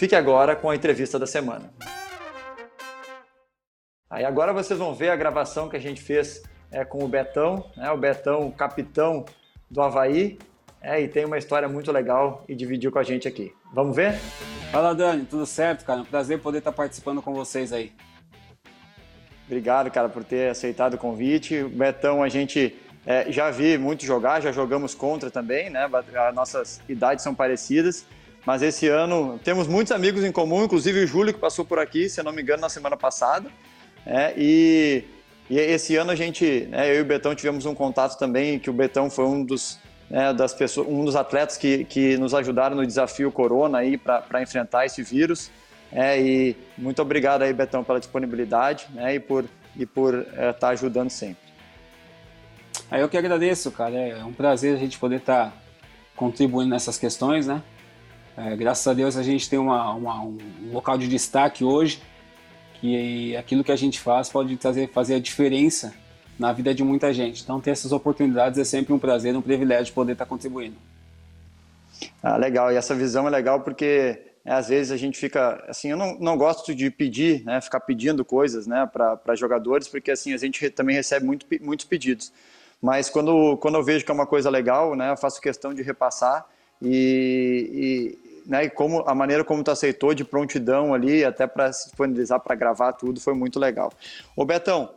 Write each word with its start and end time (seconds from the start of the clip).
Fique 0.00 0.16
agora 0.16 0.56
com 0.56 0.70
a 0.70 0.74
entrevista 0.74 1.18
da 1.18 1.26
semana. 1.26 1.70
Aí 4.08 4.24
agora 4.24 4.50
vocês 4.50 4.78
vão 4.78 4.94
ver 4.94 5.10
a 5.10 5.14
gravação 5.14 5.68
que 5.68 5.76
a 5.76 5.78
gente 5.78 6.00
fez 6.00 6.42
é, 6.72 6.86
com 6.86 7.04
o 7.04 7.06
Betão, 7.06 7.70
né, 7.76 7.90
o 7.90 7.98
Betão, 7.98 8.50
capitão 8.50 9.26
do 9.70 9.82
Havaí, 9.82 10.38
é, 10.80 11.02
e 11.02 11.06
tem 11.06 11.26
uma 11.26 11.36
história 11.36 11.68
muito 11.68 11.92
legal 11.92 12.42
e 12.48 12.54
dividiu 12.54 12.90
com 12.90 12.98
a 12.98 13.02
gente 13.02 13.28
aqui. 13.28 13.52
Vamos 13.74 13.94
ver? 13.94 14.14
Fala 14.72 14.94
Dani, 14.94 15.26
tudo 15.26 15.44
certo, 15.44 15.84
cara? 15.84 16.00
Um 16.00 16.06
prazer 16.06 16.40
poder 16.40 16.60
estar 16.60 16.72
participando 16.72 17.20
com 17.20 17.34
vocês 17.34 17.70
aí. 17.70 17.92
Obrigado, 19.44 19.90
cara, 19.90 20.08
por 20.08 20.24
ter 20.24 20.48
aceitado 20.48 20.94
o 20.94 20.98
convite. 20.98 21.58
O 21.58 21.68
Betão, 21.68 22.22
a 22.22 22.28
gente 22.30 22.74
é, 23.04 23.30
já 23.30 23.50
vi 23.50 23.76
muito 23.76 24.06
jogar, 24.06 24.40
já 24.40 24.50
jogamos 24.50 24.94
contra 24.94 25.30
também, 25.30 25.68
né? 25.68 25.86
As 26.26 26.34
nossas 26.34 26.80
idades 26.88 27.22
são 27.22 27.34
parecidas. 27.34 28.06
Mas 28.44 28.62
esse 28.62 28.88
ano 28.88 29.38
temos 29.44 29.66
muitos 29.66 29.92
amigos 29.92 30.24
em 30.24 30.32
comum, 30.32 30.64
inclusive 30.64 31.04
o 31.04 31.06
Júlio 31.06 31.34
que 31.34 31.40
passou 31.40 31.64
por 31.64 31.78
aqui, 31.78 32.08
se 32.08 32.22
não 32.22 32.32
me 32.32 32.42
engano, 32.42 32.62
na 32.62 32.68
semana 32.68 32.96
passada. 32.96 33.50
É, 34.06 34.32
e, 34.36 35.04
e, 35.48 35.58
esse 35.58 35.96
ano 35.96 36.10
a 36.10 36.14
gente, 36.14 36.66
né, 36.70 36.90
eu 36.90 36.96
e 36.96 37.00
o 37.02 37.04
Betão 37.04 37.34
tivemos 37.34 37.66
um 37.66 37.74
contato 37.74 38.18
também, 38.18 38.58
que 38.58 38.70
o 38.70 38.72
Betão 38.72 39.10
foi 39.10 39.26
um 39.26 39.44
dos, 39.44 39.78
né, 40.08 40.32
das 40.32 40.54
pessoas, 40.54 40.88
um 40.88 41.04
dos 41.04 41.16
atletas 41.16 41.56
que, 41.58 41.84
que 41.84 42.16
nos 42.16 42.34
ajudaram 42.34 42.74
no 42.74 42.86
desafio 42.86 43.30
Corona 43.30 43.78
aí 43.78 43.98
para 43.98 44.42
enfrentar 44.42 44.86
esse 44.86 45.02
vírus. 45.02 45.50
É, 45.92 46.20
e 46.20 46.56
muito 46.78 47.02
obrigado 47.02 47.42
aí, 47.42 47.52
Betão, 47.52 47.84
pela 47.84 47.98
disponibilidade 47.98 48.86
né, 48.94 49.14
e 49.16 49.20
por 49.20 49.44
e 49.76 49.86
por 49.86 50.14
estar 50.14 50.42
é, 50.42 50.52
tá 50.52 50.68
ajudando 50.70 51.10
sempre. 51.10 51.50
Aí 52.90 53.00
eu 53.00 53.08
que 53.08 53.16
agradeço, 53.16 53.70
cara. 53.70 53.94
É 53.94 54.24
um 54.24 54.32
prazer 54.32 54.74
a 54.74 54.78
gente 54.78 54.98
poder 54.98 55.16
estar 55.16 55.46
tá 55.46 55.52
contribuindo 56.16 56.70
nessas 56.70 56.98
questões, 56.98 57.46
né? 57.46 57.62
É, 58.36 58.56
graças 58.56 58.86
a 58.86 58.94
Deus 58.94 59.16
a 59.16 59.22
gente 59.22 59.48
tem 59.48 59.58
uma, 59.58 59.92
uma, 59.92 60.22
um 60.22 60.38
local 60.72 60.96
de 60.96 61.08
destaque 61.08 61.64
hoje 61.64 62.00
que 62.80 63.36
aquilo 63.36 63.62
que 63.62 63.72
a 63.72 63.76
gente 63.76 64.00
faz 64.00 64.28
pode 64.28 64.56
trazer, 64.56 64.88
fazer 64.90 65.16
a 65.16 65.20
diferença 65.20 65.94
na 66.38 66.52
vida 66.52 66.74
de 66.74 66.82
muita 66.82 67.12
gente. 67.12 67.42
Então 67.42 67.60
ter 67.60 67.70
essas 67.70 67.92
oportunidades 67.92 68.58
é 68.58 68.64
sempre 68.64 68.92
um 68.94 68.98
prazer, 68.98 69.36
um 69.36 69.42
privilégio 69.42 69.92
poder 69.92 70.12
estar 70.12 70.24
contribuindo. 70.24 70.76
Ah, 72.22 72.36
legal. 72.36 72.72
E 72.72 72.76
essa 72.76 72.94
visão 72.94 73.26
é 73.26 73.30
legal 73.30 73.60
porque 73.60 74.22
é, 74.44 74.52
às 74.52 74.68
vezes 74.68 74.90
a 74.90 74.96
gente 74.96 75.18
fica 75.18 75.62
assim, 75.68 75.88
eu 75.88 75.96
não, 75.98 76.18
não 76.18 76.36
gosto 76.36 76.74
de 76.74 76.90
pedir, 76.90 77.44
né, 77.44 77.60
ficar 77.60 77.80
pedindo 77.80 78.24
coisas, 78.24 78.66
né, 78.66 78.88
para 78.90 79.34
jogadores, 79.34 79.86
porque 79.86 80.10
assim 80.10 80.32
a 80.32 80.38
gente 80.38 80.70
também 80.70 80.96
recebe 80.96 81.26
muito, 81.26 81.46
muitos 81.60 81.84
pedidos. 81.84 82.32
Mas 82.80 83.10
quando, 83.10 83.58
quando 83.58 83.74
eu 83.74 83.84
vejo 83.84 84.04
que 84.04 84.10
é 84.10 84.14
uma 84.14 84.26
coisa 84.26 84.48
legal, 84.48 84.96
né, 84.96 85.10
eu 85.10 85.16
faço 85.16 85.40
questão 85.40 85.74
de 85.74 85.82
repassar 85.82 86.46
e, 86.82 88.16
e, 88.16 88.40
né, 88.48 88.68
como 88.68 89.04
a 89.06 89.14
maneira 89.14 89.44
como 89.44 89.62
tu 89.62 89.70
aceitou 89.70 90.14
de 90.14 90.24
prontidão 90.24 90.94
ali, 90.94 91.24
até 91.24 91.46
para 91.46 91.72
se 91.72 91.86
disponibilizar 91.86 92.40
para 92.40 92.54
gravar 92.54 92.92
tudo, 92.92 93.20
foi 93.20 93.34
muito 93.34 93.58
legal. 93.58 93.92
Ô 94.34 94.44
Betão, 94.44 94.90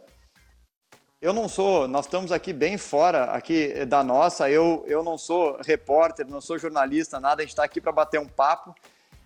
eu 1.22 1.32
não 1.32 1.48
sou, 1.48 1.88
nós 1.88 2.06
estamos 2.06 2.34
aqui 2.34 2.52
bem 2.52 2.78
fora 2.78 3.26
aqui 3.26 3.86
da 3.86 4.04
nossa, 4.04 4.50
eu, 4.50 4.84
eu 4.88 5.02
não 5.04 5.18
sou 5.18 5.58
repórter, 5.66 6.28
não 6.28 6.42
sou 6.42 6.58
jornalista, 6.58 7.20
nada, 7.20 7.42
a 7.42 7.46
gente 7.46 7.52
está 7.52 7.64
aqui 7.64 7.80
para 7.80 7.94
bater 7.94 8.20
um 8.20 8.28
papo. 8.28 8.76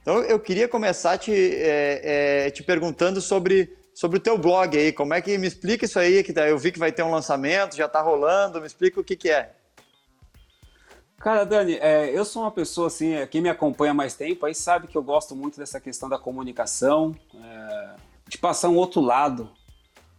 Então 0.02 0.22
eu 0.22 0.40
queria 0.40 0.68
começar 0.68 1.18
te, 1.18 1.34
é, 1.34 2.46
é, 2.46 2.52
te 2.52 2.62
perguntando 2.62 3.20
sobre, 3.20 3.76
sobre 3.96 4.18
o 4.20 4.22
teu 4.22 4.38
blog 4.38 4.78
aí, 4.78 4.94
como 4.94 5.14
é 5.14 5.22
que 5.22 5.38
me 5.38 5.48
explica 5.48 5.86
isso 5.86 5.98
aí, 5.98 6.24
que 6.24 6.32
eu 6.38 6.58
vi 6.58 6.72
que 6.72 6.78
vai 6.78 6.92
ter 6.92 7.02
um 7.02 7.12
lançamento, 7.12 7.76
já 7.76 7.88
está 7.88 8.00
rolando, 8.00 8.62
me 8.62 8.68
explica 8.68 9.00
o 9.00 9.04
que, 9.04 9.16
que 9.16 9.30
é. 9.30 9.52
Cara, 11.20 11.44
Dani, 11.46 11.74
é, 11.82 12.12
eu 12.16 12.24
sou 12.24 12.44
uma 12.44 12.52
pessoa 12.52 12.88
assim, 12.88 13.14
é, 13.14 13.26
quem 13.26 13.42
me 13.42 13.50
acompanha 13.50 13.94
mais 13.94 14.14
tempo 14.14 14.46
aí 14.46 14.54
sabe 14.54 14.88
que 14.88 14.96
eu 14.96 15.02
gosto 15.02 15.36
muito 15.36 15.58
dessa 15.58 15.80
questão 15.80 16.08
da 16.08 16.20
comunicação, 16.20 17.16
é, 17.34 17.90
de 18.28 18.38
passar 18.38 18.70
um 18.70 18.76
outro 18.76 19.02
lado 19.02 19.50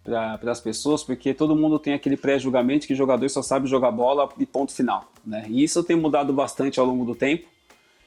para 0.02 0.50
as 0.50 0.60
pessoas, 0.60 1.04
porque 1.04 1.32
todo 1.32 1.54
mundo 1.54 1.78
tem 1.78 1.92
aquele 1.92 2.16
pré-julgamento 2.16 2.86
que 2.86 2.94
jogador 2.94 3.28
só 3.28 3.42
sabe 3.42 3.68
jogar 3.68 3.92
bola 3.92 4.28
e 4.38 4.46
ponto 4.46 4.72
final. 4.72 5.12
Né? 5.24 5.44
E 5.48 5.62
isso 5.62 5.84
tem 5.84 5.94
mudado 5.94 6.32
bastante 6.32 6.80
ao 6.80 6.86
longo 6.86 7.04
do 7.04 7.14
tempo. 7.14 7.46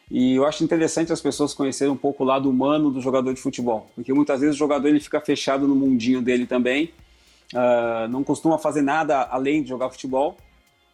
E 0.09 0.35
eu 0.35 0.45
acho 0.45 0.63
interessante 0.63 1.13
as 1.13 1.21
pessoas 1.21 1.53
conhecerem 1.53 1.93
um 1.93 1.97
pouco 1.97 2.23
o 2.23 2.27
lado 2.27 2.49
humano 2.49 2.91
do 2.91 2.99
jogador 2.99 3.33
de 3.33 3.39
futebol, 3.39 3.89
porque 3.95 4.11
muitas 4.11 4.41
vezes 4.41 4.55
o 4.55 4.59
jogador 4.59 4.89
ele 4.89 4.99
fica 4.99 5.21
fechado 5.21 5.65
no 5.65 5.75
mundinho 5.75 6.21
dele 6.21 6.45
também, 6.45 6.91
uh, 7.53 8.09
não 8.09 8.21
costuma 8.21 8.57
fazer 8.57 8.81
nada 8.81 9.21
além 9.31 9.63
de 9.63 9.69
jogar 9.69 9.89
futebol 9.89 10.35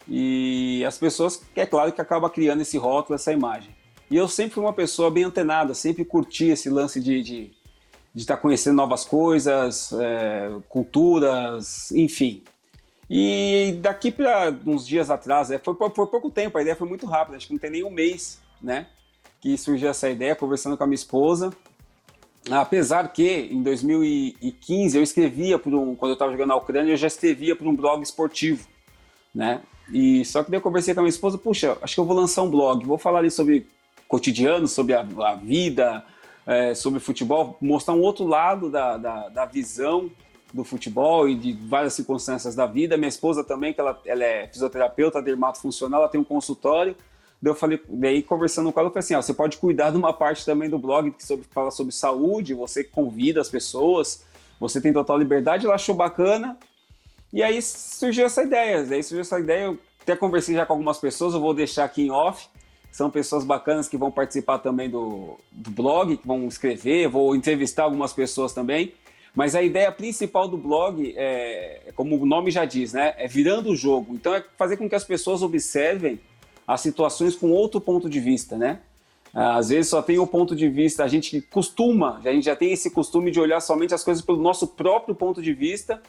e 0.09 0.83
as 0.85 0.97
pessoas, 0.97 1.41
é 1.55 1.65
claro 1.65 1.91
que 1.91 2.01
acaba 2.01 2.29
criando 2.29 2.61
esse 2.61 2.77
rótulo, 2.77 3.15
essa 3.15 3.33
imagem. 3.33 3.75
E 4.09 4.15
eu 4.15 4.27
sempre 4.27 4.53
fui 4.53 4.63
uma 4.63 4.73
pessoa 4.73 5.11
bem 5.11 5.25
antenada, 5.25 5.73
sempre 5.73 6.05
curti 6.05 6.45
esse 6.45 6.69
lance 6.69 7.01
de 7.01 7.19
estar 7.19 7.33
de, 7.33 7.51
de 8.15 8.25
tá 8.25 8.37
conhecendo 8.37 8.77
novas 8.77 9.03
coisas, 9.03 9.91
é, 9.93 10.49
culturas, 10.69 11.91
enfim. 11.91 12.41
E 13.09 13.77
daqui 13.81 14.11
para 14.11 14.55
uns 14.65 14.87
dias 14.87 15.09
atrás, 15.09 15.51
é, 15.51 15.57
foi 15.57 15.75
pouco 15.75 16.29
tempo, 16.29 16.57
a 16.57 16.61
ideia 16.61 16.75
foi 16.75 16.87
muito 16.87 17.05
rápida, 17.05 17.37
acho 17.37 17.47
que 17.47 17.53
não 17.53 17.59
tem 17.59 17.71
nem 17.71 17.83
um 17.83 17.91
mês, 17.91 18.39
né? 18.61 18.87
Que 19.41 19.57
surgiu 19.57 19.89
essa 19.89 20.09
ideia, 20.09 20.35
conversando 20.35 20.77
com 20.77 20.83
a 20.83 20.87
minha 20.87 20.95
esposa. 20.95 21.53
Apesar 22.49 23.09
que 23.09 23.49
em 23.51 23.61
2015 23.61 24.97
eu 24.97 25.03
escrevia 25.03 25.59
por 25.59 25.73
um, 25.73 25.95
quando 25.95 26.11
eu 26.11 26.13
estava 26.13 26.31
jogando 26.31 26.49
na 26.49 26.55
Ucrânia, 26.55 26.93
eu 26.93 26.97
já 26.97 27.07
escrevia 27.07 27.57
por 27.57 27.67
um 27.67 27.75
blog 27.75 28.01
esportivo, 28.01 28.65
né? 29.35 29.61
E 29.91 30.25
só 30.25 30.43
que 30.43 30.51
daí 30.51 30.57
eu 30.57 30.63
conversei 30.63 30.93
com 30.93 30.99
a 30.99 31.03
minha 31.03 31.09
esposa, 31.09 31.37
puxa, 31.37 31.77
acho 31.81 31.95
que 31.95 31.99
eu 31.99 32.05
vou 32.05 32.15
lançar 32.15 32.43
um 32.43 32.49
blog, 32.49 32.85
vou 32.85 32.97
falar 32.97 33.19
ali 33.19 33.31
sobre 33.31 33.65
cotidiano, 34.07 34.67
sobre 34.67 34.93
a, 34.93 35.01
a 35.01 35.35
vida, 35.35 36.03
é, 36.45 36.73
sobre 36.73 36.99
futebol, 36.99 37.57
mostrar 37.61 37.93
um 37.93 38.01
outro 38.01 38.25
lado 38.25 38.69
da, 38.69 38.97
da, 38.97 39.29
da, 39.29 39.45
visão 39.45 40.09
do 40.53 40.63
futebol 40.63 41.27
e 41.27 41.35
de 41.35 41.51
várias 41.51 41.93
circunstâncias 41.93 42.55
da 42.55 42.65
vida. 42.65 42.95
Minha 42.95 43.09
esposa 43.09 43.43
também, 43.43 43.73
que 43.73 43.81
ela, 43.81 43.99
ela 44.05 44.23
é 44.23 44.47
fisioterapeuta, 44.47 45.21
dermatofuncional, 45.21 46.01
ela 46.01 46.09
tem 46.09 46.21
um 46.21 46.23
consultório. 46.23 46.95
Daí 47.41 47.51
eu 47.51 47.55
falei, 47.55 47.81
daí 47.89 48.23
conversando 48.23 48.71
com 48.71 48.79
ela, 48.79 48.87
eu 48.87 48.93
falei 48.93 49.03
assim: 49.03 49.15
ó, 49.15 49.21
você 49.21 49.33
pode 49.33 49.57
cuidar 49.57 49.91
de 49.91 49.97
uma 49.97 50.13
parte 50.13 50.45
também 50.45 50.69
do 50.69 50.79
blog 50.79 51.11
que 51.11 51.25
sobre, 51.25 51.45
fala 51.51 51.69
sobre 51.69 51.93
saúde, 51.93 52.53
você 52.53 52.83
convida 52.83 53.41
as 53.41 53.49
pessoas, 53.49 54.25
você 54.57 54.79
tem 54.79 54.93
total 54.93 55.17
liberdade. 55.17 55.65
Ela 55.65 55.75
achou 55.75 55.93
bacana, 55.93 56.57
e 57.31 57.43
aí 57.43 57.61
surgiu 57.61 58.25
essa 58.25 58.43
ideia. 58.43 58.79
Aí 58.79 59.03
surgiu 59.03 59.21
essa 59.21 59.39
ideia, 59.39 59.65
eu 59.65 59.79
até 60.01 60.15
conversei 60.15 60.55
já 60.55 60.65
com 60.65 60.73
algumas 60.73 60.97
pessoas, 60.97 61.33
eu 61.33 61.39
vou 61.39 61.53
deixar 61.53 61.85
aqui 61.85 62.03
em 62.03 62.11
off. 62.11 62.47
São 62.91 63.09
pessoas 63.09 63.43
bacanas 63.43 63.87
que 63.87 63.97
vão 63.97 64.09
participar 64.09 64.59
também 64.59 64.89
do, 64.89 65.37
do 65.51 65.69
blog, 65.69 66.17
que 66.17 66.25
vão 66.25 66.47
escrever, 66.47 67.07
vou 67.07 67.35
entrevistar 67.35 67.83
algumas 67.83 68.13
pessoas 68.13 68.53
também. 68.53 68.93
Mas 69.35 69.53
a 69.53 69.61
ideia 69.61 69.91
principal 69.91 70.47
do 70.47 70.57
blog 70.57 71.13
é, 71.15 71.91
como 71.95 72.19
o 72.19 72.25
nome 72.25 72.49
já 72.49 72.65
diz, 72.65 72.93
né? 72.93 73.13
É 73.17 73.27
virando 73.27 73.69
o 73.69 73.75
jogo. 73.75 74.15
Então 74.15 74.33
é 74.33 74.43
fazer 74.57 74.77
com 74.77 74.89
que 74.89 74.95
as 74.95 75.03
pessoas 75.03 75.43
observem 75.43 76.19
as 76.65 76.81
situações 76.81 77.35
com 77.35 77.51
outro 77.51 77.79
ponto 77.79 78.09
de 78.09 78.19
vista, 78.19 78.57
né? 78.57 78.79
Às 79.33 79.69
vezes 79.69 79.89
só 79.91 80.01
tem 80.01 80.17
o 80.17 80.25
ponto 80.25 80.55
de 80.55 80.67
vista, 80.67 81.03
a 81.03 81.07
gente 81.07 81.41
costuma, 81.41 82.19
a 82.25 82.31
gente 82.31 82.45
já 82.45 82.55
tem 82.55 82.71
esse 82.71 82.89
costume 82.89 83.29
de 83.29 83.39
olhar 83.39 83.59
somente 83.59 83.93
as 83.93 84.03
coisas 84.03 84.23
pelo 84.23 84.41
nosso 84.41 84.69
próprio 84.69 85.13
ponto 85.13 85.41
de 85.41 85.53
vista 85.53 86.01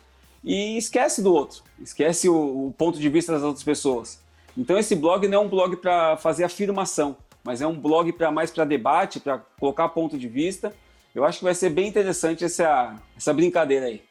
e 0.42 0.76
esquece 0.76 1.22
do 1.22 1.32
outro, 1.32 1.62
esquece 1.80 2.28
o, 2.28 2.68
o 2.68 2.74
ponto 2.76 2.98
de 2.98 3.08
vista 3.08 3.32
das 3.32 3.42
outras 3.42 3.64
pessoas. 3.64 4.20
Então 4.56 4.78
esse 4.78 4.94
blog 4.94 5.26
não 5.28 5.42
é 5.42 5.44
um 5.44 5.48
blog 5.48 5.76
para 5.76 6.16
fazer 6.16 6.44
afirmação, 6.44 7.16
mas 7.44 7.60
é 7.60 7.66
um 7.66 7.78
blog 7.78 8.12
para 8.12 8.30
mais 8.30 8.50
para 8.50 8.64
debate, 8.64 9.20
para 9.20 9.38
colocar 9.58 9.88
ponto 9.88 10.18
de 10.18 10.28
vista. 10.28 10.72
Eu 11.14 11.24
acho 11.24 11.38
que 11.38 11.44
vai 11.44 11.54
ser 11.54 11.70
bem 11.70 11.88
interessante 11.88 12.44
essa, 12.44 12.94
essa 13.16 13.32
brincadeira 13.32 13.86
aí. 13.86 14.02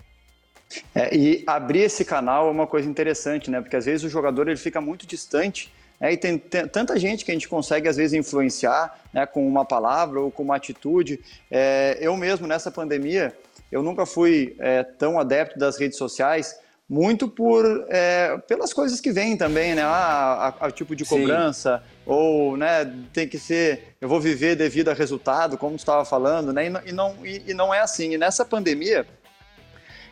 É, 0.93 1.15
e 1.15 1.43
abrir 1.47 1.81
esse 1.81 2.03
canal 2.03 2.47
é 2.47 2.51
uma 2.51 2.67
coisa 2.67 2.89
interessante, 2.89 3.49
né? 3.49 3.61
Porque 3.61 3.75
às 3.75 3.85
vezes 3.85 4.03
o 4.03 4.09
jogador 4.09 4.47
ele 4.47 4.57
fica 4.57 4.81
muito 4.81 5.05
distante 5.07 5.71
é, 5.99 6.13
e 6.13 6.17
tem, 6.17 6.37
tanta 6.37 6.97
gente 6.99 7.25
que 7.25 7.31
a 7.31 7.33
gente 7.33 7.47
consegue, 7.47 7.87
às 7.87 7.97
vezes, 7.97 8.13
influenciar 8.13 8.99
né, 9.11 9.25
com 9.25 9.47
uma 9.47 9.65
palavra 9.65 10.19
ou 10.19 10.29
com 10.29 10.43
uma 10.43 10.55
atitude. 10.55 11.19
É, 11.49 11.97
eu 11.99 12.15
mesmo, 12.15 12.45
nessa 12.45 12.69
pandemia, 12.69 13.35
eu 13.71 13.83
nunca 13.83 14.05
fui 14.05 14.55
é, 14.59 14.83
tão 14.83 15.19
adepto 15.19 15.59
das 15.59 15.77
redes 15.77 15.97
sociais, 15.97 16.57
muito 16.89 17.27
por 17.27 17.85
é, 17.89 18.37
pelas 18.47 18.73
coisas 18.73 19.01
que 19.01 19.11
vêm 19.11 19.35
também, 19.35 19.75
né? 19.75 19.81
Ah, 19.83 20.55
a, 20.59 20.67
a, 20.67 20.71
tipo 20.71 20.95
de 20.95 21.03
cobrança, 21.03 21.83
Sim. 21.83 22.01
ou 22.05 22.55
né, 22.55 22.89
tem 23.11 23.27
que 23.27 23.37
ser, 23.37 23.95
eu 23.99 24.07
vou 24.07 24.21
viver 24.21 24.55
devido 24.55 24.89
a 24.89 24.93
resultado, 24.93 25.57
como 25.57 25.75
tu 25.75 25.79
estava 25.79 26.05
falando, 26.05 26.53
né? 26.53 26.67
E, 26.67 26.89
e 26.89 26.91
não, 26.93 27.15
e, 27.25 27.43
e, 27.47 27.53
não 27.53 27.73
é 27.73 27.81
assim. 27.81 28.13
E 28.13 28.17
nessa 28.17 28.45
pandemia, 28.45 29.05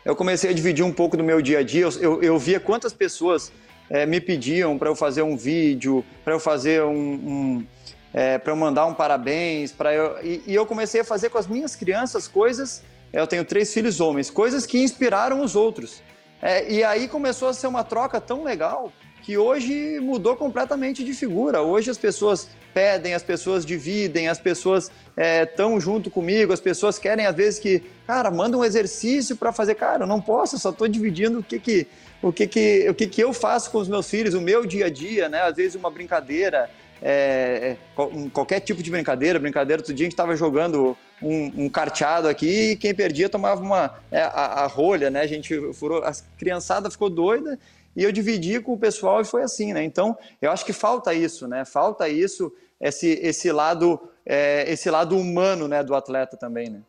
eu 0.04 0.14
comecei 0.14 0.50
a 0.50 0.52
dividir 0.52 0.84
um 0.84 0.92
pouco 0.92 1.16
do 1.16 1.24
meu 1.24 1.40
dia 1.40 1.60
a 1.60 1.62
dia. 1.62 1.82
Eu, 1.82 1.92
eu, 2.00 2.22
eu 2.22 2.38
via 2.38 2.60
quantas 2.60 2.92
pessoas 2.92 3.50
é, 3.88 4.04
me 4.04 4.20
pediam 4.20 4.76
para 4.76 4.90
eu 4.90 4.94
fazer 4.94 5.22
um 5.22 5.36
vídeo, 5.36 6.04
para 6.22 6.34
eu 6.34 6.40
fazer 6.40 6.82
um, 6.82 6.94
um 6.94 7.66
é, 8.12 8.36
para 8.36 8.52
eu 8.52 8.56
mandar 8.56 8.84
um 8.84 8.92
parabéns, 8.92 9.72
para 9.72 9.94
eu 9.94 10.18
e, 10.22 10.42
e 10.46 10.54
eu 10.54 10.66
comecei 10.66 11.00
a 11.00 11.04
fazer 11.04 11.30
com 11.30 11.38
as 11.38 11.46
minhas 11.46 11.74
crianças 11.74 12.28
coisas. 12.28 12.82
Eu 13.16 13.26
tenho 13.26 13.44
três 13.46 13.72
filhos 13.72 13.98
homens, 13.98 14.28
coisas 14.28 14.66
que 14.66 14.78
inspiraram 14.78 15.42
os 15.42 15.56
outros. 15.56 16.02
É, 16.42 16.70
e 16.70 16.84
aí 16.84 17.08
começou 17.08 17.48
a 17.48 17.54
ser 17.54 17.66
uma 17.66 17.82
troca 17.82 18.20
tão 18.20 18.44
legal 18.44 18.92
que 19.22 19.38
hoje 19.38 19.98
mudou 20.00 20.36
completamente 20.36 21.02
de 21.02 21.14
figura. 21.14 21.62
Hoje 21.62 21.90
as 21.90 21.96
pessoas 21.96 22.48
pedem, 22.74 23.14
as 23.14 23.22
pessoas 23.22 23.64
dividem, 23.64 24.28
as 24.28 24.38
pessoas 24.38 24.90
estão 25.16 25.78
é, 25.78 25.80
junto 25.80 26.10
comigo, 26.10 26.52
as 26.52 26.60
pessoas 26.60 26.98
querem 26.98 27.24
às 27.24 27.34
vezes 27.34 27.58
que, 27.58 27.82
cara, 28.06 28.30
manda 28.30 28.56
um 28.58 28.62
exercício 28.62 29.34
para 29.34 29.50
fazer. 29.50 29.76
Cara, 29.76 30.04
eu 30.04 30.06
não 30.06 30.20
posso, 30.20 30.58
só 30.58 30.68
estou 30.68 30.86
dividindo 30.86 31.38
o 31.38 31.42
que 31.42 31.58
que, 31.58 31.86
o 32.20 32.30
que 32.30 32.46
que 32.46 32.86
o 32.90 32.94
que 32.94 33.06
que 33.06 33.24
eu 33.24 33.32
faço 33.32 33.70
com 33.70 33.78
os 33.78 33.88
meus 33.88 34.10
filhos, 34.10 34.34
o 34.34 34.42
meu 34.42 34.66
dia 34.66 34.86
a 34.86 34.90
dia, 34.90 35.26
né? 35.26 35.40
Às 35.40 35.56
vezes 35.56 35.74
uma 35.74 35.90
brincadeira, 35.90 36.68
é, 37.02 37.76
é 37.96 38.28
qualquer 38.32 38.60
tipo 38.60 38.82
de 38.82 38.90
brincadeira, 38.90 39.38
brincadeira. 39.38 39.80
Outro 39.80 39.94
dia 39.94 40.04
a 40.04 40.06
gente 40.06 40.12
estava 40.12 40.36
jogando 40.36 40.96
um, 41.22 41.64
um, 41.64 41.68
carteado 41.68 42.28
aqui 42.28 42.72
e 42.72 42.76
quem 42.76 42.94
perdia 42.94 43.28
tomava 43.28 43.62
uma 43.62 43.94
é, 44.10 44.22
a, 44.22 44.64
a, 44.64 44.66
rolha, 44.66 45.10
né? 45.10 45.20
A 45.20 45.26
gente 45.26 45.72
furou, 45.72 46.02
a 46.02 46.12
criançada 46.38 46.90
ficou 46.90 47.10
doida 47.10 47.58
e 47.94 48.02
eu 48.02 48.12
dividi 48.12 48.60
com 48.60 48.72
o 48.72 48.78
pessoal 48.78 49.20
e 49.20 49.24
foi 49.24 49.42
assim, 49.42 49.72
né? 49.72 49.82
Então 49.82 50.16
eu 50.40 50.50
acho 50.50 50.64
que 50.64 50.72
falta 50.72 51.14
isso, 51.14 51.46
né? 51.46 51.64
Falta 51.64 52.08
isso, 52.08 52.52
esse, 52.80 53.08
esse 53.22 53.50
lado 53.52 54.00
é, 54.26 54.70
esse 54.70 54.90
lado 54.90 55.16
humano, 55.16 55.68
né, 55.68 55.84
do 55.84 55.94
atleta 55.94 56.36
também, 56.36 56.68
né? 56.68 56.82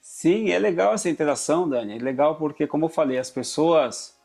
Sim, 0.00 0.50
é 0.52 0.58
legal 0.58 0.94
essa 0.94 1.10
interação, 1.10 1.68
Dani. 1.68 1.96
É 1.96 1.98
legal 1.98 2.36
porque, 2.36 2.64
como 2.64 2.84
eu 2.84 2.88
falei, 2.88 3.18
as 3.18 3.28
pessoas 3.28 4.15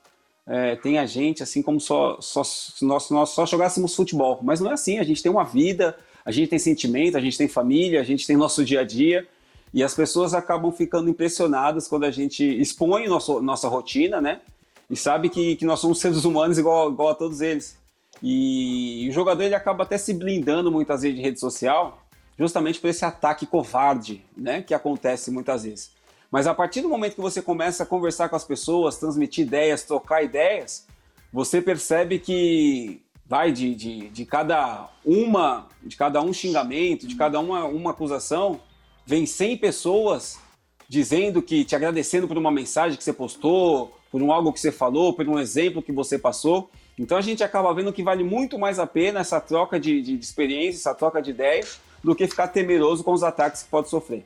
é, 0.48 0.76
têm 0.76 0.98
a 0.98 1.06
gente 1.06 1.44
assim 1.44 1.62
como 1.62 1.80
só, 1.80 2.18
só 2.20 2.42
nós, 2.82 3.10
nós 3.10 3.30
só 3.30 3.46
jogássemos 3.46 3.96
futebol. 3.96 4.40
Mas 4.44 4.60
não 4.60 4.72
é 4.72 4.74
assim, 4.74 5.00
a 5.00 5.04
gente 5.04 5.22
tem 5.22 5.32
uma 5.32 5.44
vida, 5.44 5.96
a 6.26 6.32
gente 6.32 6.50
tem 6.50 6.60
sentimento, 6.60 7.18
a 7.18 7.22
gente 7.22 7.38
tem 7.38 7.48
família, 7.48 8.02
a 8.02 8.04
gente 8.04 8.26
tem 8.26 8.36
nosso 8.36 8.64
dia 8.64 8.82
a 8.82 8.84
dia. 8.84 9.28
E 9.74 9.84
as 9.84 9.94
pessoas 9.94 10.34
acabam 10.34 10.72
ficando 10.72 11.10
impressionadas 11.10 11.88
quando 11.88 12.04
a 12.04 12.12
gente 12.12 12.44
expõe 12.44 13.08
nosso, 13.08 13.42
nossa 13.42 13.68
rotina, 13.68 14.20
né? 14.20 14.42
E 14.90 14.96
sabe 14.96 15.30
que, 15.30 15.56
que 15.56 15.66
nós 15.66 15.80
somos 15.80 16.00
seres 16.00 16.26
humanos 16.26 16.58
igual, 16.58 16.92
igual 16.92 17.10
a 17.10 17.16
todos 17.16 17.40
eles. 17.40 17.78
E, 18.22 19.06
e 19.06 19.10
o 19.10 19.14
jogador 19.14 19.44
ele 19.44 19.56
acaba 19.56 19.84
até 19.84 19.98
se 19.98 20.14
blindando 20.14 20.70
muitas 20.70 21.02
vezes 21.02 21.16
de 21.16 21.24
rede 21.24 21.40
social, 21.40 22.06
justamente 22.38 22.80
por 22.80 22.90
esse 22.90 23.06
ataque 23.06 23.46
covarde, 23.46 24.26
né? 24.36 24.62
Que 24.62 24.74
acontece 24.74 25.32
muitas 25.32 25.64
vezes. 25.64 25.92
Mas 26.32 26.48
a 26.48 26.54
partir 26.54 26.82
do 26.82 26.88
momento 26.88 27.16
que 27.16 27.22
você 27.22 27.42
começa 27.42 27.84
a 27.84 27.86
conversar 27.86 28.30
com 28.30 28.38
as 28.38 28.46
pessoas, 28.46 28.98
transmitir 28.98 29.46
ideias, 29.46 29.84
trocar 29.84 30.24
ideias, 30.24 30.88
você 31.32 31.62
percebe 31.62 32.20
que 32.20 33.02
vai 33.26 33.52
de, 33.52 33.76
de, 33.76 34.10
de 34.10 34.26
cada 34.26 34.90
uma, 35.06 35.68
de 35.84 35.98
cada 35.98 36.22
um 36.22 36.32
xingamento, 36.32 37.06
de 37.06 37.16
cada 37.16 37.40
uma, 37.40 37.66
uma 37.66 37.92
acusação, 37.92 38.62
vem 39.06 39.26
100 39.26 39.58
pessoas 39.58 40.40
dizendo 40.88 41.42
que 41.42 41.64
te 41.64 41.76
agradecendo 41.76 42.28
por 42.28 42.38
uma 42.38 42.52
mensagem 42.52 42.98
que 42.98 43.04
você 43.04 43.14
postou, 43.14 43.94
por 44.12 44.22
um 44.22 44.32
algo 44.32 44.52
que 44.52 44.60
você 44.60 44.72
falou, 44.72 45.14
por 45.14 45.28
um 45.28 45.40
exemplo 45.40 45.82
que 45.82 45.92
você 45.92 46.18
passou. 46.18 46.70
Então 46.98 47.18
a 47.18 47.22
gente 47.22 47.44
acaba 47.44 47.74
vendo 47.74 47.94
que 47.94 48.04
vale 48.04 48.24
muito 48.24 48.60
mais 48.60 48.80
a 48.80 48.88
pena 48.88 49.22
essa 49.22 49.40
troca 49.40 49.80
de, 49.80 50.02
de, 50.02 50.18
de 50.18 50.26
experiência, 50.26 50.80
essa 50.80 50.94
troca 50.94 51.22
de 51.22 51.30
ideias, 51.32 51.80
do 52.04 52.14
que 52.14 52.28
ficar 52.28 52.50
temeroso 52.50 53.04
com 53.04 53.14
os 53.14 53.24
ataques 53.24 53.64
que 53.64 53.70
pode 53.70 53.90
sofrer. 53.90 54.26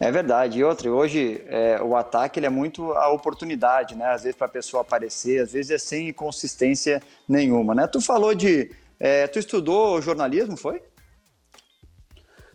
É 0.00 0.12
verdade. 0.12 0.58
E 0.58 0.64
outra, 0.64 0.90
hoje 0.90 1.42
é, 1.46 1.80
o 1.82 1.96
ataque 1.96 2.38
ele 2.38 2.46
é 2.46 2.50
muito 2.50 2.92
a 2.92 3.10
oportunidade, 3.10 3.96
né? 3.96 4.06
Às 4.06 4.22
vezes 4.22 4.36
para 4.36 4.46
a 4.46 4.50
pessoa 4.50 4.82
aparecer, 4.82 5.42
às 5.42 5.52
vezes 5.52 5.70
é 5.72 5.78
sem 5.78 6.12
consistência 6.12 7.02
nenhuma, 7.28 7.74
né? 7.74 7.86
Tu 7.86 8.00
falou 8.00 8.34
de... 8.34 8.70
É, 9.00 9.26
tu 9.26 9.38
estudou 9.38 10.00
jornalismo, 10.00 10.56
foi? 10.56 10.80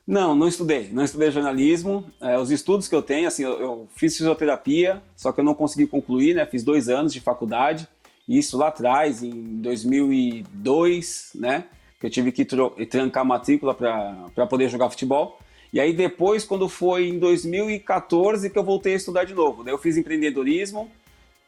Não, 0.06 0.36
não 0.36 0.48
estudei. 0.48 0.90
Não 0.92 1.04
estudei 1.04 1.32
jornalismo. 1.32 2.06
É, 2.22 2.38
os 2.38 2.52
estudos 2.52 2.88
que 2.88 2.96
eu 2.96 3.02
tenho, 3.02 3.28
assim, 3.28 3.44
eu, 3.44 3.60
eu, 3.60 3.88
fiz 3.96 4.16
fisioterapia, 4.16 5.02
só 5.16 5.32
que 5.32 5.40
eu 5.40 5.44
não 5.44 5.54
consegui 5.54 5.88
concluir, 5.88 6.36
né? 6.36 6.46
Fiz 6.46 6.64
dois 6.64 6.90
anos 6.90 7.14
de 7.14 7.20
faculdade. 7.22 7.88
Isso 8.28 8.58
lá 8.58 8.68
atrás, 8.68 9.22
em 9.24 9.62
2002, 9.62 11.32
né? 11.36 11.66
Que 12.00 12.06
eu 12.06 12.10
tive 12.10 12.32
que 12.32 12.46
trancar 12.46 13.22
a 13.22 13.26
matrícula 13.26 13.74
para 13.74 14.48
poder 14.48 14.70
jogar 14.70 14.90
futebol. 14.90 15.40
E 15.74 15.80
aí 15.80 15.92
depois, 15.92 16.46
quando 16.46 16.70
foi 16.70 17.10
em 17.10 17.18
2014 17.18 18.48
que 18.52 18.60
eu 18.60 18.64
voltei 18.64 18.94
a 18.94 18.98
estudar 18.98 19.24
de 19.24 19.34
novo. 19.34 19.64
Daí 19.64 19.74
eu 19.74 19.80
fiz 19.80 19.98
empreendedorismo, 19.98 20.90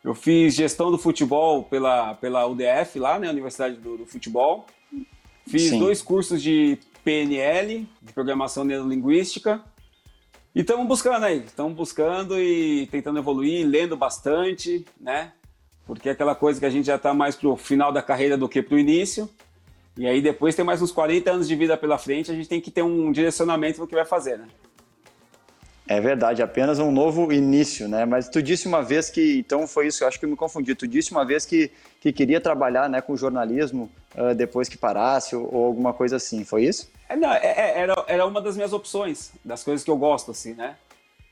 eu 0.04 0.16
fiz 0.16 0.56
gestão 0.56 0.90
do 0.90 0.98
futebol 0.98 1.64
pela, 1.64 2.16
pela 2.16 2.48
UDF 2.48 2.98
lá, 2.98 3.20
né, 3.20 3.30
Universidade 3.30 3.76
do, 3.76 3.98
do 3.98 4.06
Futebol. 4.08 4.66
Fiz 5.48 5.70
Sim. 5.70 5.80
dois 5.80 6.02
cursos 6.02 6.42
de 6.42 6.80
PNL, 7.04 7.88
de 8.02 8.14
Programação 8.14 8.64
Neurolinguística. 8.64 9.62
E 10.56 10.62
estamos 10.62 10.88
buscando 10.88 11.24
aí, 11.24 11.44
estamos 11.46 11.76
buscando 11.76 12.40
e 12.40 12.88
tentando 12.88 13.20
evoluir, 13.20 13.68
lendo 13.68 13.96
bastante, 13.96 14.84
né? 15.00 15.34
Porque 15.86 16.10
é 16.10 16.14
aquela 16.14 16.34
coisa 16.34 16.60
que 16.60 16.66
a 16.66 16.70
gente 16.70 16.86
já 16.86 16.96
está 16.96 17.14
mais 17.14 17.36
pro 17.36 17.56
final 17.56 17.92
da 17.92 18.02
carreira 18.02 18.36
do 18.36 18.50
que 18.50 18.64
pro 18.64 18.80
início. 18.80 19.30
E 19.98 20.06
aí 20.06 20.22
depois 20.22 20.56
tem 20.56 20.66
mais 20.66 20.82
uns 20.82 20.92
40 20.92 21.32
anos 21.32 21.48
de 21.48 21.56
vida 21.56 21.78
pela 21.78 21.98
frente, 21.98 22.30
a 22.30 22.34
gente 22.34 22.50
tem 22.50 22.60
que 22.60 22.70
ter 22.70 22.82
um 22.82 23.12
direcionamento 23.12 23.80
no 23.80 23.88
que 23.88 23.96
vai 23.96 24.06
fazer, 24.06 24.38
né? 24.38 24.48
É 25.88 26.02
verdade, 26.02 26.42
apenas 26.42 26.80
um 26.80 26.92
novo 26.92 27.32
início, 27.32 27.88
né? 27.88 28.06
Mas 28.06 28.28
tu 28.28 28.42
disse 28.42 28.68
uma 28.68 28.82
vez 28.82 29.10
que, 29.10 29.38
então 29.38 29.68
foi 29.68 29.88
isso, 29.88 30.04
eu 30.04 30.08
acho 30.08 30.20
que 30.20 30.26
eu 30.26 30.30
me 30.30 30.36
confundi. 30.36 30.74
Tu 30.74 30.88
disse 30.88 31.12
uma 31.12 31.24
vez 31.24 31.46
que, 31.46 31.72
que 32.02 32.12
queria 32.12 32.42
trabalhar 32.42 32.90
né, 32.90 33.02
com 33.02 33.16
jornalismo 33.16 33.90
uh, 34.16 34.34
depois 34.34 34.68
que 34.68 34.78
parasse 34.78 35.36
ou, 35.36 35.48
ou, 35.54 35.66
alguma 35.66 35.94
coisa 35.94 36.16
assim, 36.16 36.44
foi 36.44 36.64
isso? 36.66 36.90
É, 37.08 37.16
não, 37.16 37.32
é, 37.32 37.46
é, 37.46 37.80
era, 37.80 38.06
era 38.08 38.26
uma 38.26 38.42
das 38.42 38.56
minhas 38.56 38.74
opções, 38.74 39.32
das 39.46 39.64
coisas 39.64 39.84
que 39.84 39.92
eu 39.92 39.98
gosto, 39.98 40.32
assim, 40.32 40.54
né? 40.54 40.76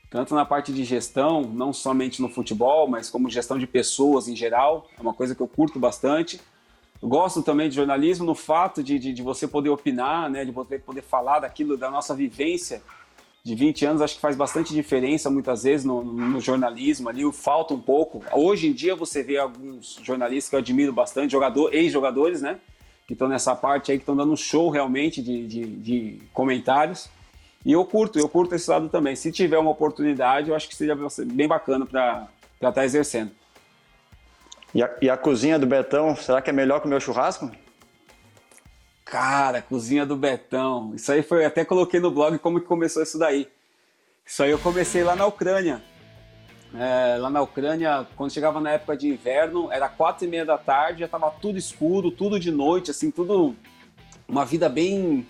Tanto 0.08 0.36
na 0.36 0.44
parte 0.44 0.72
de 0.72 0.84
gestão, 0.84 1.42
não 1.42 1.72
somente 1.72 2.22
no 2.22 2.28
futebol, 2.28 2.86
mas 2.86 3.10
como 3.10 3.28
gestão 3.28 3.58
de 3.58 3.66
pessoas 3.66 4.28
em 4.28 4.36
geral, 4.36 4.86
é 4.96 5.02
uma 5.02 5.12
coisa 5.12 5.34
que 5.34 5.40
eu 5.40 5.48
curto 5.48 5.80
bastante. 5.80 6.40
Gosto 7.06 7.42
também 7.42 7.68
de 7.68 7.74
jornalismo 7.74 8.24
no 8.24 8.34
fato 8.34 8.82
de, 8.82 8.98
de, 8.98 9.12
de, 9.12 9.22
você 9.22 9.46
poder 9.46 9.68
opinar, 9.68 10.30
né, 10.30 10.42
de 10.42 10.52
poder, 10.52 10.80
poder 10.80 11.02
falar 11.02 11.40
daquilo, 11.40 11.76
da 11.76 11.90
nossa 11.90 12.14
vivência 12.14 12.82
de 13.44 13.54
20 13.54 13.84
anos, 13.84 14.00
acho 14.00 14.14
que 14.14 14.22
faz 14.22 14.34
bastante 14.34 14.72
diferença 14.72 15.28
muitas 15.28 15.64
vezes 15.64 15.84
no, 15.84 16.02
no 16.02 16.40
jornalismo 16.40 17.10
ali, 17.10 17.30
falta 17.30 17.74
um 17.74 17.80
pouco. 17.80 18.24
Hoje 18.32 18.68
em 18.68 18.72
dia 18.72 18.96
você 18.96 19.22
vê 19.22 19.36
alguns 19.36 20.00
jornalistas 20.02 20.48
que 20.48 20.56
eu 20.56 20.60
admiro 20.60 20.94
bastante, 20.94 21.32
jogador, 21.32 21.74
ex-jogadores, 21.74 22.40
né, 22.40 22.58
que 23.06 23.12
estão 23.12 23.28
nessa 23.28 23.54
parte 23.54 23.92
aí, 23.92 23.98
que 23.98 24.02
estão 24.02 24.16
dando 24.16 24.32
um 24.32 24.36
show 24.36 24.70
realmente 24.70 25.20
de, 25.20 25.46
de, 25.46 25.66
de 25.66 26.22
comentários. 26.32 27.10
E 27.66 27.72
eu 27.72 27.84
curto, 27.84 28.18
eu 28.18 28.30
curto 28.30 28.54
esse 28.54 28.70
lado 28.70 28.88
também. 28.88 29.14
Se 29.14 29.30
tiver 29.30 29.58
uma 29.58 29.70
oportunidade, 29.70 30.48
eu 30.48 30.56
acho 30.56 30.66
que 30.66 30.74
seria 30.74 30.96
bem 31.26 31.46
bacana 31.46 31.84
para 31.84 32.28
estar 32.54 32.72
tá 32.72 32.82
exercendo. 32.82 33.30
E 34.74 34.82
a, 34.82 34.90
e 35.00 35.08
a 35.08 35.16
cozinha 35.16 35.58
do 35.58 35.66
Betão, 35.66 36.16
será 36.16 36.42
que 36.42 36.50
é 36.50 36.52
melhor 36.52 36.80
que 36.80 36.86
o 36.86 36.90
meu 36.90 36.98
churrasco? 36.98 37.50
Cara, 39.04 39.62
cozinha 39.62 40.04
do 40.04 40.16
Betão. 40.16 40.92
Isso 40.94 41.12
aí 41.12 41.22
foi, 41.22 41.44
até 41.44 41.64
coloquei 41.64 42.00
no 42.00 42.10
blog 42.10 42.38
como 42.38 42.60
que 42.60 42.66
começou 42.66 43.02
isso 43.02 43.18
daí. 43.18 43.46
Isso 44.26 44.42
aí 44.42 44.50
eu 44.50 44.58
comecei 44.58 45.04
lá 45.04 45.14
na 45.14 45.26
Ucrânia. 45.26 45.80
É, 46.74 47.16
lá 47.18 47.30
na 47.30 47.40
Ucrânia, 47.40 48.04
quando 48.16 48.32
chegava 48.32 48.60
na 48.60 48.72
época 48.72 48.96
de 48.96 49.06
inverno, 49.06 49.70
era 49.70 49.88
quatro 49.88 50.24
e 50.24 50.28
meia 50.28 50.44
da 50.44 50.58
tarde, 50.58 51.00
já 51.00 51.08
tava 51.08 51.30
tudo 51.30 51.56
escuro, 51.56 52.10
tudo 52.10 52.40
de 52.40 52.50
noite, 52.50 52.90
assim, 52.90 53.12
tudo 53.12 53.54
uma 54.26 54.44
vida 54.44 54.68
bem 54.68 55.24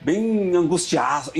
bem 0.00 0.56
angustiante, 0.56 1.30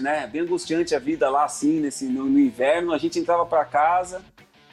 né? 0.00 0.26
Bem 0.26 0.42
angustiante 0.42 0.94
a 0.94 0.98
vida 0.98 1.28
lá, 1.28 1.44
assim, 1.44 1.80
nesse, 1.80 2.06
no, 2.06 2.24
no 2.24 2.38
inverno. 2.38 2.92
A 2.92 2.98
gente 2.98 3.18
entrava 3.18 3.44
para 3.44 3.64
casa, 3.64 4.22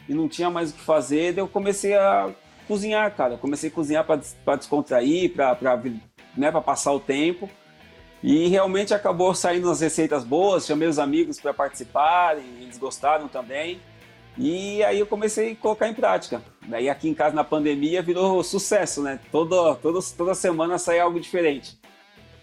e 0.08 0.14
não 0.14 0.28
tinha 0.28 0.50
mais 0.50 0.70
o 0.70 0.74
que 0.74 0.80
fazer, 0.80 1.32
daí 1.32 1.42
eu 1.42 1.48
comecei 1.48 1.94
a 1.94 2.30
cozinhar, 2.66 3.14
cara. 3.14 3.34
Eu 3.34 3.38
comecei 3.38 3.70
a 3.70 3.72
cozinhar 3.72 4.04
para 4.04 4.56
descontrair, 4.56 5.32
para 5.32 5.56
né, 6.36 6.50
passar 6.52 6.92
o 6.92 7.00
tempo. 7.00 7.48
E 8.22 8.48
realmente 8.48 8.94
acabou 8.94 9.34
saindo 9.34 9.70
as 9.70 9.80
receitas 9.80 10.24
boas, 10.24 10.66
chamei 10.66 10.88
os 10.88 10.98
amigos 10.98 11.38
para 11.38 11.54
participarem, 11.54 12.44
eles 12.60 12.78
gostaram 12.78 13.28
também. 13.28 13.80
E 14.38 14.82
aí 14.84 14.98
eu 14.98 15.06
comecei 15.06 15.52
a 15.52 15.56
colocar 15.56 15.88
em 15.88 15.94
prática. 15.94 16.42
Daí 16.66 16.88
aqui 16.88 17.08
em 17.08 17.14
casa 17.14 17.34
na 17.34 17.44
pandemia 17.44 18.02
virou 18.02 18.42
sucesso, 18.42 19.02
né? 19.02 19.20
Todo, 19.30 19.74
todo, 19.76 19.98
toda 20.16 20.34
semana 20.34 20.78
sai 20.78 20.98
algo 20.98 21.20
diferente. 21.20 21.78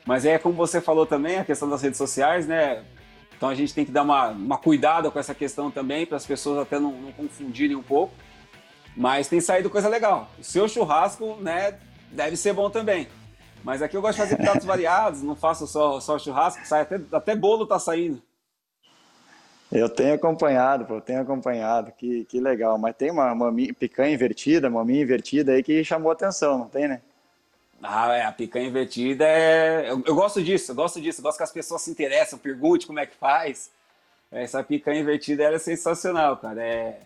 Mas 0.05 0.25
é 0.25 0.38
como 0.38 0.55
você 0.55 0.82
falou 0.82 1.05
também, 1.05 1.38
a 1.38 1.46
questão 1.46 1.70
das 1.70 1.82
redes 1.82 1.98
sociais, 1.98 2.48
né? 2.48 2.84
Então 3.43 3.51
a 3.51 3.55
gente 3.55 3.73
tem 3.73 3.83
que 3.83 3.91
dar 3.91 4.03
uma, 4.03 4.29
uma 4.29 4.57
cuidado 4.57 5.12
com 5.12 5.19
essa 5.19 5.35
questão 5.35 5.69
também, 5.69 6.05
para 6.05 6.15
as 6.15 6.25
pessoas 6.25 6.59
até 6.59 6.79
não, 6.79 6.93
não, 6.93 7.12
confundirem 7.12 7.75
um 7.75 7.83
pouco. 7.83 8.13
Mas 8.95 9.27
tem 9.27 9.41
saído 9.41 9.69
coisa 9.69 9.89
legal. 9.89 10.29
O 10.39 10.43
seu 10.45 10.65
churrasco, 10.65 11.35
né, 11.41 11.77
deve 12.09 12.38
ser 12.38 12.53
bom 12.53 12.69
também. 12.69 13.05
Mas 13.62 13.81
aqui 13.81 13.97
eu 13.97 14.01
gosto 14.01 14.15
de 14.15 14.21
fazer 14.21 14.38
pratos 14.38 14.63
variados, 14.65 15.21
não 15.21 15.35
faço 15.35 15.67
só, 15.67 16.00
só 16.00 16.17
churrasco, 16.17 16.65
sai 16.65 16.83
até, 16.83 17.01
até 17.12 17.35
bolo 17.35 17.67
tá 17.67 17.77
saindo. 17.77 18.21
Eu 19.69 19.89
tenho 19.89 20.13
acompanhado, 20.13 20.85
pô, 20.85 20.93
eu 20.93 21.01
tenho 21.01 21.19
acompanhado, 21.19 21.91
que, 21.91 22.23
que 22.23 22.39
legal. 22.39 22.77
Mas 22.77 22.95
tem 22.95 23.12
uma, 23.12 23.33
uma 23.33 23.51
picanha 23.77 24.13
invertida, 24.13 24.69
maminha 24.69 25.01
invertida 25.01 25.51
aí 25.51 25.62
que 25.62 25.83
chamou 25.83 26.13
atenção, 26.13 26.59
não 26.59 26.69
tem, 26.69 26.88
né? 26.88 27.01
Ah, 27.83 28.15
é, 28.15 28.23
a 28.23 28.31
picanha 28.31 28.67
invertida 28.67 29.25
é. 29.25 29.91
Eu, 29.91 30.01
eu, 30.05 30.15
gosto 30.15 30.41
disso, 30.41 30.71
eu 30.71 30.75
gosto 30.75 31.01
disso, 31.01 31.19
eu 31.19 31.23
gosto 31.23 31.37
que 31.37 31.43
as 31.43 31.51
pessoas 31.51 31.81
se 31.81 31.91
interessam, 31.91 32.39
perguntem 32.39 32.87
como 32.87 32.99
é 32.99 33.05
que 33.05 33.15
faz. 33.15 33.69
Essa 34.31 34.63
picanha 34.63 35.01
invertida 35.01 35.43
é 35.43 35.59
sensacional, 35.59 36.37
cara. 36.37 36.63
É, 36.63 36.99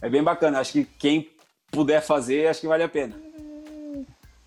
é 0.00 0.08
bem 0.08 0.22
bacana. 0.22 0.58
Acho 0.60 0.72
que 0.72 0.84
quem 0.84 1.30
puder 1.70 2.00
fazer, 2.00 2.48
acho 2.48 2.62
que 2.62 2.66
vale 2.66 2.82
a 2.82 2.88
pena. 2.88 3.14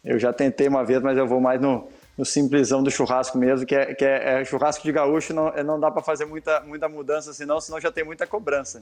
Eu 0.03 0.17
já 0.17 0.33
tentei 0.33 0.67
uma 0.67 0.83
vez, 0.83 1.01
mas 1.01 1.17
eu 1.17 1.27
vou 1.27 1.39
mais 1.39 1.61
no, 1.61 1.87
no 2.17 2.25
simplesão 2.25 2.81
do 2.81 2.89
churrasco 2.89 3.37
mesmo, 3.37 3.65
que 3.65 3.75
é, 3.75 3.93
que 3.93 4.03
é, 4.03 4.41
é 4.41 4.45
churrasco 4.45 4.83
de 4.83 4.91
gaúcho, 4.91 5.33
não, 5.33 5.49
é, 5.49 5.63
não 5.63 5.79
dá 5.79 5.91
para 5.91 6.01
fazer 6.01 6.25
muita, 6.25 6.61
muita 6.61 6.89
mudança, 6.89 7.33
senão, 7.33 7.61
senão 7.61 7.79
já 7.79 7.91
tem 7.91 8.03
muita 8.03 8.25
cobrança. 8.25 8.81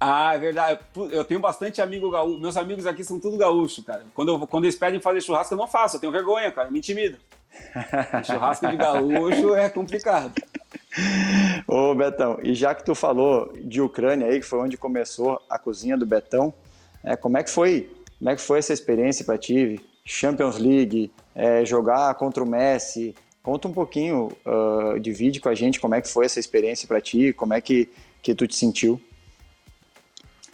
Ah, 0.00 0.34
é 0.34 0.38
verdade. 0.38 0.80
Eu 1.10 1.24
tenho 1.24 1.40
bastante 1.40 1.82
amigo 1.82 2.10
gaúcho. 2.10 2.40
Meus 2.40 2.56
amigos 2.56 2.86
aqui 2.86 3.02
são 3.02 3.18
tudo 3.18 3.36
gaúcho, 3.36 3.82
cara. 3.82 4.04
Quando, 4.14 4.32
eu, 4.32 4.46
quando 4.46 4.64
eles 4.64 4.76
pedem 4.76 5.00
fazer 5.00 5.20
churrasco, 5.20 5.54
eu 5.54 5.58
não 5.58 5.66
faço. 5.66 5.96
Eu 5.96 6.00
tenho 6.00 6.12
vergonha, 6.12 6.52
cara. 6.52 6.70
Me 6.70 6.78
intimida. 6.78 7.18
churrasco 8.24 8.68
de 8.68 8.76
gaúcho 8.76 9.54
é 9.54 9.68
complicado. 9.68 10.32
Ô, 11.66 11.94
Betão, 11.94 12.38
e 12.42 12.54
já 12.54 12.74
que 12.74 12.84
tu 12.84 12.94
falou 12.94 13.52
de 13.56 13.80
Ucrânia 13.80 14.26
aí, 14.26 14.40
que 14.40 14.46
foi 14.46 14.60
onde 14.60 14.76
começou 14.76 15.40
a 15.48 15.58
cozinha 15.58 15.96
do 15.96 16.06
Betão, 16.06 16.52
é, 17.02 17.16
como 17.16 17.36
é 17.36 17.42
que 17.42 17.50
foi? 17.50 17.90
Como 18.18 18.30
é 18.30 18.36
que 18.36 18.42
foi 18.42 18.58
essa 18.58 18.72
experiência 18.72 19.24
para 19.24 19.38
ti? 19.38 19.80
Champions 20.04 20.58
League, 20.58 21.12
é, 21.34 21.64
jogar 21.64 22.14
contra 22.14 22.42
o 22.42 22.48
Messi. 22.48 23.14
Conta 23.42 23.68
um 23.68 23.72
pouquinho, 23.72 24.30
uh, 24.44 24.98
divide 24.98 25.40
com 25.40 25.48
a 25.48 25.54
gente 25.54 25.80
como 25.80 25.94
é 25.94 26.00
que 26.00 26.08
foi 26.08 26.26
essa 26.26 26.40
experiência 26.40 26.86
para 26.86 27.00
ti, 27.00 27.32
como 27.32 27.54
é 27.54 27.60
que, 27.60 27.88
que 28.22 28.34
tu 28.34 28.46
te 28.46 28.54
sentiu. 28.54 29.00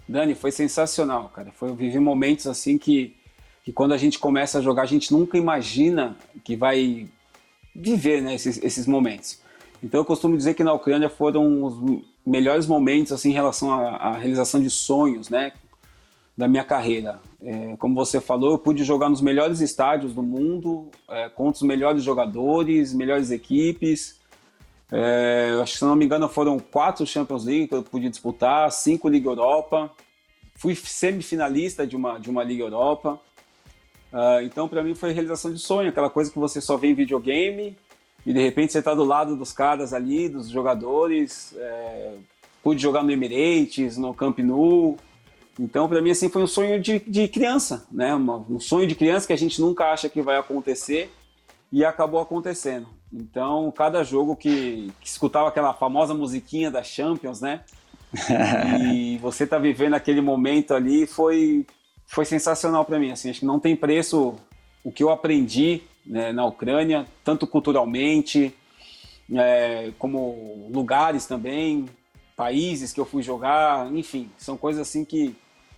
Dani, 0.09 0.35
foi 0.35 0.51
sensacional, 0.51 1.31
cara. 1.35 1.51
Foi, 1.53 1.71
eu 1.71 1.75
vivi 1.75 1.99
momentos 1.99 2.47
assim 2.47 2.77
que, 2.77 3.15
que 3.65 3.73
quando 3.73 3.93
a 3.93 3.97
gente 3.97 4.19
começa 4.19 4.59
a 4.59 4.63
jogar, 4.63 4.83
a 4.83 4.87
gente 4.87 5.13
nunca 5.13 5.39
imagina 5.39 6.17
que 6.43 6.57
vai 6.57 7.09
viver 7.75 8.21
né, 8.21 8.35
esses, 8.35 8.63
esses 8.63 8.87
momentos. 8.87 9.41
Então 9.83 10.01
eu 10.01 10.05
costumo 10.05 10.37
dizer 10.37 10.55
que 10.55 10.65
na 10.65 10.73
Ucrânia 10.73 11.09
foram 11.09 11.65
os 11.65 12.03
melhores 12.25 12.67
momentos 12.67 13.13
assim, 13.13 13.31
em 13.31 13.35
relação 13.35 13.73
à, 13.73 13.97
à 13.97 14.13
realização 14.17 14.61
de 14.61 14.71
sonhos 14.71 15.29
né, 15.29 15.53
da 16.37 16.49
minha 16.49 16.65
carreira. 16.65 17.21
É, 17.43 17.77
como 17.79 17.95
você 17.95 18.21
falou, 18.21 18.53
eu 18.53 18.59
pude 18.59 18.85
jogar 18.85 19.09
nos 19.09 19.21
melhores 19.21 19.61
estádios 19.61 20.15
do 20.15 20.23
mundo, 20.23 20.89
é, 21.09 21.29
contra 21.29 21.57
os 21.57 21.63
melhores 21.63 22.03
jogadores, 22.03 22.95
melhores 22.95 23.31
equipes. 23.31 24.19
É, 24.97 25.59
acho 25.61 25.73
que, 25.73 25.79
se 25.81 25.85
não 25.85 25.97
me 25.97 26.05
engano, 26.05 26.29
foram 26.29 26.57
quatro 26.61 27.05
Champions 27.05 27.45
League 27.45 27.67
que 27.67 27.75
eu 27.75 27.83
pude 27.83 28.09
disputar, 28.09 28.71
cinco 28.71 29.09
Liga 29.09 29.29
Europa. 29.29 29.91
Fui 30.55 30.77
semifinalista 30.77 31.85
de 31.85 31.97
uma, 31.97 32.17
de 32.21 32.31
uma 32.31 32.45
Liga 32.45 32.63
Europa. 32.63 33.21
Uh, 34.13 34.43
então, 34.45 34.69
para 34.69 34.85
mim, 34.85 34.95
foi 34.95 35.13
realização 35.13 35.53
de 35.53 35.59
sonho, 35.59 35.89
aquela 35.89 36.09
coisa 36.09 36.31
que 36.31 36.39
você 36.39 36.61
só 36.61 36.77
vê 36.77 36.87
em 36.87 36.95
videogame 36.95 37.77
e 38.25 38.33
de 38.33 38.41
repente 38.41 38.73
você 38.73 38.79
está 38.79 38.95
do 38.95 39.03
lado 39.03 39.37
dos 39.37 39.51
caras 39.51 39.93
ali, 39.93 40.29
dos 40.29 40.49
jogadores. 40.49 41.53
É, 41.57 42.15
pude 42.63 42.81
jogar 42.81 43.03
no 43.03 43.11
Emirates, 43.11 43.97
no 43.97 44.15
Camp 44.15 44.39
Nou. 44.39 44.97
Então, 45.59 45.89
para 45.89 46.01
mim, 46.01 46.11
assim, 46.11 46.29
foi 46.29 46.43
um 46.43 46.47
sonho 46.47 46.81
de, 46.81 47.01
de 47.01 47.27
criança, 47.27 47.85
né? 47.91 48.15
um 48.15 48.61
sonho 48.61 48.87
de 48.87 48.95
criança 48.95 49.27
que 49.27 49.33
a 49.33 49.39
gente 49.39 49.61
nunca 49.61 49.93
acha 49.93 50.09
que 50.09 50.23
vai 50.23 50.37
acontecer 50.37 51.13
e 51.73 51.85
acabou 51.85 52.21
acontecendo. 52.21 52.87
Então, 53.13 53.73
cada 53.77 54.03
jogo 54.03 54.35
que, 54.35 54.93
que 55.01 55.09
escutava 55.09 55.49
aquela 55.49 55.73
famosa 55.73 56.15
musiquinha 56.15 56.71
da 56.71 56.83
Champions, 56.83 57.41
né? 57.41 57.61
e 58.93 59.19
você 59.19 59.47
tá 59.47 59.59
vivendo 59.59 59.95
aquele 59.95 60.21
momento 60.21 60.73
ali 60.73 61.07
foi 61.07 61.67
foi 62.07 62.25
sensacional 62.25 62.85
para 62.85 62.99
mim. 62.99 63.11
Assim, 63.11 63.31
acho 63.31 63.41
que 63.41 63.47
não 63.47 63.59
tem 63.59 63.75
preço 63.75 64.35
o 64.83 64.93
que 64.93 65.03
eu 65.03 65.11
aprendi 65.11 65.83
né, 66.07 66.33
na 66.33 66.45
Ucrânia, 66.45 67.07
tanto 67.25 67.47
culturalmente, 67.47 68.55
é, 69.33 69.91
como 69.99 70.69
lugares 70.73 71.27
também, 71.27 71.87
países 72.37 72.93
que 72.93 73.01
eu 73.01 73.07
fui 73.07 73.23
jogar, 73.23 73.91
enfim, 73.95 74.31
são 74.37 74.57
coisas 74.57 74.87
assim 74.87 75.05
que, 75.05 75.35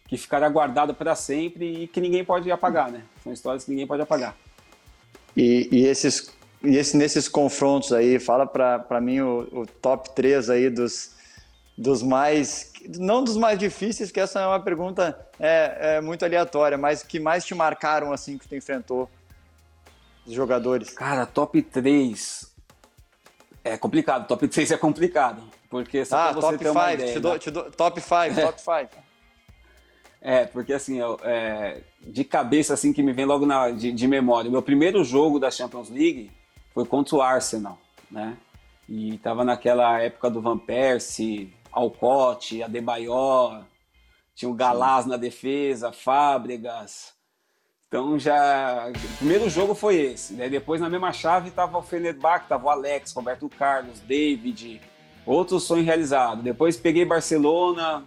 que 0.09 0.17
ficará 0.17 0.49
guardada 0.49 0.93
para 0.93 1.15
sempre 1.15 1.85
e 1.85 1.87
que 1.87 2.01
ninguém 2.01 2.25
pode 2.25 2.51
apagar, 2.51 2.91
né? 2.91 3.03
São 3.23 3.33
histórias 3.33 3.65
que 3.65 3.71
ninguém 3.71 3.87
pode 3.87 4.03
apagar. 4.03 4.37
E, 5.37 5.69
e 5.71 5.87
esses 5.87 6.35
e 6.67 6.77
esse, 6.77 6.97
nesses 6.97 7.29
confrontos 7.29 7.93
aí, 7.93 8.19
fala 8.19 8.47
para 8.47 9.01
mim 9.01 9.21
o, 9.21 9.49
o, 9.53 9.67
top 9.67 10.15
3 10.15 10.51
aí 10.51 10.71
dos, 10.71 11.13
dos 11.77 12.03
mais. 12.03 12.73
Não 12.99 13.23
dos 13.23 13.37
mais 13.37 13.59
difíceis, 13.59 14.11
que 14.11 14.21
essa 14.21 14.41
é 14.41 14.47
uma 14.47 14.61
pergunta 14.61 15.19
é, 15.39 15.97
é 15.97 16.01
muito 16.01 16.25
aleatória, 16.25 16.77
mas 16.77 17.03
que 17.03 17.21
mais 17.21 17.45
te 17.45 17.55
marcaram 17.55 18.13
assim 18.13 18.39
que 18.39 18.49
tu 18.49 18.55
enfrentou 18.55 19.09
os 20.27 20.33
jogadores? 20.33 20.91
Cara, 20.91 21.25
top 21.25 21.63
3. 21.63 22.55
É 23.65 23.77
complicado, 23.77 24.27
top 24.27 24.47
3 24.47 24.73
é 24.73 24.77
complicado. 24.77 25.43
Porque 25.69 26.05
só 26.05 26.17
ah, 26.17 26.25
pra 26.25 26.33
você 26.35 26.41
top 26.41 26.59
ter 26.59 26.65
5, 26.65 26.79
uma 26.79 26.93
ideia, 26.93 27.13
te 27.13 27.21
dou, 27.21 27.33
né? 27.33 27.39
te 27.39 27.51
dou, 27.51 27.71
top 27.71 28.01
5, 28.01 28.15
top 28.41 28.61
5. 28.61 29.07
É, 30.21 30.45
porque 30.47 30.73
assim, 30.73 30.99
eu, 30.99 31.19
é, 31.23 31.83
de 32.01 32.25
cabeça 32.25 32.75
assim 32.75 32.93
que 32.93 33.03
me 33.03 33.13
vem 33.13 33.25
logo 33.25 33.45
na, 33.47 33.71
de, 33.71 33.93
de 33.93 34.09
memória, 34.09 34.51
meu 34.51 34.63
primeiro 34.63 35.05
jogo 35.05 35.39
da 35.39 35.51
Champions 35.51 35.89
League 35.89 36.31
foi 36.77 36.85
contra 36.85 37.17
o 37.17 37.23
Arsenal, 37.23 37.79
né? 38.11 38.37
E 38.87 39.15
estava 39.15 39.43
naquela 39.43 39.99
época 39.99 40.29
do 40.29 40.43
Van 40.43 40.59
Persie, 40.59 41.51
Alcote, 41.73 42.63
Adebayor, 42.63 43.65
tinha 44.35 44.51
o 44.51 44.55
Galás 44.55 45.05
Sim. 45.05 45.11
na 45.11 45.17
defesa, 45.17 45.91
Fábregas. 45.91 47.15
Então 47.89 48.19
já. 48.19 48.93
O 48.95 49.17
primeiro 49.17 49.49
jogo 49.49 49.75
foi 49.75 49.97
esse. 49.97 50.35
Né? 50.35 50.51
Depois 50.51 50.79
na 50.79 50.91
mesma 50.91 51.15
chave 51.15 51.49
estava 51.49 51.79
o 51.79 51.83
Fenerbahçe, 51.83 52.45
estava 52.45 52.67
o 52.67 52.69
Alex, 52.69 53.15
Roberto 53.15 53.49
Carlos, 53.49 54.01
David, 54.01 54.79
outro 55.25 55.59
sonho 55.59 55.83
realizado. 55.83 56.43
Depois 56.43 56.77
peguei 56.77 57.07
Barcelona, 57.07 58.05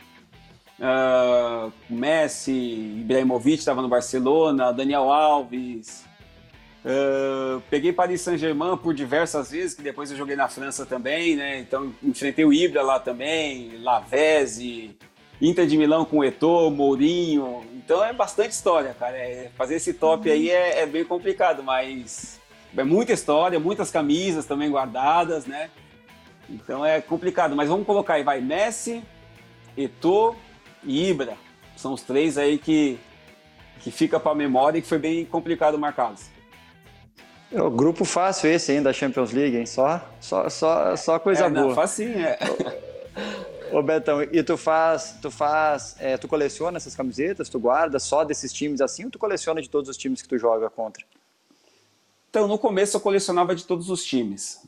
uh, 0.77 1.73
Messi, 1.89 2.99
Ibrahimovic 3.01 3.57
estava 3.57 3.81
no 3.81 3.89
Barcelona, 3.89 4.71
Daniel 4.71 5.11
Alves, 5.11 6.07
Uh, 6.83 7.61
peguei 7.69 7.91
Paris 7.91 8.21
Saint-Germain 8.21 8.77
por 8.77 8.93
diversas 8.93 9.51
vezes, 9.51 9.73
que 9.73 9.81
depois 9.81 10.09
eu 10.11 10.17
joguei 10.17 10.35
na 10.35 10.47
França 10.47 10.85
também, 10.85 11.35
né? 11.35 11.59
Então 11.59 11.93
enfrentei 12.01 12.45
o 12.45 12.53
Ibra 12.53 12.81
lá 12.81 12.99
também, 12.99 13.77
Lavezzi, 13.79 14.97
Inter 15.41 15.67
de 15.67 15.77
Milão 15.77 16.05
com 16.05 16.23
Eto'o, 16.23 16.71
Mourinho. 16.71 17.65
Então 17.75 18.03
é 18.03 18.13
bastante 18.13 18.51
história, 18.51 18.95
cara. 18.97 19.17
É, 19.17 19.51
fazer 19.57 19.75
esse 19.75 19.93
top 19.93 20.31
aí 20.31 20.49
é, 20.49 20.81
é, 20.81 20.85
bem 20.85 21.03
complicado, 21.03 21.61
mas 21.61 22.39
é 22.75 22.83
muita 22.83 23.11
história, 23.11 23.59
muitas 23.59 23.91
camisas 23.91 24.45
também 24.45 24.69
guardadas, 24.69 25.45
né? 25.45 25.69
Então 26.49 26.85
é 26.85 27.01
complicado, 27.01 27.55
mas 27.57 27.67
vamos 27.67 27.85
colocar 27.85 28.15
aí, 28.15 28.23
vai 28.23 28.39
Messi, 28.39 29.03
Eto'o 29.77 30.35
e 30.83 31.09
Ibra. 31.09 31.37
São 31.75 31.93
os 31.93 32.01
três 32.03 32.37
aí 32.37 32.57
que, 32.57 32.97
que 33.81 33.91
fica 33.91 34.17
para 34.17 34.31
a 34.31 34.35
memória 34.35 34.79
e 34.79 34.81
que 34.81 34.87
foi 34.87 34.97
bem 34.97 35.25
complicado 35.25 35.77
marcá-los. 35.77 36.38
É 37.51 37.61
o 37.61 37.71
grupo 37.71 38.05
fácil 38.05 38.49
esse 38.49 38.71
ainda 38.71 38.85
da 38.85 38.93
Champions 38.93 39.31
League, 39.31 39.57
hein? 39.57 39.65
Só, 39.65 40.07
só, 40.21 40.49
só, 40.49 40.95
só 40.95 41.19
coisa 41.19 41.45
é, 41.45 41.49
boa. 41.49 41.67
Não, 41.67 41.75
facinho, 41.75 42.19
é. 42.19 42.37
Ô 43.73 43.83
Betão, 43.83 44.21
e 44.23 44.43
tu 44.43 44.57
faz, 44.57 45.15
tu 45.21 45.29
faz, 45.29 45.95
é, 45.99 46.17
tu 46.17 46.27
coleciona 46.27 46.77
essas 46.77 46.95
camisetas, 46.95 47.49
tu 47.49 47.59
guarda 47.59 47.99
só 47.99 48.23
desses 48.23 48.51
times 48.51 48.81
assim 48.81 49.05
ou 49.05 49.11
tu 49.11 49.19
coleciona 49.19 49.61
de 49.61 49.69
todos 49.69 49.89
os 49.89 49.97
times 49.97 50.21
que 50.21 50.27
tu 50.27 50.37
joga 50.37 50.69
contra? 50.69 51.03
Então, 52.29 52.47
no 52.47 52.57
começo 52.57 52.97
eu 52.97 53.01
colecionava 53.01 53.55
de 53.55 53.65
todos 53.65 53.89
os 53.89 54.03
times. 54.03 54.63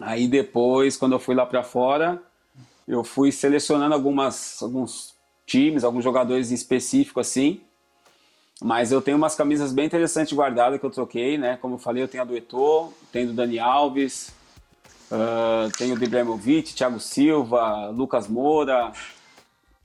Aí 0.00 0.26
depois, 0.26 0.96
quando 0.96 1.12
eu 1.12 1.18
fui 1.18 1.34
lá 1.34 1.44
para 1.44 1.62
fora, 1.62 2.22
eu 2.88 3.04
fui 3.04 3.30
selecionando 3.30 3.94
algumas, 3.94 4.62
alguns 4.62 5.14
times, 5.46 5.84
alguns 5.84 6.04
jogadores 6.04 6.50
em 6.50 6.54
específico 6.54 7.20
assim, 7.20 7.60
mas 8.60 8.92
eu 8.92 9.00
tenho 9.00 9.16
umas 9.16 9.34
camisas 9.34 9.72
bem 9.72 9.86
interessantes 9.86 10.32
guardadas 10.32 10.78
que 10.78 10.86
eu 10.86 10.90
troquei, 10.90 11.38
né? 11.38 11.56
Como 11.60 11.74
eu 11.74 11.78
falei, 11.78 12.02
eu 12.02 12.08
tenho 12.08 12.22
a 12.22 12.26
do 12.26 12.36
Eto'o, 12.36 12.92
tenho 13.10 13.28
do 13.28 13.32
Dani 13.32 13.58
Alves, 13.58 14.32
uh, 15.10 15.70
tenho 15.76 15.96
do 15.96 16.04
Ibrahimovic, 16.04 16.74
Thiago 16.74 17.00
Silva, 17.00 17.88
Lucas 17.88 18.28
Moura, 18.28 18.92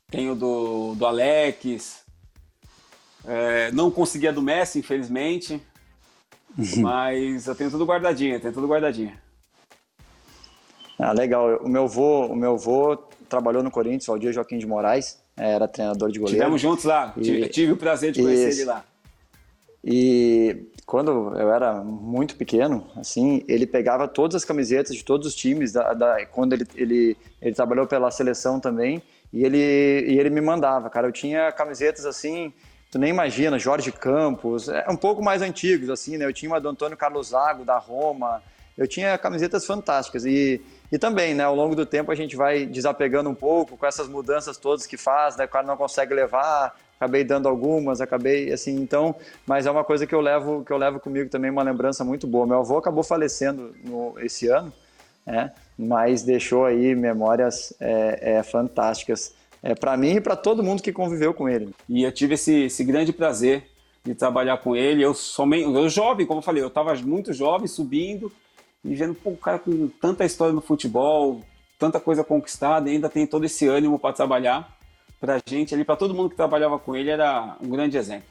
tenho 0.09 0.35
do, 0.35 0.95
do 0.95 1.05
Alex. 1.05 2.05
É, 3.25 3.71
não 3.73 3.91
consegui 3.91 4.27
a 4.27 4.31
do 4.31 4.41
Messi, 4.41 4.79
infelizmente, 4.79 5.61
mas 6.77 7.45
eu 7.45 7.55
tenho 7.55 7.69
tudo 7.69 7.85
guardadinho, 7.85 8.39
tenho 8.39 8.53
tudo 8.53 8.67
guardadinho. 8.67 9.11
Ah, 10.97 11.11
legal. 11.11 11.57
O 11.57 11.67
meu 11.67 11.83
avô, 11.83 12.25
o 12.27 12.35
meu 12.35 12.53
avô 12.53 12.95
trabalhou 13.27 13.61
no 13.61 13.69
Corinthians, 13.69 14.05
Valdir 14.05 14.31
Joaquim 14.31 14.57
de 14.57 14.65
Moraes, 14.65 15.21
era 15.37 15.67
treinador 15.67 16.11
de 16.11 16.19
goleiro. 16.19 16.37
Estivemos 16.37 16.61
juntos 16.61 16.85
lá, 16.85 17.13
e, 17.15 17.47
tive 17.47 17.71
o 17.71 17.77
prazer 17.77 18.11
de 18.11 18.21
conhecer 18.21 18.49
isso. 18.49 18.61
ele 18.61 18.65
lá. 18.65 18.83
E 19.83 20.65
quando 20.85 21.37
eu 21.37 21.51
era 21.51 21.75
muito 21.75 22.35
pequeno, 22.35 22.87
assim, 22.95 23.43
ele 23.47 23.67
pegava 23.67 24.07
todas 24.07 24.35
as 24.35 24.43
camisetas 24.43 24.95
de 24.95 25.03
todos 25.03 25.27
os 25.27 25.35
times, 25.35 25.71
da, 25.71 25.93
da, 25.93 26.25
quando 26.25 26.53
ele, 26.53 26.67
ele, 26.75 27.17
ele 27.41 27.55
trabalhou 27.55 27.85
pela 27.85 28.09
seleção 28.09 28.59
também, 28.59 29.01
e 29.31 29.43
ele, 29.43 29.57
e 29.57 30.19
ele 30.19 30.29
me 30.29 30.41
mandava, 30.41 30.89
cara. 30.89 31.07
Eu 31.07 31.11
tinha 31.11 31.51
camisetas 31.51 32.05
assim, 32.05 32.51
tu 32.91 32.97
nem 32.97 33.09
imagina, 33.09 33.59
Jorge 33.59 33.91
Campos, 33.91 34.69
é, 34.69 34.85
um 34.89 34.95
pouco 34.95 35.21
mais 35.21 35.41
antigos, 35.41 35.89
assim, 35.89 36.17
né? 36.17 36.25
Eu 36.25 36.33
tinha 36.33 36.49
uma 36.49 36.59
do 36.59 36.69
Antônio 36.69 36.97
Carlos 36.97 37.29
Zago, 37.29 37.63
da 37.63 37.77
Roma, 37.77 38.41
eu 38.77 38.87
tinha 38.87 39.17
camisetas 39.17 39.65
fantásticas. 39.65 40.25
E, 40.25 40.61
e 40.91 40.97
também, 40.97 41.33
né, 41.33 41.43
ao 41.43 41.55
longo 41.55 41.75
do 41.75 41.85
tempo 41.85 42.11
a 42.11 42.15
gente 42.15 42.35
vai 42.35 42.65
desapegando 42.65 43.29
um 43.29 43.35
pouco 43.35 43.75
com 43.75 43.85
essas 43.85 44.07
mudanças 44.07 44.57
todas 44.57 44.87
que 44.87 44.95
faz, 44.95 45.35
né? 45.35 45.45
O 45.45 45.49
cara 45.49 45.67
não 45.67 45.75
consegue 45.75 46.13
levar, 46.13 46.75
acabei 46.97 47.23
dando 47.23 47.49
algumas, 47.49 47.99
acabei 47.99 48.51
assim, 48.53 48.75
então, 48.75 49.15
mas 49.45 49.65
é 49.65 49.71
uma 49.71 49.83
coisa 49.83 50.07
que 50.07 50.15
eu 50.15 50.21
levo 50.21 50.63
que 50.63 50.71
eu 50.71 50.77
levo 50.77 50.99
comigo 50.99 51.29
também 51.29 51.51
uma 51.51 51.63
lembrança 51.63 52.05
muito 52.05 52.25
boa. 52.25 52.47
Meu 52.47 52.59
avô 52.59 52.77
acabou 52.77 53.03
falecendo 53.03 53.75
no, 53.83 54.15
esse 54.19 54.47
ano, 54.47 54.71
né? 55.25 55.51
Mas 55.77 56.23
deixou 56.23 56.65
aí 56.65 56.95
memórias 56.95 57.73
é, 57.81 58.37
é, 58.37 58.43
fantásticas 58.43 59.33
é, 59.61 59.75
para 59.75 59.97
mim 59.97 60.15
e 60.15 60.21
para 60.21 60.37
todo 60.37 60.63
mundo 60.63 60.81
que 60.81 60.93
conviveu 60.93 61.33
com 61.33 61.49
ele. 61.49 61.75
E 61.89 62.03
eu 62.03 62.11
tive 62.13 62.35
esse, 62.35 62.63
esse 62.63 62.83
grande 62.85 63.11
prazer 63.11 63.69
de 64.05 64.15
trabalhar 64.15 64.57
com 64.59 64.73
ele. 64.73 65.03
Eu 65.03 65.13
somente, 65.13 65.63
eu 65.63 65.89
jovem, 65.89 66.25
como 66.25 66.39
eu 66.39 66.43
falei, 66.43 66.63
eu 66.63 66.69
estava 66.69 66.95
muito 66.95 67.33
jovem, 67.33 67.67
subindo 67.67 68.31
e 68.83 68.95
vendo 68.95 69.13
pô, 69.15 69.31
o 69.31 69.37
cara 69.37 69.59
com 69.59 69.87
tanta 69.87 70.25
história 70.25 70.53
no 70.53 70.61
futebol, 70.61 71.41
tanta 71.77 71.99
coisa 71.99 72.23
conquistada, 72.23 72.89
e 72.89 72.93
ainda 72.93 73.09
tem 73.09 73.27
todo 73.27 73.45
esse 73.45 73.67
ânimo 73.67 73.99
para 73.99 74.13
trabalhar 74.13 74.77
para 75.19 75.39
gente 75.47 75.73
ali, 75.73 75.83
para 75.83 75.95
todo 75.95 76.13
mundo 76.13 76.29
que 76.29 76.35
trabalhava 76.35 76.77
com 76.77 76.95
ele, 76.95 77.09
era 77.09 77.57
um 77.61 77.69
grande 77.69 77.97
exemplo. 77.97 78.27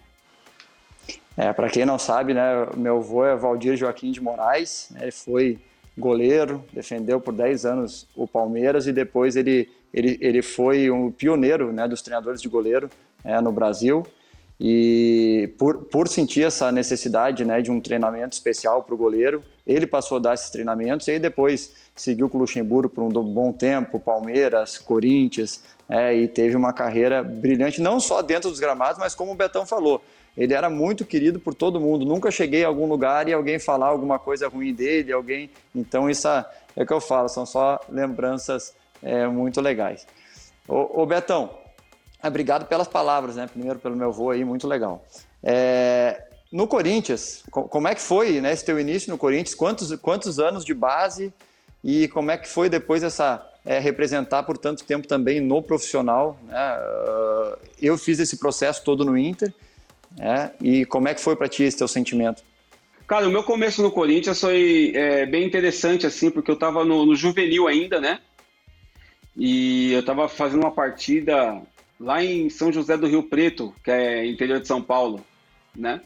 É, 1.36 1.52
para 1.52 1.68
quem 1.68 1.84
não 1.84 1.98
sabe, 1.98 2.32
né, 2.32 2.66
meu 2.76 2.98
avô 2.98 3.24
é 3.24 3.36
Valdir 3.36 3.76
Joaquim 3.76 4.10
de 4.10 4.22
Moraes, 4.22 4.88
né, 4.90 5.02
ele 5.02 5.12
foi 5.12 5.58
goleiro, 5.98 6.64
defendeu 6.72 7.20
por 7.20 7.32
10 7.32 7.66
anos 7.66 8.06
o 8.14 8.26
Palmeiras 8.26 8.86
e 8.86 8.92
depois 8.92 9.36
ele, 9.36 9.68
ele, 9.92 10.18
ele 10.20 10.42
foi 10.42 10.90
um 10.90 11.10
pioneiro 11.10 11.72
né, 11.72 11.88
dos 11.88 12.02
treinadores 12.02 12.40
de 12.40 12.48
goleiro 12.48 12.88
é, 13.24 13.40
no 13.40 13.50
Brasil. 13.50 14.06
E 14.58 15.52
por, 15.58 15.84
por 15.84 16.08
sentir 16.08 16.44
essa 16.44 16.72
necessidade 16.72 17.44
né, 17.44 17.60
de 17.60 17.70
um 17.70 17.80
treinamento 17.80 18.34
especial 18.34 18.82
para 18.82 18.94
o 18.94 18.98
goleiro, 18.98 19.42
ele 19.66 19.86
passou 19.86 20.16
a 20.16 20.20
dar 20.20 20.34
esses 20.34 20.48
treinamentos 20.48 21.06
e 21.08 21.12
aí 21.12 21.18
depois 21.18 21.74
seguiu 21.94 22.28
com 22.28 22.38
o 22.38 22.40
Luxemburgo 22.40 22.88
por 22.88 23.02
um 23.02 23.10
bom 23.10 23.52
tempo, 23.52 24.00
Palmeiras, 24.00 24.78
Corinthians, 24.78 25.62
é, 25.88 26.14
e 26.14 26.26
teve 26.26 26.56
uma 26.56 26.72
carreira 26.72 27.22
brilhante, 27.22 27.80
não 27.80 28.00
só 28.00 28.22
dentro 28.22 28.50
dos 28.50 28.58
gramados, 28.58 28.98
mas 28.98 29.14
como 29.14 29.32
o 29.32 29.34
Betão 29.34 29.66
falou, 29.66 30.02
ele 30.36 30.52
era 30.52 30.68
muito 30.68 31.04
querido 31.04 31.40
por 31.40 31.54
todo 31.54 31.80
mundo. 31.80 32.04
Nunca 32.04 32.30
cheguei 32.30 32.64
a 32.64 32.68
algum 32.68 32.86
lugar 32.86 33.28
e 33.28 33.32
alguém 33.32 33.58
falar 33.58 33.86
alguma 33.86 34.18
coisa 34.18 34.48
ruim 34.48 34.74
dele, 34.74 35.12
alguém. 35.12 35.50
Então, 35.74 36.10
isso 36.10 36.28
é, 36.28 36.44
o 36.76 36.84
que 36.84 36.92
eu 36.92 37.00
falo, 37.00 37.28
são 37.28 37.46
só 37.46 37.80
lembranças 37.88 38.74
é, 39.02 39.26
muito 39.26 39.60
legais. 39.60 40.06
Ô, 40.68 41.02
ô 41.02 41.06
Betão, 41.06 41.50
obrigado 42.28 42.66
pelas 42.66 42.88
palavras, 42.88 43.36
né? 43.36 43.46
Primeiro 43.46 43.78
pelo 43.78 43.96
meu 43.96 44.08
avô 44.08 44.30
aí, 44.30 44.44
muito 44.44 44.66
legal. 44.66 45.04
É, 45.42 46.22
no 46.50 46.66
Corinthians, 46.66 47.42
como 47.50 47.88
é 47.88 47.94
que 47.94 48.00
foi 48.00 48.40
né, 48.40 48.52
esse 48.52 48.64
teu 48.64 48.78
início 48.78 49.10
no 49.10 49.18
Corinthians? 49.18 49.54
Quantos, 49.54 49.94
quantos 49.96 50.38
anos 50.38 50.64
de 50.64 50.74
base 50.74 51.32
e 51.82 52.08
como 52.08 52.30
é 52.30 52.38
que 52.38 52.48
foi 52.48 52.68
depois 52.68 53.02
essa 53.02 53.46
é, 53.64 53.78
representar 53.78 54.42
por 54.44 54.56
tanto 54.56 54.84
tempo 54.84 55.06
também 55.06 55.40
no 55.40 55.62
profissional? 55.62 56.38
Né? 56.44 56.78
Eu 57.80 57.98
fiz 57.98 58.18
esse 58.18 58.38
processo 58.38 58.82
todo 58.84 59.04
no 59.04 59.18
Inter. 59.18 59.52
É, 60.18 60.50
e 60.60 60.86
como 60.86 61.08
é 61.08 61.14
que 61.14 61.20
foi 61.20 61.36
para 61.36 61.48
ti 61.48 61.62
esse 61.62 61.76
teu 61.76 61.88
sentimento? 61.88 62.42
Cara, 63.06 63.28
o 63.28 63.30
meu 63.30 63.44
começo 63.44 63.82
no 63.82 63.90
Corinthians 63.90 64.40
foi 64.40 64.92
é, 64.94 65.26
bem 65.26 65.46
interessante, 65.46 66.06
assim, 66.06 66.30
porque 66.30 66.50
eu 66.50 66.54
estava 66.54 66.84
no, 66.84 67.06
no, 67.06 67.14
juvenil 67.14 67.68
ainda, 67.68 68.00
né? 68.00 68.18
E 69.36 69.92
eu 69.92 70.00
estava 70.00 70.28
fazendo 70.28 70.62
uma 70.62 70.72
partida 70.72 71.62
lá 71.98 72.22
em 72.22 72.48
São 72.50 72.72
José 72.72 72.96
do 72.96 73.06
Rio 73.06 73.22
Preto, 73.22 73.74
que 73.82 73.90
é 73.90 74.26
interior 74.26 74.60
de 74.60 74.66
São 74.66 74.82
Paulo, 74.82 75.24
né? 75.74 76.00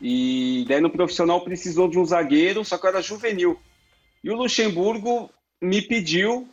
E 0.00 0.64
daí 0.68 0.80
no 0.80 0.90
profissional 0.90 1.40
precisou 1.40 1.88
de 1.88 1.98
um 1.98 2.04
zagueiro, 2.04 2.64
só 2.64 2.78
que 2.78 2.86
eu 2.86 2.90
era 2.90 3.02
juvenil. 3.02 3.58
E 4.22 4.30
o 4.30 4.36
Luxemburgo 4.36 5.30
me 5.60 5.82
pediu 5.82 6.48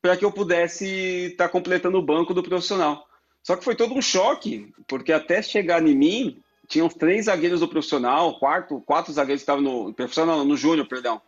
para 0.00 0.16
que 0.16 0.24
eu 0.24 0.32
pudesse 0.32 0.86
estar 1.32 1.44
tá 1.44 1.50
completando 1.50 1.98
o 1.98 2.02
banco 2.02 2.32
do 2.32 2.42
profissional. 2.42 3.06
Só 3.42 3.56
que 3.56 3.64
foi 3.64 3.74
todo 3.74 3.94
um 3.94 4.00
choque, 4.00 4.72
porque 4.86 5.12
até 5.12 5.42
chegar 5.42 5.86
em 5.86 5.94
mim, 5.94 6.42
tinham 6.66 6.88
três 6.88 7.26
zagueiros 7.26 7.60
do 7.60 7.68
profissional, 7.68 8.38
quarto, 8.38 8.80
quatro 8.86 9.12
zagueiros 9.12 9.42
que 9.42 9.50
estavam 9.50 9.62
no 9.62 9.92
profissional, 9.92 10.44
no 10.44 10.56
júnior, 10.56 10.86
perdão. 10.86 11.20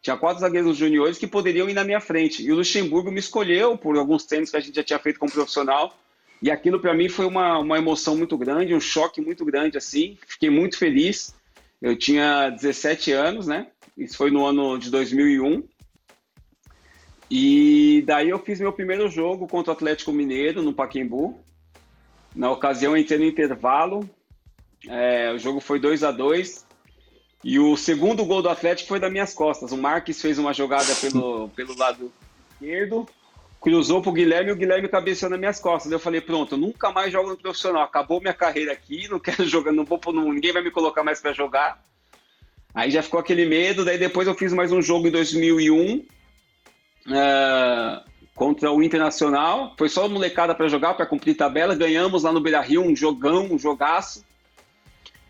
Tinha 0.00 0.16
quatro 0.16 0.40
zagueiros 0.40 0.76
juniores 0.76 1.18
que 1.18 1.26
poderiam 1.26 1.68
ir 1.68 1.74
na 1.74 1.82
minha 1.82 2.00
frente. 2.00 2.44
E 2.44 2.52
o 2.52 2.56
Luxemburgo 2.56 3.10
me 3.10 3.18
escolheu 3.18 3.76
por 3.76 3.96
alguns 3.96 4.24
treinos 4.24 4.50
que 4.50 4.56
a 4.56 4.60
gente 4.60 4.76
já 4.76 4.84
tinha 4.84 4.98
feito 4.98 5.18
como 5.18 5.32
profissional 5.32 5.94
e 6.44 6.50
aquilo 6.50 6.78
para 6.78 6.92
mim 6.92 7.08
foi 7.08 7.24
uma, 7.24 7.58
uma 7.58 7.78
emoção 7.78 8.14
muito 8.14 8.36
grande, 8.36 8.74
um 8.74 8.80
choque 8.80 9.18
muito 9.18 9.46
grande 9.46 9.78
assim. 9.78 10.18
Fiquei 10.26 10.50
muito 10.50 10.76
feliz. 10.76 11.34
Eu 11.80 11.96
tinha 11.96 12.50
17 12.50 13.12
anos, 13.12 13.46
né? 13.46 13.68
Isso 13.96 14.18
foi 14.18 14.30
no 14.30 14.44
ano 14.44 14.78
de 14.78 14.90
2001. 14.90 15.64
E 17.30 18.04
daí 18.06 18.28
eu 18.28 18.38
fiz 18.38 18.60
meu 18.60 18.74
primeiro 18.74 19.08
jogo 19.08 19.48
contra 19.48 19.72
o 19.72 19.74
Atlético 19.74 20.12
Mineiro 20.12 20.62
no 20.62 20.74
Paquembu. 20.74 21.40
Na 22.36 22.50
ocasião 22.50 22.94
entrei 22.94 23.18
no 23.18 23.24
intervalo. 23.24 24.06
É, 24.86 25.32
o 25.32 25.38
jogo 25.38 25.60
foi 25.60 25.80
2 25.80 26.04
a 26.04 26.12
2 26.12 26.66
E 27.42 27.58
o 27.58 27.74
segundo 27.74 28.22
gol 28.22 28.42
do 28.42 28.50
Atlético 28.50 28.90
foi 28.90 29.00
das 29.00 29.10
minhas 29.10 29.32
costas. 29.32 29.72
O 29.72 29.78
Marques 29.78 30.20
fez 30.20 30.38
uma 30.38 30.52
jogada 30.52 30.94
pelo, 30.96 31.48
pelo 31.56 31.74
lado 31.74 32.12
esquerdo 32.52 33.08
cruzou 33.64 34.02
pro 34.02 34.12
Guilherme 34.12 34.50
e 34.50 34.52
o 34.52 34.56
Guilherme 34.56 34.88
cabeceou 34.88 35.30
nas 35.30 35.40
minhas 35.40 35.58
costas. 35.58 35.90
Eu 35.90 35.98
falei, 35.98 36.20
pronto, 36.20 36.54
nunca 36.54 36.92
mais 36.92 37.10
jogo 37.10 37.30
no 37.30 37.36
profissional. 37.38 37.82
Acabou 37.82 38.20
minha 38.20 38.34
carreira 38.34 38.70
aqui, 38.70 39.08
não 39.08 39.18
quero 39.18 39.42
jogar, 39.48 39.72
não 39.72 39.86
vou, 39.86 39.98
ninguém 40.12 40.52
vai 40.52 40.62
me 40.62 40.70
colocar 40.70 41.02
mais 41.02 41.18
para 41.18 41.32
jogar. 41.32 41.82
Aí 42.74 42.90
já 42.90 43.02
ficou 43.02 43.18
aquele 43.18 43.46
medo. 43.46 43.82
Daí 43.82 43.96
depois 43.96 44.28
eu 44.28 44.34
fiz 44.34 44.52
mais 44.52 44.70
um 44.70 44.82
jogo 44.82 45.08
em 45.08 45.10
2001 45.10 46.04
é, 47.10 48.02
contra 48.34 48.70
o 48.70 48.82
Internacional. 48.82 49.74
Foi 49.78 49.88
só 49.88 50.06
molecada 50.10 50.54
para 50.54 50.68
jogar, 50.68 50.92
para 50.92 51.06
cumprir 51.06 51.34
tabela. 51.34 51.74
Ganhamos 51.74 52.24
lá 52.24 52.32
no 52.32 52.42
Beira 52.42 52.60
Rio 52.60 52.82
um 52.82 52.94
jogão, 52.94 53.46
um 53.50 53.58
jogaço. 53.58 54.22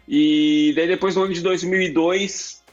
E 0.09 0.73
daí 0.75 0.89
depois 0.89 1.15
no 1.15 1.23
ano 1.23 1.33
de 1.33 1.41
2002 1.41 2.64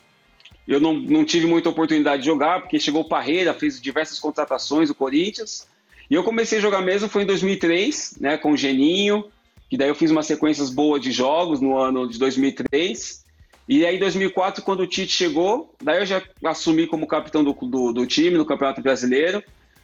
eu 0.74 0.80
não, 0.80 0.94
não 0.94 1.26
tive 1.26 1.46
muita 1.46 1.70
oportunidade 1.70 2.22
de 2.22 2.28
jogar, 2.28 2.62
porque 2.62 2.80
chegou 2.80 3.04
Parreira, 3.04 3.54
fez 3.54 3.82
diversas 3.82 4.20
contratações 4.20 4.90
do 4.90 4.96
Corinthians. 4.96 5.68
E 6.10 6.16
eu 6.16 6.24
comecei 6.24 6.60
a 6.60 6.62
jogar 6.62 6.82
mesmo 6.82 7.10
foi 7.10 7.24
em 7.24 7.26
2003, 7.26 8.18
né, 8.20 8.38
com 8.38 8.52
o 8.52 8.58
Geninho, 8.58 9.26
que 9.70 9.78
daí 9.78 9.90
eu 9.90 9.96
fiz 9.96 10.12
umas 10.12 10.26
sequências 10.26 10.70
boas 10.70 11.02
de 11.02 11.12
jogos 11.12 11.62
no 11.62 11.78
ano 11.78 12.08
de 12.08 12.18
2003. 12.18 13.26
E 13.68 13.86
aí, 13.86 13.96
em 13.96 14.00
2004, 14.00 14.64
quando 14.64 14.82
o 14.82 14.88
Tite 14.88 15.14
chegou, 15.14 15.74
daí 15.82 16.00
eu 16.00 16.06
já 16.06 16.22
assumi 16.44 16.88
como 16.88 17.08
capitão 17.08 17.44
do, 17.44 17.54
do, 17.54 17.94
do 17.94 18.06
time 18.06 18.38
no 18.38 18.46
Campeonato 18.46 18.82
Brasileiro. 18.82 19.44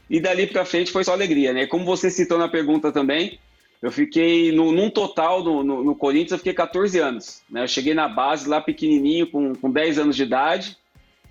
E 0.09 0.19
dali 0.19 0.47
para 0.47 0.65
frente 0.65 0.91
foi 0.91 1.03
só 1.03 1.13
alegria, 1.13 1.53
né? 1.53 1.65
Como 1.67 1.85
você 1.85 2.09
citou 2.09 2.37
na 2.37 2.47
pergunta 2.47 2.91
também, 2.91 3.39
eu 3.81 3.91
fiquei, 3.91 4.51
no, 4.51 4.71
num 4.71 4.89
total 4.89 5.43
no, 5.43 5.63
no, 5.63 5.83
no, 5.83 5.95
Corinthians, 5.95 6.31
eu 6.31 6.37
fiquei 6.39 6.53
14 6.53 6.99
anos. 6.99 7.41
Né? 7.49 7.63
Eu 7.63 7.67
cheguei 7.67 7.93
na 7.93 8.07
base 8.07 8.49
lá 8.49 8.59
pequenininho, 8.59 9.27
com, 9.27 9.53
com 9.53 9.71
10 9.71 9.99
anos 9.99 10.15
de 10.15 10.23
idade, 10.23 10.77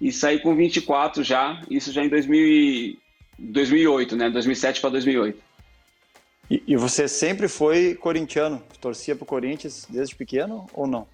e 0.01 0.13
saí 0.13 0.39
com 0.39 0.55
24 0.55 1.25
já, 1.25 1.61
isso 1.71 1.91
já 1.91 2.05
em 2.05 2.09
2000, 2.09 2.97
2008, 3.39 4.17
né? 4.17 4.31
2007 4.31 4.81
para 4.81 4.91
2008. 4.91 5.39
E, 6.51 6.63
e, 6.67 6.77
você 6.77 7.09
sempre 7.09 7.49
foi 7.49 7.95
corintiano? 7.95 8.63
Torcia 8.81 9.17
para 9.17 9.25
o 9.25 9.27
Corinthians 9.27 9.87
desde 9.89 10.15
pequeno 10.15 10.67
ou 10.73 10.87
não? 10.87 11.09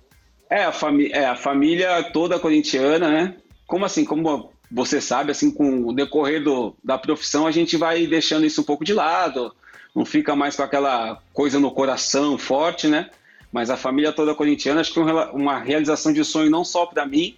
É 0.51 0.64
a, 0.64 0.73
é, 1.12 1.25
a 1.25 1.37
família 1.37 2.03
toda 2.12 2.38
corintiana, 2.38 3.09
né? 3.09 3.37
Como 3.66 3.87
assim, 3.87 4.05
como 4.05 4.53
você 4.71 5.01
sabe, 5.01 5.31
assim, 5.31 5.51
com 5.51 5.87
o 5.87 5.92
decorrer 5.95 6.42
do, 6.42 6.75
da 6.85 6.99
profissão, 6.99 7.47
a 7.47 7.51
gente 7.51 7.77
vai 7.77 8.07
deixando 8.07 8.45
isso 8.45 8.61
um 8.61 8.64
pouco 8.64 8.85
de 8.85 8.92
lado, 8.92 9.55
não 9.95 10.05
fica 10.05 10.35
mais 10.35 10.57
com 10.57 10.63
aquela 10.63 11.23
coisa 11.33 11.59
no 11.59 11.71
coração 11.71 12.39
forte, 12.39 12.89
né? 12.89 13.11
Mas 13.53 13.69
a 13.69 13.77
família 13.77 14.13
toda 14.13 14.35
corintiana, 14.35 14.81
acho 14.81 14.93
que 14.93 15.01
uma 15.01 15.59
realização 15.59 16.13
de 16.13 16.25
sonho 16.25 16.51
não 16.51 16.65
só 16.65 16.87
para 16.87 17.05
mim, 17.05 17.37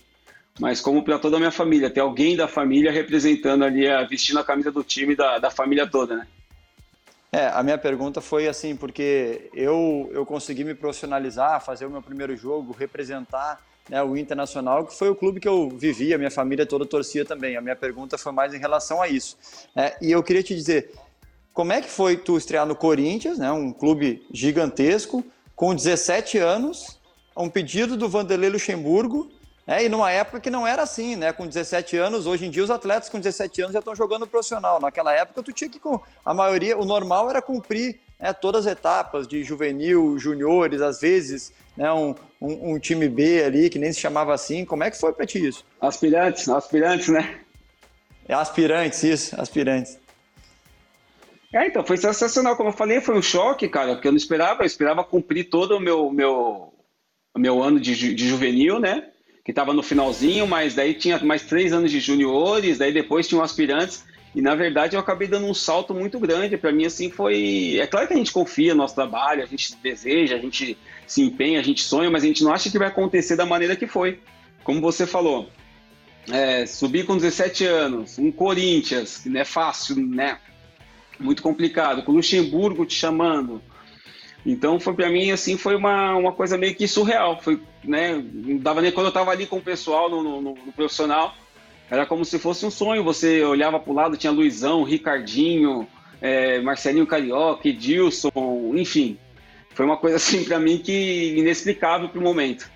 mas 0.61 0.81
como 0.81 1.03
para 1.03 1.19
toda 1.19 1.37
a 1.37 1.38
minha 1.40 1.51
família. 1.51 1.90
Ter 1.90 2.01
alguém 2.01 2.37
da 2.37 2.47
família 2.47 2.93
representando 2.93 3.64
ali, 3.64 3.85
vestindo 4.09 4.38
a 4.38 4.45
camisa 4.45 4.71
do 4.71 4.85
time 4.85 5.17
da, 5.17 5.38
da 5.38 5.51
família 5.51 5.87
toda, 5.87 6.17
né? 6.17 6.27
É, 7.33 7.49
a 7.49 7.64
minha 7.64 7.77
pergunta 7.77 8.21
foi 8.21 8.47
assim, 8.47 8.77
porque 8.77 9.51
eu, 9.53 10.09
eu 10.12 10.25
consegui 10.25 10.62
me 10.62 10.73
profissionalizar, 10.73 11.61
fazer 11.64 11.85
o 11.85 11.90
meu 11.90 12.01
primeiro 12.01 12.37
jogo, 12.37 12.73
representar 12.73 13.61
né, 13.88 14.01
o 14.05 14.17
Internacional, 14.17 14.87
que 14.87 14.97
foi 14.97 15.09
o 15.09 15.17
clube 15.17 15.40
que 15.40 15.49
eu 15.49 15.69
vivi, 15.69 16.14
a 16.14 16.19
minha 16.19 16.31
família 16.31 16.64
toda 16.64 16.87
torcia 16.87 17.25
também. 17.25 17.57
A 17.57 17.61
minha 17.61 17.75
pergunta 17.75 18.17
foi 18.17 18.31
mais 18.31 18.55
em 18.55 18.59
relação 18.59 19.03
a 19.03 19.09
isso. 19.09 19.37
É, 19.75 19.97
e 20.01 20.12
eu 20.12 20.23
queria 20.23 20.45
te 20.45 20.55
dizer, 20.55 20.93
como 21.55 21.73
é 21.73 21.81
que 21.81 21.88
foi 21.88 22.17
tu 22.17 22.37
estrear 22.37 22.67
no 22.67 22.75
Corinthians, 22.75 23.38
né, 23.38 23.51
um 23.53 23.73
clube 23.73 24.27
gigantesco, 24.33 25.25
com 25.55 25.73
17 25.73 26.37
anos, 26.37 26.99
um 27.37 27.49
pedido 27.49 27.97
do 27.97 28.09
Vanderlei 28.09 28.51
Luxemburgo, 28.51 29.31
é, 29.67 29.85
e 29.85 29.88
numa 29.88 30.11
época 30.11 30.40
que 30.40 30.51
não 30.51 30.67
era 30.67 30.83
assim, 30.83 31.17
né? 31.17 31.33
Com 31.33 31.47
17 31.47 31.97
anos, 31.97 32.27
hoje 32.27 32.45
em 32.45 32.51
dia 32.51 32.62
os 32.62 32.71
atletas 32.71 33.09
com 33.09 33.19
17 33.19 33.62
anos 33.62 33.73
já 33.73 33.79
estão 33.79 33.97
jogando 33.97 34.27
profissional. 34.27 34.79
Naquela 34.79 35.14
época 35.14 35.43
tu 35.43 35.53
tinha 35.53 35.71
que, 35.71 35.81
a 36.23 36.35
maioria, 36.35 36.77
o 36.77 36.85
normal 36.85 37.31
era 37.31 37.40
cumprir 37.40 37.99
né, 38.21 38.31
todas 38.35 38.67
as 38.67 38.73
etapas 38.73 39.27
de 39.27 39.43
juvenil, 39.43 40.19
juniores, 40.19 40.83
às 40.83 41.01
vezes, 41.01 41.51
né, 41.75 41.90
um, 41.90 42.14
um, 42.38 42.75
um, 42.75 42.79
time 42.79 43.09
B 43.09 43.43
ali, 43.43 43.71
que 43.71 43.79
nem 43.79 43.90
se 43.90 44.01
chamava 44.01 44.35
assim. 44.35 44.67
Como 44.67 44.85
é 44.85 44.90
que 44.90 44.99
foi 44.99 45.14
para 45.14 45.25
ti 45.25 45.47
isso? 45.47 45.64
Aspirantes, 45.81 46.47
aspirantes, 46.47 47.09
né? 47.09 47.40
É 48.29 48.35
aspirantes, 48.35 49.03
isso, 49.03 49.40
aspirantes. 49.40 49.99
É, 51.55 51.69
então, 51.69 51.85
foi 51.85 51.97
sensacional. 51.97 52.57
Como 52.57 52.71
eu 52.71 52.73
falei, 52.73 53.01
foi 53.01 53.17
um 53.17 53.23
choque, 53.23 53.69
cara, 53.69 53.95
porque 53.95 54.09
eu 54.09 54.12
não 54.12 54.19
esperava, 54.19 54.62
eu 54.62 54.67
esperava 54.67 55.05
cumprir 55.05 55.45
todo 55.45 55.77
o 55.77 55.81
meu, 55.81 56.11
meu, 56.11 56.75
meu 57.37 57.62
ano 57.62 57.79
de, 57.79 58.14
de 58.14 58.29
juvenil, 58.29 58.81
né? 58.81 59.11
que 59.45 59.53
estava 59.53 59.75
no 59.75 59.83
finalzinho, 59.83 60.47
mas 60.47 60.75
daí 60.75 60.95
tinha 60.95 61.19
mais 61.19 61.43
três 61.43 61.73
anos 61.73 61.90
de 61.90 62.01
juniores, 62.01 62.79
daí 62.79 62.93
depois 62.93 63.29
tinham 63.29 63.43
aspirantes. 63.43 64.03
E 64.35 64.40
na 64.40 64.55
verdade 64.55 64.97
eu 64.97 65.01
acabei 65.01 65.29
dando 65.29 65.47
um 65.47 65.55
salto 65.55 65.95
muito 65.95 66.19
grande. 66.19 66.57
Para 66.57 66.73
mim, 66.73 66.87
assim, 66.87 67.11
foi. 67.11 67.77
É 67.79 67.87
claro 67.87 68.09
que 68.09 68.14
a 68.14 68.17
gente 68.17 68.33
confia 68.33 68.75
no 68.75 68.79
nosso 68.79 68.95
trabalho, 68.95 69.43
a 69.43 69.47
gente 69.47 69.77
deseja, 69.77 70.35
a 70.35 70.38
gente 70.38 70.79
se 71.07 71.23
empenha, 71.23 71.61
a 71.61 71.62
gente 71.62 71.83
sonha, 71.83 72.11
mas 72.11 72.25
a 72.25 72.27
gente 72.27 72.43
não 72.43 72.53
acha 72.53 72.71
que 72.71 72.79
vai 72.79 72.88
acontecer 72.88 73.37
da 73.37 73.45
maneira 73.45 73.77
que 73.77 73.87
foi. 73.87 74.19
Como 74.64 74.81
você 74.81 75.07
falou, 75.07 75.51
é, 76.33 76.64
subir 76.64 77.05
com 77.05 77.14
17 77.14 77.67
anos, 77.67 78.19
um 78.19 78.33
Corinthians, 78.33 79.19
que 79.19 79.29
não 79.29 79.40
é 79.40 79.45
fácil, 79.45 79.95
né? 79.97 80.38
Muito 81.18 81.42
complicado, 81.42 82.03
com 82.03 82.12
Luxemburgo 82.12 82.85
te 82.85 82.94
chamando, 82.94 83.62
então 84.44 84.79
foi 84.79 84.92
para 84.94 85.09
mim 85.09 85.31
assim 85.31 85.57
foi 85.57 85.74
uma, 85.74 86.14
uma 86.16 86.33
coisa 86.33 86.59
meio 86.59 86.74
que 86.74 86.87
surreal, 86.87 87.40
foi 87.40 87.61
né, 87.83 88.22
não 88.33 88.59
dava 88.59 88.83
nem 88.83 88.92
quando 88.92 89.07
eu 89.07 89.11
estava 89.11 89.31
ali 89.31 89.46
com 89.46 89.57
o 89.57 89.62
pessoal 89.62 90.11
no, 90.11 90.22
no, 90.22 90.40
no, 90.40 90.72
profissional, 90.72 91.35
era 91.90 92.05
como 92.07 92.24
se 92.24 92.38
fosse 92.38 92.64
um 92.64 92.70
sonho. 92.70 93.05
Você 93.05 93.42
olhava 93.44 93.79
para 93.79 93.92
o 93.92 93.94
lado 93.94 94.16
tinha 94.16 94.33
Luizão, 94.33 94.83
Ricardinho, 94.83 95.87
é, 96.20 96.61
Marcelinho 96.61 97.07
Carioca, 97.07 97.68
Edilson, 97.68 98.72
enfim, 98.74 99.18
foi 99.70 99.85
uma 99.85 99.96
coisa 99.96 100.16
assim 100.16 100.44
para 100.44 100.59
mim 100.59 100.79
que 100.79 101.35
inexplicável 101.38 102.09
para 102.09 102.18
o 102.18 102.22
momento. 102.22 102.70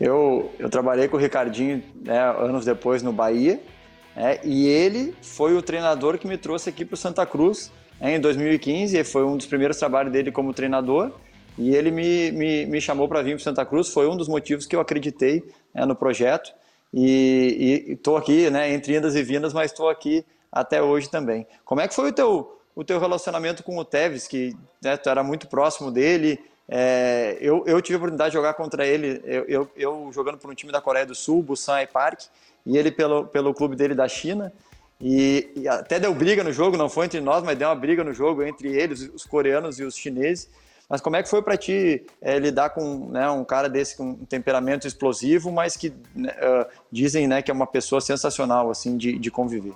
Eu, 0.00 0.52
eu 0.58 0.68
trabalhei 0.68 1.08
com 1.08 1.16
o 1.16 1.20
Ricardinho 1.20 1.82
né, 2.04 2.20
anos 2.38 2.64
depois 2.64 3.02
no 3.02 3.12
Bahia, 3.12 3.60
né, 4.16 4.40
e 4.42 4.66
ele 4.66 5.14
foi 5.20 5.54
o 5.54 5.60
treinador 5.60 6.18
que 6.18 6.26
me 6.26 6.38
trouxe 6.38 6.70
aqui 6.70 6.84
para 6.84 6.94
o 6.94 6.96
Santa 6.96 7.26
Cruz 7.26 7.70
em 8.00 8.18
2015, 8.18 9.04
foi 9.04 9.24
um 9.24 9.36
dos 9.36 9.46
primeiros 9.46 9.76
trabalhos 9.76 10.12
dele 10.12 10.32
como 10.32 10.54
treinador, 10.54 11.12
e 11.58 11.74
ele 11.74 11.90
me, 11.90 12.30
me, 12.32 12.66
me 12.66 12.80
chamou 12.80 13.08
para 13.08 13.22
vir 13.22 13.36
para 13.36 13.44
Santa 13.44 13.64
Cruz, 13.64 13.88
foi 13.88 14.08
um 14.08 14.16
dos 14.16 14.28
motivos 14.28 14.66
que 14.66 14.74
eu 14.74 14.80
acreditei 14.80 15.44
né, 15.74 15.84
no 15.84 15.94
projeto, 15.94 16.52
e 16.92 17.84
estou 17.88 18.16
aqui, 18.16 18.48
né, 18.50 18.72
entre 18.72 18.96
indas 18.96 19.14
e 19.14 19.22
vindas, 19.22 19.52
mas 19.52 19.70
estou 19.70 19.88
aqui 19.88 20.24
até 20.50 20.82
hoje 20.82 21.10
também. 21.10 21.46
Como 21.64 21.80
é 21.80 21.88
que 21.88 21.94
foi 21.94 22.08
o 22.08 22.12
teu, 22.12 22.58
o 22.74 22.82
teu 22.82 22.98
relacionamento 22.98 23.62
com 23.62 23.76
o 23.76 23.84
Tevez, 23.84 24.26
que 24.26 24.56
né, 24.82 24.96
tu 24.96 25.10
era 25.10 25.22
muito 25.22 25.46
próximo 25.46 25.90
dele, 25.90 26.38
é, 26.68 27.38
eu, 27.40 27.64
eu 27.66 27.80
tive 27.80 27.94
a 27.94 27.98
oportunidade 27.98 28.30
de 28.30 28.36
jogar 28.36 28.54
contra 28.54 28.86
ele, 28.86 29.22
eu, 29.24 29.44
eu, 29.44 29.70
eu, 29.76 30.10
jogando 30.12 30.38
por 30.38 30.50
um 30.50 30.54
time 30.54 30.72
da 30.72 30.80
Coreia 30.80 31.06
do 31.06 31.14
Sul, 31.14 31.42
Busan 31.42 31.86
Park, 31.92 32.22
e 32.64 32.76
ele 32.76 32.90
pelo, 32.90 33.26
pelo 33.26 33.54
clube 33.54 33.76
dele 33.76 33.94
da 33.94 34.08
China, 34.08 34.52
e, 35.00 35.50
e, 35.54 35.68
até 35.68 36.00
deu 36.00 36.14
briga 36.14 36.42
no 36.42 36.52
jogo, 36.52 36.76
não 36.76 36.88
foi 36.88 37.06
entre 37.06 37.20
nós, 37.20 37.44
mas 37.44 37.56
deu 37.56 37.68
uma 37.68 37.74
briga 37.74 38.02
no 38.02 38.12
jogo 38.12 38.42
entre 38.42 38.74
eles, 38.74 39.10
os 39.14 39.24
coreanos 39.24 39.78
e 39.78 39.84
os 39.84 39.96
chineses. 39.96 40.48
Mas 40.88 41.00
como 41.00 41.16
é 41.16 41.22
que 41.22 41.28
foi 41.28 41.42
para 41.42 41.56
ti 41.56 42.06
é, 42.22 42.38
lidar 42.38 42.70
com 42.70 43.10
né, 43.10 43.28
um 43.28 43.44
cara 43.44 43.68
desse 43.68 43.96
com 43.96 44.10
um 44.10 44.24
temperamento 44.24 44.86
explosivo, 44.86 45.50
mas 45.50 45.76
que 45.76 45.88
uh, 45.88 46.66
dizem 46.92 47.26
né, 47.26 47.42
que 47.42 47.50
é 47.50 47.54
uma 47.54 47.66
pessoa 47.66 48.00
sensacional 48.00 48.70
assim 48.70 48.96
de, 48.96 49.18
de 49.18 49.30
conviver? 49.30 49.74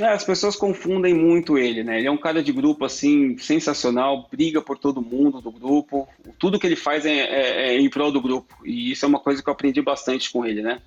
É, 0.00 0.08
as 0.08 0.24
pessoas 0.24 0.56
confundem 0.56 1.14
muito 1.14 1.56
ele, 1.56 1.84
né? 1.84 1.98
Ele 1.98 2.08
é 2.08 2.10
um 2.10 2.16
cara 2.16 2.42
de 2.42 2.52
grupo 2.52 2.84
assim 2.84 3.38
sensacional, 3.38 4.28
briga 4.30 4.60
por 4.60 4.76
todo 4.76 5.00
mundo 5.00 5.40
do 5.40 5.52
grupo. 5.52 6.08
Tudo 6.38 6.58
que 6.58 6.66
ele 6.66 6.76
faz 6.76 7.06
é, 7.06 7.12
é, 7.12 7.68
é 7.68 7.80
em 7.80 7.88
prol 7.88 8.10
do 8.10 8.20
grupo 8.20 8.56
e 8.64 8.90
isso 8.90 9.04
é 9.04 9.08
uma 9.08 9.20
coisa 9.20 9.42
que 9.42 9.48
eu 9.48 9.52
aprendi 9.52 9.80
bastante 9.80 10.32
com 10.32 10.44
ele, 10.44 10.62
né? 10.62 10.80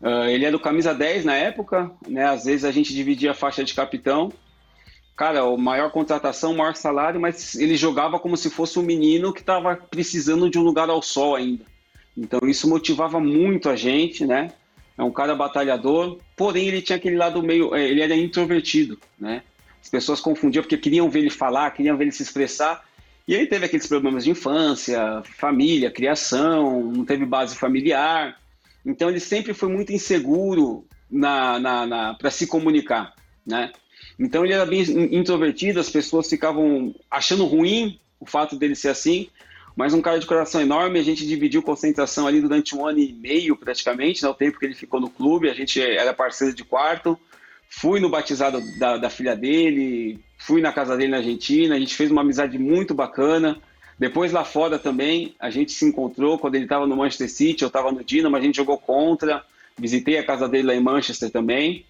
Uh, 0.00 0.28
ele 0.28 0.44
é 0.44 0.50
do 0.50 0.60
camisa 0.60 0.94
10 0.94 1.24
na 1.24 1.34
época, 1.34 1.90
né? 2.06 2.26
Às 2.26 2.44
vezes 2.44 2.64
a 2.64 2.70
gente 2.70 2.94
dividia 2.94 3.32
a 3.32 3.34
faixa 3.34 3.64
de 3.64 3.74
capitão. 3.74 4.32
Cara, 5.16 5.44
o 5.44 5.58
maior 5.58 5.90
contratação, 5.90 6.54
maior 6.54 6.76
salário, 6.76 7.20
mas 7.20 7.56
ele 7.56 7.76
jogava 7.76 8.20
como 8.20 8.36
se 8.36 8.48
fosse 8.48 8.78
um 8.78 8.82
menino 8.82 9.32
que 9.32 9.40
estava 9.40 9.74
precisando 9.74 10.48
de 10.48 10.56
um 10.56 10.62
lugar 10.62 10.88
ao 10.88 11.02
sol 11.02 11.34
ainda. 11.34 11.64
Então 12.16 12.38
isso 12.48 12.68
motivava 12.68 13.18
muito 13.18 13.68
a 13.68 13.74
gente, 13.74 14.24
né? 14.24 14.52
É 14.98 15.02
um 15.04 15.12
cara 15.12 15.34
batalhador, 15.36 16.18
porém 16.36 16.66
ele 16.66 16.82
tinha 16.82 16.96
aquele 16.96 17.16
lado 17.16 17.40
meio, 17.40 17.72
é, 17.72 17.88
ele 17.88 18.02
era 18.02 18.16
introvertido, 18.16 18.98
né? 19.18 19.42
As 19.80 19.88
pessoas 19.88 20.20
confundiam 20.20 20.62
porque 20.62 20.76
queriam 20.76 21.08
ver 21.08 21.20
ele 21.20 21.30
falar, 21.30 21.70
queriam 21.70 21.96
ver 21.96 22.04
ele 22.04 22.12
se 22.12 22.24
expressar. 22.24 22.84
E 23.26 23.32
ele 23.34 23.46
teve 23.46 23.66
aqueles 23.66 23.86
problemas 23.86 24.24
de 24.24 24.30
infância, 24.30 25.22
família, 25.38 25.90
criação, 25.90 26.90
não 26.90 27.04
teve 27.04 27.24
base 27.24 27.56
familiar. 27.56 28.40
Então 28.84 29.08
ele 29.08 29.20
sempre 29.20 29.54
foi 29.54 29.68
muito 29.68 29.92
inseguro 29.92 30.84
na, 31.08 31.58
na, 31.60 31.86
na 31.86 32.14
para 32.14 32.30
se 32.30 32.46
comunicar, 32.46 33.14
né? 33.46 33.70
Então 34.18 34.44
ele 34.44 34.54
era 34.54 34.66
bem 34.66 34.82
introvertido, 35.14 35.78
as 35.78 35.90
pessoas 35.90 36.28
ficavam 36.28 36.92
achando 37.08 37.44
ruim 37.44 38.00
o 38.18 38.26
fato 38.26 38.56
dele 38.56 38.74
ser 38.74 38.88
assim, 38.88 39.28
mas 39.78 39.94
um 39.94 40.02
cara 40.02 40.18
de 40.18 40.26
coração 40.26 40.60
enorme, 40.60 40.98
a 40.98 41.04
gente 41.04 41.24
dividiu 41.24 41.62
concentração 41.62 42.26
ali 42.26 42.40
durante 42.40 42.74
um 42.74 42.84
ano 42.84 42.98
e 42.98 43.12
meio 43.12 43.54
praticamente, 43.54 44.24
né, 44.24 44.28
o 44.28 44.34
tempo 44.34 44.58
que 44.58 44.66
ele 44.66 44.74
ficou 44.74 45.00
no 45.00 45.08
clube, 45.08 45.48
a 45.48 45.54
gente 45.54 45.80
era 45.80 46.12
parceiro 46.12 46.52
de 46.52 46.64
quarto, 46.64 47.16
fui 47.70 48.00
no 48.00 48.08
batizado 48.08 48.60
da, 48.76 48.96
da 48.96 49.08
filha 49.08 49.36
dele, 49.36 50.18
fui 50.36 50.60
na 50.60 50.72
casa 50.72 50.96
dele 50.96 51.12
na 51.12 51.18
Argentina, 51.18 51.76
a 51.76 51.78
gente 51.78 51.94
fez 51.94 52.10
uma 52.10 52.22
amizade 52.22 52.58
muito 52.58 52.92
bacana, 52.92 53.56
depois 53.96 54.32
lá 54.32 54.44
fora 54.44 54.80
também, 54.80 55.36
a 55.38 55.48
gente 55.48 55.70
se 55.70 55.84
encontrou 55.84 56.40
quando 56.40 56.56
ele 56.56 56.64
estava 56.64 56.84
no 56.84 56.96
Manchester 56.96 57.30
City, 57.30 57.62
eu 57.62 57.68
estava 57.68 57.92
no 57.92 58.02
Dinamo, 58.02 58.34
a 58.34 58.40
gente 58.40 58.56
jogou 58.56 58.78
contra, 58.78 59.44
visitei 59.78 60.18
a 60.18 60.26
casa 60.26 60.48
dele 60.48 60.66
lá 60.66 60.74
em 60.74 60.82
Manchester 60.82 61.30
também. 61.30 61.86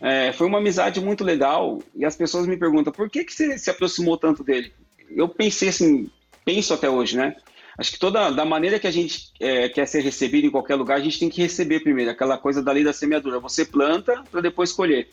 É, 0.00 0.32
foi 0.32 0.46
uma 0.46 0.58
amizade 0.58 0.98
muito 0.98 1.24
legal. 1.24 1.82
E 1.94 2.06
as 2.06 2.16
pessoas 2.16 2.46
me 2.46 2.56
perguntam 2.56 2.90
por 2.90 3.10
que, 3.10 3.22
que 3.22 3.34
você 3.34 3.58
se 3.58 3.68
aproximou 3.68 4.16
tanto 4.16 4.42
dele? 4.42 4.72
Eu 5.10 5.28
pensei 5.28 5.68
assim, 5.70 6.08
penso 6.48 6.72
até 6.72 6.88
hoje, 6.88 7.14
né? 7.14 7.36
Acho 7.76 7.92
que 7.92 7.98
toda 7.98 8.30
da 8.30 8.42
maneira 8.42 8.78
que 8.78 8.86
a 8.86 8.90
gente 8.90 9.30
é, 9.38 9.68
quer 9.68 9.86
ser 9.86 10.00
recebido 10.00 10.46
em 10.46 10.50
qualquer 10.50 10.76
lugar, 10.76 10.96
a 10.96 11.00
gente 11.00 11.18
tem 11.18 11.28
que 11.28 11.42
receber 11.42 11.80
primeiro, 11.80 12.10
aquela 12.10 12.38
coisa 12.38 12.62
da 12.62 12.72
lei 12.72 12.82
da 12.82 12.94
semeadura. 12.94 13.38
Você 13.38 13.66
planta 13.66 14.24
para 14.30 14.40
depois 14.40 14.72
colher. 14.72 15.10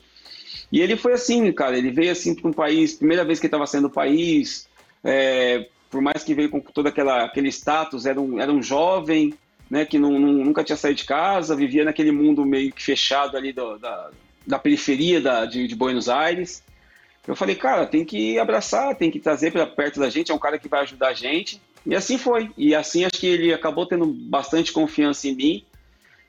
E 0.72 0.80
ele 0.80 0.96
foi 0.96 1.12
assim, 1.12 1.52
cara. 1.52 1.78
Ele 1.78 1.92
veio 1.92 2.14
assim 2.14 2.34
para 2.34 2.50
um 2.50 2.54
país, 2.54 2.94
primeira 2.94 3.26
vez 3.26 3.42
que 3.42 3.48
estava 3.48 3.68
saindo 3.68 3.90
do 3.90 3.94
país, 3.94 4.70
é, 5.04 5.68
por 5.92 6.02
mais 6.02 6.24
que 6.24 6.34
veio 6.34 6.50
com 6.50 6.62
todo 6.62 6.88
aquela, 6.88 7.26
aquele 7.26 7.50
status, 7.50 8.06
era 8.06 8.20
um, 8.20 8.40
era 8.40 8.52
um 8.52 8.64
jovem, 8.64 9.34
né, 9.70 9.84
que 9.84 10.00
não, 10.00 10.18
não, 10.18 10.32
nunca 10.32 10.64
tinha 10.64 10.78
saído 10.78 11.00
de 11.00 11.06
casa, 11.06 11.54
vivia 11.54 11.84
naquele 11.84 12.14
mundo 12.14 12.46
meio 12.46 12.72
que 12.72 12.82
fechado 12.82 13.36
ali 13.36 13.52
do, 13.52 13.78
da, 13.78 14.10
da 14.48 14.58
periferia 14.58 15.20
da, 15.20 15.46
de, 15.46 15.68
de 15.68 15.76
Buenos 15.76 16.08
Aires. 16.08 16.64
Eu 17.28 17.36
falei, 17.36 17.56
cara, 17.56 17.86
tem 17.86 18.06
que 18.06 18.38
abraçar, 18.38 18.96
tem 18.96 19.10
que 19.10 19.20
trazer 19.20 19.52
para 19.52 19.66
perto 19.66 20.00
da 20.00 20.10
gente, 20.10 20.32
é 20.32 20.36
um 20.36 20.40
cara 20.40 20.60
que 20.60 20.68
vai 20.68 20.82
ajudar 20.82 21.10
a 21.10 21.14
gente. 21.14 21.62
E 21.86 21.96
assim 21.96 22.18
foi. 22.18 22.52
E 22.58 22.76
assim 22.76 23.06
acho 23.06 23.20
que 23.20 23.28
ele 23.28 23.54
acabou 23.54 23.86
tendo 23.86 24.06
bastante 24.06 24.72
confiança 24.72 25.28
em 25.28 25.36
mim 25.36 25.66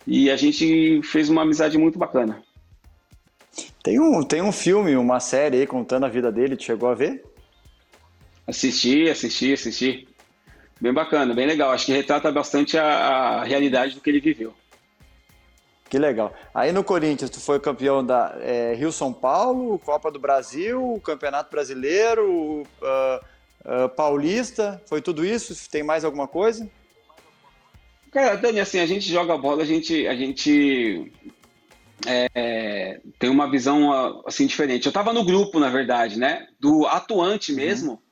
e 0.07 0.31
a 0.31 0.37
gente 0.37 1.01
fez 1.03 1.29
uma 1.29 1.43
amizade 1.43 1.77
muito 1.77 1.99
bacana. 1.99 2.43
Tem 3.83 4.01
um, 4.01 4.23
tem 4.23 4.43
um 4.43 4.53
filme, 4.53 4.97
uma 4.97 5.21
série 5.21 5.59
aí 5.59 5.67
contando 5.67 6.05
a 6.05 6.09
vida 6.09 6.31
dele, 6.31 6.57
tu 6.57 6.65
chegou 6.65 6.89
a 6.89 6.95
ver? 6.95 7.25
Assisti, 8.47 9.09
assisti, 9.09 9.53
assisti. 9.53 10.09
Bem 10.81 10.93
bacana, 10.93 11.35
bem 11.35 11.47
legal. 11.47 11.71
Acho 11.71 11.87
que 11.87 11.93
retrata 11.93 12.31
bastante 12.31 12.77
a, 12.77 12.85
a 12.85 13.45
realidade 13.45 13.95
do 13.95 14.01
que 14.01 14.11
ele 14.11 14.21
viveu. 14.21 14.55
Que 15.89 15.99
legal. 15.99 16.35
Aí 16.53 16.73
no 16.73 16.83
Corinthians, 16.83 17.31
tu 17.31 17.41
foi 17.41 17.61
campeão 17.61 18.05
da 18.05 18.37
é, 18.41 18.75
Rio 18.75 18.91
São 18.91 19.13
Paulo, 19.13 19.79
Copa 19.79 20.11
do 20.11 20.19
Brasil, 20.19 21.01
Campeonato 21.05 21.51
Brasileiro, 21.51 22.63
uh, 22.63 23.85
uh, 23.85 23.89
Paulista, 23.91 24.83
foi 24.87 25.01
tudo 25.01 25.25
isso? 25.25 25.55
Tem 25.71 25.85
mais 25.85 26.05
alguma 26.05 26.27
coisa? 26.27 26.69
Cara, 28.11 28.35
Dani, 28.37 28.61
assim, 28.61 28.81
a 28.81 28.87
gente 28.87 29.09
joga 29.09 29.39
bola, 29.39 29.63
a 29.63 29.67
gente, 29.67 30.09
a 30.09 30.17
gente 30.17 31.13
é, 32.07 33.01
tem 33.19 33.31
uma 33.31 33.51
visão 33.51 34.23
assim 34.27 34.47
diferente. 34.47 34.87
Eu 34.87 34.91
estava 34.91 35.13
no 35.13 35.25
grupo, 35.25 35.61
na 35.61 35.69
verdade, 35.69 36.19
né? 36.19 36.49
Do 36.59 36.87
atuante 36.87 37.53
uhum. 37.53 37.59
mesmo, 37.59 38.03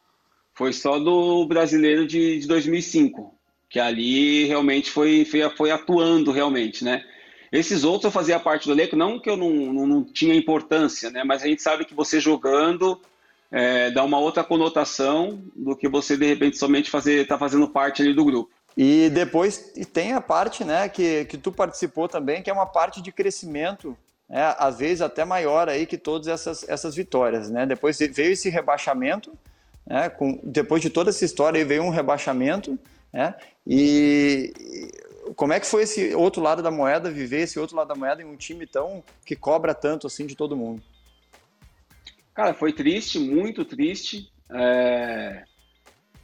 foi 0.54 0.72
só 0.72 0.98
do 0.98 1.46
brasileiro 1.46 2.06
de, 2.06 2.38
de 2.38 2.46
2005, 2.46 3.34
que 3.68 3.80
ali 3.80 4.44
realmente 4.44 4.90
foi, 4.90 5.24
foi, 5.24 5.48
foi 5.56 5.70
atuando 5.70 6.30
realmente, 6.30 6.84
né? 6.84 7.04
Esses 7.54 7.84
outros 7.84 8.06
eu 8.06 8.10
fazia 8.10 8.40
parte 8.40 8.66
do 8.66 8.72
elenco, 8.72 8.96
não 8.96 9.16
que 9.20 9.30
eu 9.30 9.36
não, 9.36 9.48
não, 9.48 9.86
não 9.86 10.04
tinha 10.04 10.34
importância, 10.34 11.08
né? 11.08 11.22
Mas 11.22 11.40
a 11.40 11.46
gente 11.46 11.62
sabe 11.62 11.84
que 11.84 11.94
você 11.94 12.18
jogando 12.18 13.00
é, 13.48 13.92
dá 13.92 14.02
uma 14.02 14.18
outra 14.18 14.42
conotação 14.42 15.40
do 15.54 15.76
que 15.76 15.88
você 15.88 16.16
de 16.16 16.26
repente 16.26 16.58
somente 16.58 16.90
fazer, 16.90 17.28
tá 17.28 17.38
fazendo 17.38 17.68
parte 17.68 18.02
ali 18.02 18.12
do 18.12 18.24
grupo. 18.24 18.50
E 18.76 19.08
depois 19.10 19.70
e 19.76 19.84
tem 19.84 20.14
a 20.14 20.20
parte, 20.20 20.64
né, 20.64 20.88
que, 20.88 21.26
que 21.26 21.38
tu 21.38 21.52
participou 21.52 22.08
também, 22.08 22.42
que 22.42 22.50
é 22.50 22.52
uma 22.52 22.66
parte 22.66 23.00
de 23.00 23.12
crescimento, 23.12 23.96
né, 24.28 24.52
às 24.58 24.76
vezes 24.76 25.00
até 25.00 25.24
maior 25.24 25.68
aí 25.68 25.86
que 25.86 25.96
todas 25.96 26.26
essas, 26.26 26.68
essas 26.68 26.96
vitórias, 26.96 27.48
né? 27.48 27.64
Depois 27.64 27.96
veio 28.00 28.32
esse 28.32 28.50
rebaixamento, 28.50 29.32
né, 29.86 30.08
com, 30.08 30.40
depois 30.42 30.82
de 30.82 30.90
toda 30.90 31.10
essa 31.10 31.24
história 31.24 31.58
aí 31.58 31.64
veio 31.64 31.84
um 31.84 31.90
rebaixamento, 31.90 32.76
né? 33.12 33.32
E 33.64 34.52
como 35.36 35.52
é 35.52 35.60
que 35.60 35.66
foi 35.66 35.82
esse 35.82 36.14
outro 36.14 36.42
lado 36.42 36.62
da 36.62 36.70
moeda, 36.70 37.10
viver 37.10 37.42
esse 37.42 37.58
outro 37.58 37.76
lado 37.76 37.88
da 37.88 37.94
moeda 37.94 38.22
em 38.22 38.26
um 38.26 38.36
time 38.36 38.66
tão 38.66 39.02
que 39.24 39.34
cobra 39.34 39.74
tanto 39.74 40.06
assim 40.06 40.26
de 40.26 40.36
todo 40.36 40.56
mundo? 40.56 40.82
Cara, 42.34 42.52
foi 42.52 42.72
triste, 42.72 43.18
muito 43.18 43.64
triste. 43.64 44.30
É... 44.50 45.44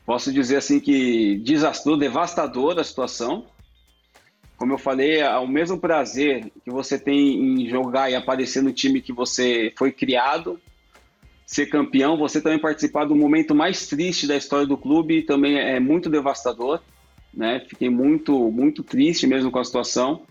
Posso 0.04 0.32
dizer 0.32 0.56
assim 0.56 0.80
que 0.80 1.38
desastrou, 1.38 1.96
devastador 1.96 2.78
a 2.78 2.84
situação. 2.84 3.46
Como 4.56 4.72
eu 4.72 4.78
falei, 4.78 5.20
é 5.20 5.38
o 5.38 5.46
mesmo 5.46 5.78
prazer 5.78 6.50
que 6.64 6.70
você 6.70 6.98
tem 6.98 7.62
em 7.62 7.68
jogar 7.68 8.10
e 8.10 8.14
aparecer 8.14 8.62
no 8.62 8.72
time 8.72 9.00
que 9.00 9.12
você 9.12 9.72
foi 9.78 9.92
criado, 9.92 10.60
ser 11.46 11.66
campeão, 11.66 12.18
você 12.18 12.40
também 12.40 12.58
participar 12.58 13.04
do 13.04 13.14
momento 13.14 13.54
mais 13.54 13.86
triste 13.86 14.26
da 14.26 14.36
história 14.36 14.66
do 14.66 14.76
clube 14.76 15.22
também 15.22 15.58
é 15.58 15.80
muito 15.80 16.10
devastador. 16.10 16.80
Né? 17.32 17.64
Fiquei 17.68 17.88
muito, 17.88 18.50
muito 18.50 18.82
triste 18.82 19.26
mesmo 19.26 19.50
com 19.50 19.58
a 19.58 19.64
situação. 19.64 20.22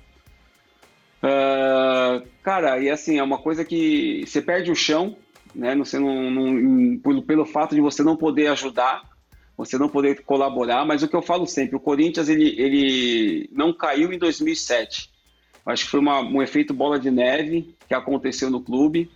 Uh, 1.23 2.25
cara, 2.41 2.79
e 2.79 2.89
assim, 2.89 3.17
é 3.17 3.23
uma 3.23 3.37
coisa 3.37 3.65
que 3.65 4.23
você 4.25 4.41
perde 4.41 4.71
o 4.71 4.75
chão, 4.75 5.17
né? 5.53 5.75
Você 5.75 5.99
não, 5.99 6.31
não, 6.31 6.97
pelo, 6.99 7.21
pelo 7.23 7.45
fato 7.45 7.75
de 7.75 7.81
você 7.81 8.03
não 8.03 8.15
poder 8.15 8.47
ajudar, 8.47 9.03
você 9.57 9.77
não 9.77 9.89
poder 9.89 10.23
colaborar, 10.23 10.85
mas 10.85 11.03
o 11.03 11.07
que 11.07 11.15
eu 11.15 11.21
falo 11.21 11.45
sempre, 11.45 11.75
o 11.75 11.79
Corinthians 11.79 12.29
ele, 12.29 12.55
ele 12.57 13.49
não 13.51 13.73
caiu 13.73 14.13
em 14.13 14.17
2007. 14.17 15.09
Acho 15.65 15.83
que 15.83 15.91
foi 15.91 15.99
uma, 15.99 16.21
um 16.21 16.41
efeito 16.41 16.73
bola 16.73 16.97
de 16.97 17.11
neve 17.11 17.75
que 17.87 17.93
aconteceu 17.93 18.49
no 18.49 18.61
clube, 18.61 19.11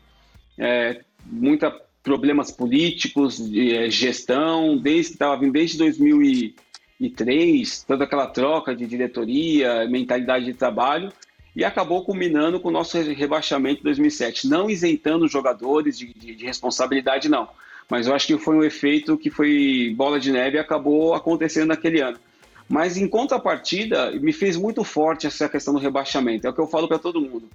é, 0.58 1.02
muita 1.26 1.74
problemas 2.04 2.52
políticos, 2.52 3.38
de 3.38 3.74
é, 3.74 3.89
gestão, 3.89 4.78
desde 4.78 5.13
estava 5.13 5.39
vindo 5.39 5.54
desde 5.54 5.78
2003, 7.10 7.84
toda 7.84 8.06
aquela 8.06 8.28
troca 8.28 8.76
de 8.76 8.86
diretoria, 8.86 9.88
mentalidade 9.88 10.46
de 10.46 10.54
trabalho, 10.54 11.12
e 11.56 11.63
acabou 11.63 12.04
culminando 12.04 12.60
com 12.60 12.70
o 12.70 12.72
nosso 12.72 12.98
rebaixamento 12.98 13.82
em 13.82 13.84
2007, 13.84 14.48
não 14.48 14.70
isentando 14.70 15.26
os 15.26 15.32
jogadores 15.32 15.98
de, 15.98 16.13
de, 16.13 16.36
de, 16.36 16.46
responsabilidade, 16.46 17.30
não. 17.30 17.48
Mas 17.89 18.08
eu 18.08 18.16
acho 18.16 18.26
que 18.26 18.38
foi 18.38 18.56
um 18.56 18.63
efeito 18.63 19.18
que 19.18 19.30
foi 19.30 19.94
bola 19.96 20.20
de 20.20 20.32
neve 20.32 20.58
e 20.58 20.60
acabou 20.60 21.13
acontecendo 21.13 21.68
naquele 21.68 22.02
ano. 22.02 22.18
Mas 22.68 22.98
em 22.98 23.08
contrapartida, 23.08 24.12
me 24.13 24.34
fez 24.34 24.58
muito 24.58 24.84
forte 24.84 25.28
essa 25.28 25.48
questão 25.50 25.74
do 25.74 25.80
rebaixamento. 25.80 26.48
É 26.48 26.50
o 26.50 26.54
que 26.54 26.62
eu 26.62 26.68
falo 26.68 26.88
para 26.88 26.98
todo 26.98 27.22
mundo. 27.22 27.48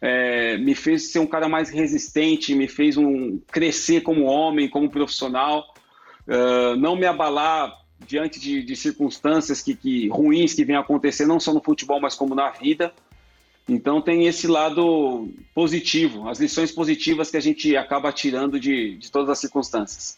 É, 0.00 0.56
me 0.58 0.74
fez 0.74 1.12
ser 1.12 1.20
um 1.20 1.26
cara 1.26 1.48
mais 1.48 1.70
resistente, 1.70 2.54
me 2.54 2.66
fez 2.66 2.96
um 2.96 3.38
crescer 3.52 4.00
como 4.00 4.24
homem, 4.24 4.68
como 4.68 4.90
profissional, 4.90 5.72
uh, 6.26 6.76
não 6.76 6.96
me 6.96 7.06
abalar 7.06 7.83
diante 8.06 8.38
de, 8.40 8.62
de 8.62 8.76
circunstâncias 8.76 9.62
que, 9.62 9.74
que, 9.74 10.08
ruins 10.08 10.54
que 10.54 10.64
vêm 10.64 10.76
acontecer, 10.76 11.26
não 11.26 11.40
só 11.40 11.52
no 11.52 11.62
futebol, 11.62 12.00
mas 12.00 12.14
como 12.14 12.34
na 12.34 12.50
vida. 12.50 12.92
Então 13.68 14.00
tem 14.00 14.26
esse 14.26 14.46
lado 14.46 15.28
positivo, 15.54 16.28
as 16.28 16.38
lições 16.38 16.70
positivas 16.70 17.30
que 17.30 17.36
a 17.36 17.40
gente 17.40 17.76
acaba 17.76 18.12
tirando 18.12 18.60
de, 18.60 18.96
de 18.98 19.10
todas 19.10 19.30
as 19.30 19.38
circunstâncias. 19.38 20.16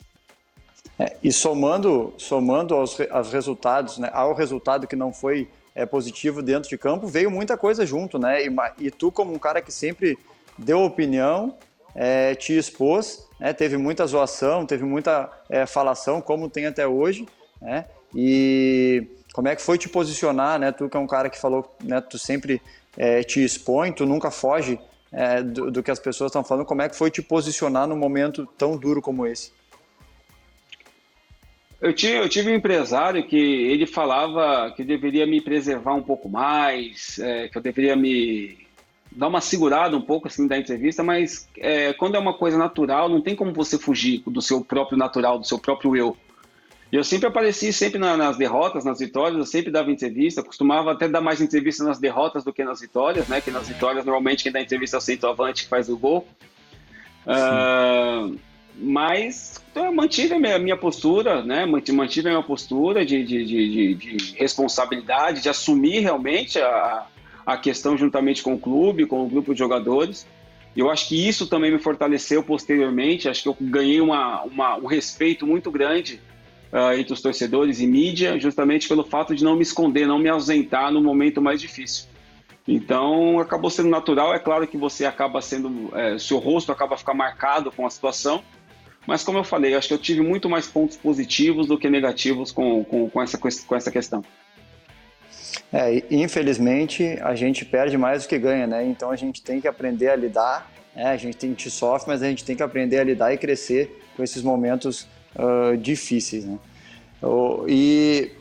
É, 0.98 1.16
e 1.22 1.30
somando, 1.30 2.12
somando 2.16 2.74
aos, 2.74 2.98
aos 3.10 3.32
resultados, 3.32 3.98
né, 3.98 4.10
ao 4.12 4.34
resultado 4.34 4.86
que 4.86 4.96
não 4.96 5.12
foi 5.12 5.48
é, 5.74 5.84
positivo 5.84 6.42
dentro 6.42 6.68
de 6.68 6.78
campo, 6.78 7.06
veio 7.06 7.30
muita 7.30 7.56
coisa 7.56 7.84
junto, 7.84 8.18
né? 8.18 8.46
E, 8.46 8.50
e 8.78 8.90
tu, 8.90 9.12
como 9.12 9.32
um 9.32 9.38
cara 9.38 9.60
que 9.60 9.70
sempre 9.70 10.18
deu 10.56 10.80
opinião, 10.82 11.54
é, 11.94 12.34
te 12.34 12.56
expôs, 12.56 13.26
né, 13.38 13.52
teve 13.52 13.76
muita 13.76 14.06
zoação, 14.06 14.64
teve 14.66 14.84
muita 14.84 15.30
é, 15.50 15.66
falação, 15.66 16.20
como 16.20 16.48
tem 16.48 16.66
até 16.66 16.86
hoje, 16.86 17.26
né? 17.60 17.84
E 18.14 19.06
como 19.32 19.48
é 19.48 19.56
que 19.56 19.62
foi 19.62 19.78
te 19.78 19.88
posicionar, 19.88 20.58
né? 20.58 20.72
Tu 20.72 20.88
que 20.88 20.96
é 20.96 21.00
um 21.00 21.06
cara 21.06 21.28
que 21.28 21.38
falou, 21.38 21.76
né? 21.82 22.00
Tu 22.00 22.18
sempre 22.18 22.60
é, 22.96 23.22
te 23.22 23.44
expõe, 23.44 23.92
tu 23.92 24.06
nunca 24.06 24.30
foge 24.30 24.78
é, 25.12 25.42
do, 25.42 25.70
do, 25.70 25.82
que 25.82 25.90
as 25.90 25.98
pessoas 25.98 26.30
estão 26.30 26.44
falando. 26.44 26.66
Como 26.66 26.82
é 26.82 26.88
que 26.88 26.96
foi 26.96 27.10
te 27.10 27.22
posicionar 27.22 27.86
num 27.86 27.96
momento 27.96 28.46
tão 28.56 28.76
duro 28.76 29.02
como 29.02 29.26
esse? 29.26 29.52
Eu 31.80 31.92
tive, 31.92 32.14
eu 32.14 32.28
tive 32.28 32.50
um 32.50 32.54
empresário 32.54 33.26
que 33.26 33.36
ele 33.36 33.86
falava 33.86 34.72
que 34.74 34.82
eu 34.82 34.86
deveria 34.86 35.26
me 35.26 35.40
preservar 35.40 35.94
um 35.94 36.02
pouco 36.02 36.28
mais, 36.28 37.18
é, 37.18 37.48
que 37.48 37.58
eu 37.58 37.62
deveria 37.62 37.94
me 37.94 38.66
dar 39.12 39.28
uma 39.28 39.40
segurada 39.40 39.96
um 39.96 40.02
pouco 40.02 40.28
assim 40.28 40.46
da 40.46 40.58
entrevista, 40.58 41.02
mas 41.02 41.48
é, 41.58 41.92
quando 41.92 42.16
é 42.16 42.18
uma 42.18 42.34
coisa 42.34 42.58
natural, 42.58 43.08
não 43.08 43.20
tem 43.20 43.36
como 43.36 43.52
você 43.52 43.78
fugir 43.78 44.22
do 44.26 44.42
seu 44.42 44.62
próprio 44.62 44.98
natural, 44.98 45.38
do 45.38 45.46
seu 45.46 45.58
próprio 45.58 45.96
eu. 45.96 46.16
Eu 46.90 47.02
sempre 47.02 47.26
apareci 47.26 47.72
sempre 47.72 47.98
na, 47.98 48.16
nas 48.16 48.36
derrotas, 48.36 48.84
nas 48.84 49.00
vitórias, 49.00 49.36
eu 49.36 49.44
sempre 49.44 49.72
dava 49.72 49.90
entrevista, 49.90 50.42
costumava 50.42 50.92
até 50.92 51.08
dar 51.08 51.20
mais 51.20 51.40
entrevista 51.40 51.82
nas 51.82 51.98
derrotas 51.98 52.44
do 52.44 52.52
que 52.52 52.62
nas 52.62 52.80
vitórias, 52.80 53.26
né? 53.26 53.40
Que 53.40 53.50
nas 53.50 53.66
vitórias 53.66 54.04
normalmente 54.04 54.44
quem 54.44 54.52
dá 54.52 54.60
entrevista 54.60 54.96
é 54.96 54.98
o 54.98 55.02
centroavante 55.02 55.64
que 55.64 55.68
faz 55.68 55.88
o 55.88 55.96
gol. 55.96 56.26
Uh, 57.26 58.38
mas 58.78 59.60
então, 59.70 59.86
eu 59.86 59.92
mantive 59.92 60.34
a 60.34 60.38
minha, 60.38 60.58
minha, 60.58 60.76
postura, 60.76 61.42
né? 61.42 61.66
Mantive 61.66 62.28
a 62.28 62.30
minha 62.30 62.42
postura 62.42 63.04
de, 63.04 63.24
de, 63.24 63.44
de, 63.44 63.94
de 63.94 64.34
responsabilidade, 64.36 65.42
de 65.42 65.48
assumir 65.48 66.00
realmente 66.00 66.58
a, 66.60 67.06
a 67.44 67.56
questão 67.56 67.96
juntamente 67.96 68.42
com 68.42 68.54
o 68.54 68.58
clube, 68.58 69.06
com 69.06 69.24
o 69.24 69.28
grupo 69.28 69.52
de 69.52 69.58
jogadores. 69.58 70.26
Eu 70.76 70.90
acho 70.90 71.08
que 71.08 71.28
isso 71.28 71.46
também 71.46 71.70
me 71.70 71.78
fortaleceu 71.78 72.42
posteriormente. 72.42 73.28
Acho 73.28 73.42
que 73.42 73.48
eu 73.48 73.56
ganhei 73.60 74.00
uma, 74.00 74.44
uma 74.44 74.76
um 74.76 74.86
respeito 74.86 75.46
muito 75.46 75.70
grande 75.70 76.20
uh, 76.72 76.92
entre 76.98 77.12
os 77.12 77.20
torcedores 77.20 77.80
e 77.80 77.86
mídia, 77.86 78.38
justamente 78.38 78.88
pelo 78.88 79.04
fato 79.04 79.34
de 79.34 79.44
não 79.44 79.56
me 79.56 79.62
esconder, 79.62 80.06
não 80.06 80.18
me 80.18 80.28
ausentar 80.28 80.90
no 80.92 81.02
momento 81.02 81.40
mais 81.40 81.60
difícil. 81.60 82.06
Então, 82.66 83.38
acabou 83.38 83.70
sendo 83.70 83.88
natural. 83.88 84.34
É 84.34 84.38
claro 84.38 84.66
que 84.66 84.76
você 84.76 85.04
acaba 85.04 85.40
sendo, 85.40 85.96
é, 85.96 86.18
seu 86.18 86.38
rosto 86.38 86.72
acaba 86.72 86.96
ficar 86.96 87.14
marcado 87.14 87.70
com 87.70 87.86
a 87.86 87.90
situação, 87.90 88.42
mas 89.06 89.22
como 89.22 89.38
eu 89.38 89.44
falei, 89.44 89.74
acho 89.74 89.88
que 89.88 89.94
eu 89.94 89.98
tive 89.98 90.20
muito 90.20 90.48
mais 90.48 90.66
pontos 90.66 90.96
positivos 90.96 91.68
do 91.68 91.78
que 91.78 91.88
negativos 91.88 92.50
com, 92.50 92.84
com, 92.84 93.08
com, 93.08 93.22
essa, 93.22 93.38
com 93.38 93.76
essa 93.76 93.90
questão. 93.90 94.24
É, 95.72 96.02
infelizmente, 96.10 97.18
a 97.22 97.34
gente 97.34 97.64
perde 97.64 97.96
mais 97.96 98.24
do 98.24 98.28
que 98.28 98.38
ganha, 98.38 98.66
né? 98.66 98.84
Então 98.84 99.10
a 99.10 99.16
gente 99.16 99.42
tem 99.42 99.60
que 99.60 99.68
aprender 99.68 100.08
a 100.08 100.16
lidar, 100.16 100.70
né? 100.94 101.06
a 101.06 101.16
gente 101.16 101.36
tem 101.36 101.54
que 101.54 101.70
sofrer, 101.70 102.08
mas 102.08 102.22
a 102.22 102.28
gente 102.28 102.44
tem 102.44 102.56
que 102.56 102.62
aprender 102.62 102.98
a 102.98 103.04
lidar 103.04 103.32
e 103.32 103.38
crescer 103.38 104.02
com 104.16 104.22
esses 104.22 104.42
momentos 104.42 105.06
uh, 105.38 105.76
difíceis, 105.76 106.44
né? 106.44 106.58
E 107.68 108.32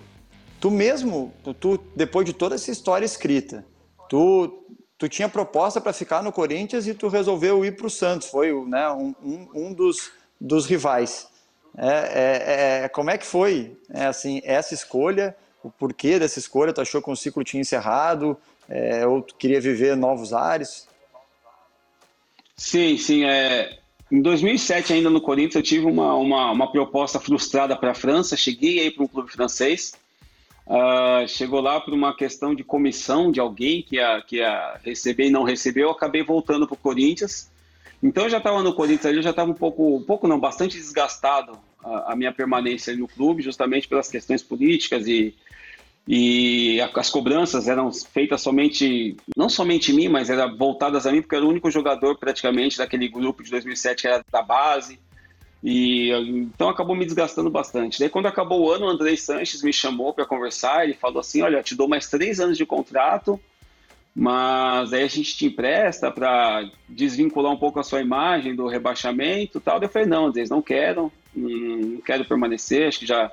tu 0.59 0.69
mesmo, 0.71 1.33
tu, 1.59 1.79
depois 1.95 2.25
de 2.25 2.33
toda 2.33 2.55
essa 2.55 2.71
história 2.71 3.05
escrita, 3.05 3.65
tu, 4.09 4.63
tu 4.97 5.07
tinha 5.07 5.29
proposta 5.29 5.79
para 5.79 5.93
ficar 5.93 6.23
no 6.23 6.31
Corinthians 6.31 6.87
e 6.87 6.93
tu 6.93 7.07
resolveu 7.07 7.63
ir 7.65 7.75
para 7.75 7.87
o 7.87 7.89
Santos, 7.89 8.27
foi 8.29 8.53
né, 8.65 8.89
um, 8.89 9.13
um, 9.53 9.73
dos, 9.73 10.11
dos 10.39 10.65
rivais. 10.65 11.27
É, 11.77 11.87
é, 11.87 12.83
é, 12.83 12.89
como 12.89 13.09
é 13.09 13.17
que 13.17 13.25
foi 13.25 13.77
é, 13.93 14.05
assim, 14.05 14.41
essa 14.43 14.73
escolha? 14.73 15.35
O 15.63 15.69
porquê 15.69 16.19
dessa 16.19 16.39
escolha? 16.39 16.71
Tu 16.71 16.81
achou 16.81 17.01
que 17.01 17.09
o 17.09 17.15
ciclo 17.15 17.43
tinha 17.43 17.61
encerrado? 17.61 18.37
É, 18.69 19.05
ou 19.05 19.21
tu 19.21 19.35
queria 19.35 19.59
viver 19.59 19.95
novos 19.95 20.31
ares? 20.31 20.87
Sim, 22.55 22.97
sim. 22.97 23.25
É, 23.25 23.77
em 24.11 24.21
2007, 24.21 24.93
ainda 24.93 25.09
no 25.09 25.19
Corinthians, 25.19 25.55
eu 25.55 25.63
tive 25.63 25.85
uma, 25.85 26.15
uma, 26.15 26.51
uma 26.51 26.71
proposta 26.71 27.19
frustrada 27.19 27.75
para 27.75 27.91
a 27.91 27.95
França. 27.95 28.37
Cheguei 28.37 28.79
aí 28.79 28.91
para 28.91 29.03
um 29.03 29.07
clube 29.07 29.31
francês. 29.31 29.93
Uh, 30.67 31.27
chegou 31.27 31.61
lá 31.61 31.79
por 31.79 31.93
uma 31.93 32.15
questão 32.15 32.53
de 32.53 32.63
comissão 32.63 33.31
de 33.31 33.39
alguém 33.39 33.81
que 33.81 33.95
ia, 33.97 34.21
que 34.21 34.37
ia 34.37 34.79
receber 34.83 35.27
e 35.27 35.31
não 35.31 35.43
recebeu. 35.43 35.87
Eu 35.87 35.91
acabei 35.91 36.23
voltando 36.23 36.67
para 36.67 36.75
o 36.75 36.77
Corinthians. 36.77 37.51
Então 38.01 38.25
eu 38.25 38.29
já 38.29 38.37
estava 38.37 38.61
no 38.61 38.73
Corinthians 38.73 39.15
eu 39.15 39.21
já 39.21 39.31
estava 39.31 39.49
um 39.49 39.55
pouco, 39.55 39.95
um 39.95 40.03
pouco 40.03 40.27
não, 40.27 40.39
bastante 40.39 40.77
desgastado 40.77 41.57
a, 41.83 42.13
a 42.13 42.15
minha 42.15 42.31
permanência 42.31 42.95
no 42.95 43.07
clube, 43.07 43.41
justamente 43.41 43.87
pelas 43.87 44.09
questões 44.09 44.43
políticas 44.43 45.07
e, 45.07 45.33
e 46.07 46.79
as 46.93 47.09
cobranças 47.09 47.67
eram 47.67 47.91
feitas 47.91 48.41
somente, 48.41 49.17
não 49.35 49.49
somente 49.49 49.91
em 49.91 49.95
mim, 49.95 50.07
mas 50.07 50.29
eram 50.29 50.55
voltadas 50.55 51.07
a 51.07 51.11
mim, 51.11 51.21
porque 51.21 51.33
eu 51.33 51.39
era 51.39 51.47
o 51.47 51.49
único 51.49 51.71
jogador 51.71 52.17
praticamente 52.17 52.77
daquele 52.77 53.07
grupo 53.07 53.43
de 53.43 53.49
2007 53.49 54.01
que 54.01 54.07
era 54.07 54.23
da 54.31 54.43
base. 54.43 54.99
E 55.63 56.11
então 56.11 56.69
acabou 56.69 56.95
me 56.95 57.05
desgastando 57.05 57.49
bastante. 57.49 57.99
Daí 57.99 58.07
quando 58.07 58.27
acabou 58.27 58.61
o 58.61 58.71
ano, 58.71 58.85
o 58.85 58.89
Andrei 58.89 59.17
Sanches 59.17 59.63
me 59.63 59.73
chamou 59.73 60.13
para 60.13 60.23
conversar. 60.23 60.83
Ele 60.83 60.93
falou 60.93 61.21
assim: 61.21 61.41
Olha, 61.41 61.63
te 61.63 61.73
dou 61.73 61.87
mais 61.87 62.07
três 62.07 62.39
anos 62.39 62.55
de 62.55 62.67
contrato, 62.67 63.39
mas 64.13 64.93
aí 64.93 65.01
a 65.01 65.07
gente 65.07 65.35
te 65.35 65.47
empresta 65.47 66.11
para 66.11 66.69
desvincular 66.87 67.51
um 67.51 67.57
pouco 67.57 67.79
a 67.79 67.83
sua 67.83 67.99
imagem 67.99 68.53
do 68.55 68.67
rebaixamento, 68.67 69.59
tal. 69.59 69.79
Daí 69.79 69.87
eu 69.87 69.91
falei: 69.91 70.07
Não, 70.07 70.27
Andrei, 70.27 70.45
não 70.51 70.61
quero, 70.61 71.11
não 71.35 71.99
quero 72.01 72.25
permanecer. 72.25 72.87
Acho 72.87 72.99
que 72.99 73.07
já 73.07 73.31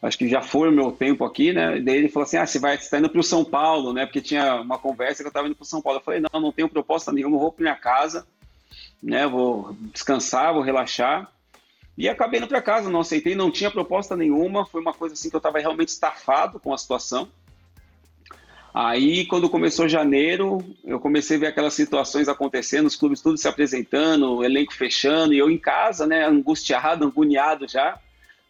acho 0.00 0.18
que 0.18 0.28
já 0.28 0.40
foi 0.40 0.68
o 0.68 0.72
meu 0.72 0.92
tempo 0.92 1.24
aqui, 1.24 1.52
né? 1.52 1.80
Daí 1.80 1.96
ele 1.96 2.08
falou 2.08 2.24
assim: 2.24 2.36
Ah, 2.36 2.46
você 2.46 2.58
vai 2.58 2.76
estar 2.76 2.90
tá 2.90 2.98
indo 2.98 3.10
para 3.10 3.20
o 3.20 3.24
São 3.24 3.44
Paulo, 3.44 3.92
né? 3.92 4.06
Porque 4.06 4.20
tinha 4.20 4.60
uma 4.60 4.78
conversa 4.78 5.22
que 5.22 5.26
eu 5.26 5.30
estava 5.30 5.46
indo 5.46 5.56
para 5.56 5.64
o 5.64 5.66
São 5.66 5.82
Paulo. 5.82 5.98
Eu 5.98 6.04
falei: 6.04 6.20
Não, 6.20 6.40
não 6.40 6.52
tenho 6.52 6.68
proposta 6.68 7.12
nenhuma, 7.12 7.38
vou 7.38 7.52
para 7.52 7.62
minha 7.62 7.76
casa, 7.76 8.26
né? 9.02 9.26
Vou 9.26 9.76
descansar, 9.92 10.52
vou 10.52 10.62
relaxar. 10.62 11.30
E 11.96 12.08
acabei 12.08 12.38
indo 12.38 12.46
para 12.46 12.62
casa, 12.62 12.88
não 12.88 13.00
aceitei, 13.00 13.34
não 13.34 13.50
tinha 13.50 13.70
proposta 13.70 14.16
nenhuma. 14.16 14.64
Foi 14.64 14.80
uma 14.80 14.94
coisa 14.94 15.14
assim 15.14 15.28
que 15.28 15.34
eu 15.34 15.38
estava 15.38 15.58
realmente 15.58 15.88
estafado 15.88 16.60
com 16.60 16.72
a 16.72 16.78
situação. 16.78 17.28
Aí, 18.72 19.26
quando 19.26 19.50
começou 19.50 19.88
janeiro, 19.88 20.58
eu 20.84 21.00
comecei 21.00 21.36
a 21.36 21.40
ver 21.40 21.46
aquelas 21.48 21.74
situações 21.74 22.28
acontecendo, 22.28 22.86
os 22.86 22.94
clubes 22.94 23.20
tudo 23.20 23.36
se 23.36 23.48
apresentando, 23.48 24.36
o 24.36 24.44
elenco 24.44 24.72
fechando, 24.72 25.34
e 25.34 25.38
eu 25.38 25.50
em 25.50 25.58
casa, 25.58 26.06
né, 26.06 26.24
angustiado, 26.24 27.04
agoniado 27.08 27.66
já. 27.66 27.98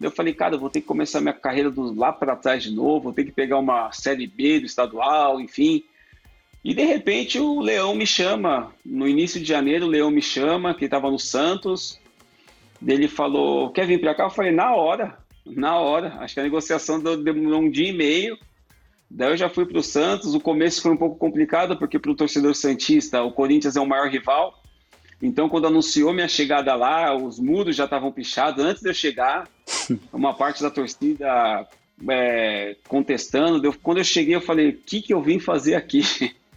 Eu 0.01 0.11
falei, 0.11 0.33
cara, 0.33 0.55
eu 0.55 0.61
vou 0.61 0.71
ter 0.71 0.81
que 0.81 0.87
começar 0.87 1.21
minha 1.21 1.35
carreira 1.35 1.71
do, 1.71 1.93
lá 1.93 2.13
para 2.13 2.37
trás 2.37 2.63
de 2.63 2.71
novo, 2.71 3.05
vou 3.05 3.13
ter 3.13 3.25
que 3.25 3.33
pegar 3.33 3.59
uma 3.59 3.91
Série 3.93 4.27
B 4.27 4.61
do 4.61 4.67
estadual, 4.67 5.41
enfim. 5.41 5.83
E 6.65 6.73
de 6.75 6.85
repente 6.85 7.39
o 7.39 7.61
Leão 7.61 7.95
me 7.95 8.07
chama, 8.07 8.73
no 8.85 9.09
início 9.09 9.41
de 9.41 9.47
janeiro 9.47 9.87
o 9.87 9.89
Leão 9.89 10.11
me 10.11 10.23
chama, 10.23 10.75
que 10.75 10.85
estava 10.85 11.11
no 11.11 11.19
Santos, 11.19 12.01
ele 12.87 13.09
falou, 13.09 13.71
quer 13.71 13.87
vir 13.87 14.01
para 14.01 14.15
cá? 14.15 14.25
Eu 14.25 14.31
falei, 14.31 14.53
na 14.53 14.75
hora, 14.75 15.19
na 15.45 15.79
hora. 15.79 16.15
Acho 16.21 16.35
que 16.35 16.41
a 16.41 16.45
negociação 16.45 17.01
demorou 17.01 17.63
um 17.63 17.71
dia 17.71 17.89
e 17.89 17.93
meio. 17.93 18.39
Daí 19.11 19.31
eu 19.31 19.37
já 19.37 19.49
fui 19.49 19.65
para 19.65 19.79
o 19.79 19.83
Santos, 19.83 20.35
o 20.35 20.41
começo 20.41 20.83
foi 20.83 20.93
um 20.93 20.97
pouco 20.97 21.17
complicado, 21.17 21.79
porque 21.79 21.99
para 21.99 22.11
o 22.11 22.15
torcedor 22.15 22.55
Santista, 22.55 23.23
o 23.23 23.33
Corinthians 23.33 23.75
é 23.75 23.81
o 23.81 23.87
maior 23.87 24.09
rival, 24.09 24.63
então, 25.21 25.49
quando 25.49 25.67
anunciou 25.67 26.13
minha 26.13 26.29
chegada 26.29 26.75
lá, 26.75 27.15
os 27.15 27.41
muros 27.41 27.75
já 27.75 27.85
estavam 27.85 28.13
pichados 28.13 28.65
antes 28.65 28.83
de 28.83 28.89
eu 28.89 28.95
chegar. 28.95 29.49
Uma 30.13 30.33
parte 30.33 30.63
da 30.63 30.71
torcida 30.71 31.67
é, 32.09 32.77
contestando. 32.87 33.65
Eu, 33.67 33.75
quando 33.83 33.99
eu 33.99 34.05
cheguei, 34.05 34.37
eu 34.37 34.41
falei: 34.41 34.71
o 34.71 34.77
que, 34.77 35.03
que 35.03 35.13
eu 35.13 35.21
vim 35.21 35.41
fazer 35.41 35.75
aqui? 35.75 36.03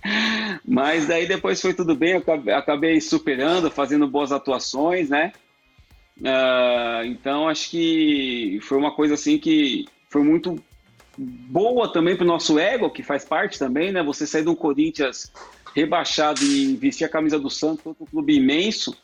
Mas 0.66 1.08
daí 1.08 1.28
depois 1.28 1.62
foi 1.62 1.74
tudo 1.74 1.96
bem, 1.96 2.14
eu 2.14 2.56
acabei 2.56 3.00
superando, 3.00 3.70
fazendo 3.70 4.08
boas 4.08 4.32
atuações, 4.32 5.10
né? 5.10 5.32
Uh, 6.20 7.06
então 7.06 7.48
acho 7.48 7.70
que 7.70 8.60
foi 8.64 8.78
uma 8.78 8.92
coisa 8.92 9.14
assim 9.14 9.38
que 9.38 9.86
foi 10.10 10.24
muito 10.24 10.62
boa 11.18 11.92
também 11.92 12.16
para 12.16 12.24
o 12.24 12.28
nosso 12.28 12.58
ego, 12.58 12.90
que 12.90 13.04
faz 13.04 13.26
parte 13.26 13.60
também, 13.60 13.92
né? 13.92 14.02
Você 14.04 14.26
sair 14.26 14.44
do 14.44 14.56
Corinthians 14.56 15.32
rebaixado 15.76 16.44
e 16.44 16.76
vestir 16.76 17.06
a 17.06 17.10
camisa 17.10 17.40
do 17.40 17.50
Santos, 17.50 17.86
outro 17.86 18.06
clube 18.06 18.36
imenso. 18.36 18.96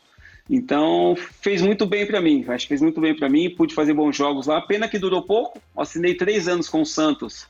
Então, 0.50 1.14
fez 1.16 1.60
muito 1.60 1.86
bem 1.86 2.06
para 2.06 2.20
mim. 2.20 2.44
Acho 2.48 2.64
que 2.64 2.68
fez 2.68 2.80
muito 2.80 3.00
bem 3.00 3.14
para 3.14 3.28
mim. 3.28 3.50
Pude 3.50 3.74
fazer 3.74 3.92
bons 3.92 4.16
jogos 4.16 4.46
lá. 4.46 4.60
Pena 4.60 4.88
que 4.88 4.98
durou 4.98 5.22
pouco. 5.22 5.60
Assinei 5.76 6.14
três 6.14 6.48
anos 6.48 6.68
com 6.68 6.80
o 6.80 6.86
Santos. 6.86 7.46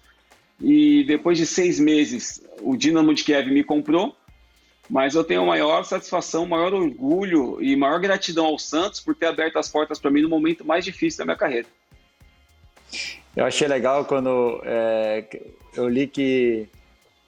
E 0.61 1.04
depois 1.04 1.38
de 1.38 1.46
seis 1.46 1.78
meses, 1.78 2.42
o 2.61 2.76
Dinamo 2.76 3.14
de 3.14 3.22
Kiev 3.22 3.48
me 3.50 3.62
comprou. 3.62 4.16
Mas 4.90 5.14
eu 5.14 5.22
tenho 5.22 5.46
maior 5.46 5.85
satisfação, 5.85 6.46
maior 6.46 6.72
orgulho 6.72 7.62
e 7.62 7.76
maior 7.76 8.00
gratidão 8.00 8.46
ao 8.46 8.59
Santos 8.59 9.00
por 9.00 9.14
ter 9.14 9.26
aberto 9.26 9.59
as 9.59 9.68
portas 9.68 9.98
para 9.98 10.11
mim 10.11 10.22
no 10.22 10.28
momento 10.28 10.64
mais 10.64 10.85
difícil 10.85 11.18
da 11.18 11.24
minha 11.26 11.37
carreira. 11.37 11.68
Eu 13.37 13.44
achei 13.44 13.68
legal 13.68 14.07
quando 14.07 14.61
é, 14.64 15.24
eu 15.76 15.88
li 15.88 16.07
que 16.07 16.66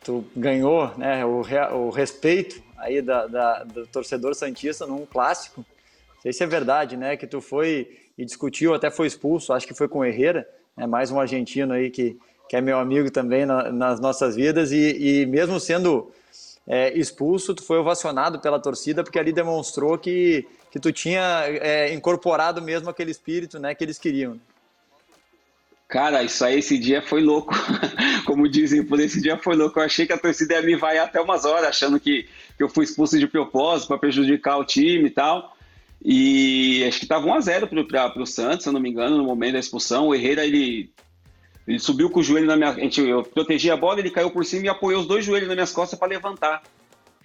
tu 0.02 0.24
ganhou 0.34 0.92
né, 0.96 1.24
o, 1.24 1.42
o 1.76 1.90
respeito 1.90 2.62
aí 2.76 3.02
da, 3.02 3.26
da, 3.26 3.64
do 3.64 3.86
torcedor 3.86 4.34
santista 4.34 4.86
num 4.86 5.04
clássico. 5.04 5.64
Não 6.14 6.22
sei 6.22 6.32
se 6.32 6.42
é 6.42 6.46
verdade, 6.46 6.96
né? 6.96 7.16
Que 7.16 7.26
tu 7.26 7.40
foi 7.40 7.98
e 8.20 8.24
discutiu, 8.24 8.74
até 8.74 8.90
foi 8.90 9.06
expulso, 9.06 9.52
acho 9.52 9.66
que 9.66 9.72
foi 9.72 9.88
com 9.88 10.00
o 10.00 10.04
Herrera, 10.04 10.46
né, 10.76 10.86
mais 10.86 11.10
um 11.10 11.18
argentino 11.18 11.72
aí 11.72 11.90
que, 11.90 12.18
que 12.46 12.54
é 12.54 12.60
meu 12.60 12.78
amigo 12.78 13.10
também 13.10 13.46
na, 13.46 13.72
nas 13.72 13.98
nossas 13.98 14.36
vidas, 14.36 14.72
e, 14.72 15.22
e 15.22 15.26
mesmo 15.26 15.58
sendo 15.58 16.12
é, 16.66 16.92
expulso, 16.98 17.54
tu 17.54 17.64
foi 17.64 17.78
ovacionado 17.78 18.38
pela 18.38 18.60
torcida, 18.60 19.02
porque 19.02 19.18
ali 19.18 19.32
demonstrou 19.32 19.96
que, 19.96 20.46
que 20.70 20.78
tu 20.78 20.92
tinha 20.92 21.44
é, 21.46 21.94
incorporado 21.94 22.60
mesmo 22.60 22.90
aquele 22.90 23.10
espírito 23.10 23.58
né, 23.58 23.74
que 23.74 23.82
eles 23.82 23.98
queriam. 23.98 24.38
Cara, 25.88 26.22
isso 26.22 26.44
aí, 26.44 26.58
esse 26.58 26.78
dia 26.78 27.00
foi 27.00 27.22
louco. 27.22 27.54
Como 28.40 28.48
dizem 28.48 28.82
por 28.82 28.98
esse 28.98 29.20
dia 29.20 29.36
foi 29.36 29.54
louco. 29.54 29.78
Eu 29.78 29.84
achei 29.84 30.06
que 30.06 30.14
a 30.14 30.18
torcida 30.18 30.54
ia 30.54 30.62
me 30.62 30.74
vaiar 30.74 31.04
até 31.04 31.20
umas 31.20 31.44
horas, 31.44 31.68
achando 31.68 32.00
que, 32.00 32.26
que 32.56 32.62
eu 32.62 32.70
fui 32.70 32.84
expulso 32.84 33.18
de 33.18 33.26
propósito 33.26 33.88
para 33.88 33.98
prejudicar 33.98 34.56
o 34.56 34.64
time 34.64 35.08
e 35.08 35.10
tal. 35.10 35.54
E 36.02 36.82
acho 36.88 37.00
que 37.00 37.04
estava 37.04 37.26
1x0 37.26 37.86
para 37.86 38.22
o 38.22 38.26
Santos, 38.26 38.62
se 38.62 38.68
eu 38.70 38.72
não 38.72 38.80
me 38.80 38.88
engano, 38.88 39.18
no 39.18 39.24
momento 39.24 39.52
da 39.52 39.58
expulsão. 39.58 40.08
O 40.08 40.14
Herrera, 40.14 40.46
ele, 40.46 40.90
ele 41.68 41.78
subiu 41.78 42.08
com 42.08 42.20
o 42.20 42.22
joelho 42.22 42.46
na 42.46 42.56
minha. 42.56 42.72
Gente, 42.72 43.02
eu 43.02 43.22
protegi 43.22 43.70
a 43.70 43.76
bola, 43.76 44.00
ele 44.00 44.10
caiu 44.10 44.30
por 44.30 44.42
cima 44.46 44.64
e 44.64 44.68
apoiou 44.70 45.02
os 45.02 45.06
dois 45.06 45.22
joelhos 45.22 45.46
nas 45.46 45.56
minhas 45.56 45.72
costas 45.72 45.98
para 45.98 46.08
levantar. 46.08 46.62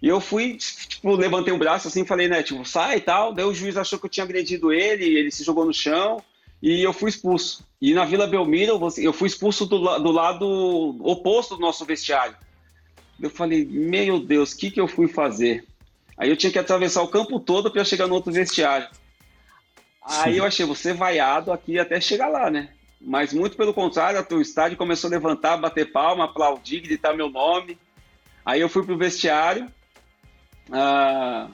E 0.02 0.10
eu 0.10 0.20
fui, 0.20 0.58
tipo, 0.58 1.16
levantei 1.16 1.54
o 1.54 1.58
braço 1.58 1.88
assim, 1.88 2.06
falei, 2.06 2.28
né, 2.28 2.44
tipo, 2.44 2.66
sai 2.66 2.98
e 2.98 3.02
tal. 3.02 3.34
Daí 3.34 3.46
o 3.46 3.54
juiz 3.54 3.78
achou 3.78 3.98
que 3.98 4.08
eu 4.08 4.10
tinha 4.10 4.26
agredido 4.26 4.74
ele, 4.74 5.06
ele 5.06 5.32
se 5.32 5.46
jogou 5.46 5.64
no 5.64 5.74
chão 5.74 6.22
e 6.66 6.82
eu 6.82 6.92
fui 6.92 7.12
expulso. 7.12 7.64
E 7.80 7.94
na 7.94 8.06
Vila 8.06 8.26
Belmiro, 8.26 8.80
eu 8.98 9.14
fui 9.14 9.28
expulso 9.28 9.68
do, 9.68 9.78
do 10.00 10.12
lado 10.12 10.98
oposto 11.00 11.56
do 11.56 11.62
nosso 11.62 11.86
vestiário. 11.86 12.36
Eu 13.22 13.30
falei, 13.30 13.64
meu 13.64 14.20
Deus, 14.20 14.52
o 14.52 14.58
que, 14.58 14.72
que 14.72 14.82
eu 14.82 14.88
fui 14.88 15.08
fazer? 15.08 15.64
Aí 16.18 16.28
eu 16.28 16.36
tinha 16.36 16.52
que 16.52 16.58
atravessar 16.58 17.04
o 17.04 17.08
campo 17.08 17.40
todo 17.40 17.70
para 17.70 17.86
chegar 17.86 18.08
no 18.08 18.16
outro 18.16 18.34
vestiário. 18.34 18.88
Aí 20.04 20.34
Sim. 20.34 20.40
eu 20.40 20.44
achei, 20.44 20.66
você 20.66 20.92
vaiado 20.92 21.52
aqui 21.52 21.78
até 21.78 22.02
chegar 22.02 22.30
lá, 22.30 22.50
né? 22.50 22.70
Mas 23.00 23.32
muito 23.32 23.56
pelo 23.56 23.72
contrário, 23.72 24.26
o 24.32 24.42
estádio 24.42 24.76
começou 24.76 25.08
a 25.08 25.12
levantar, 25.12 25.58
bater 25.58 25.92
palma, 25.92 26.26
aplaudir, 26.26 26.80
gritar 26.80 27.14
meu 27.14 27.30
nome. 27.30 27.78
Aí 28.44 28.60
eu 28.60 28.70
fui 28.70 28.84
pro 28.84 28.98
vestiário. 28.98 29.72
Ah, 30.72 31.48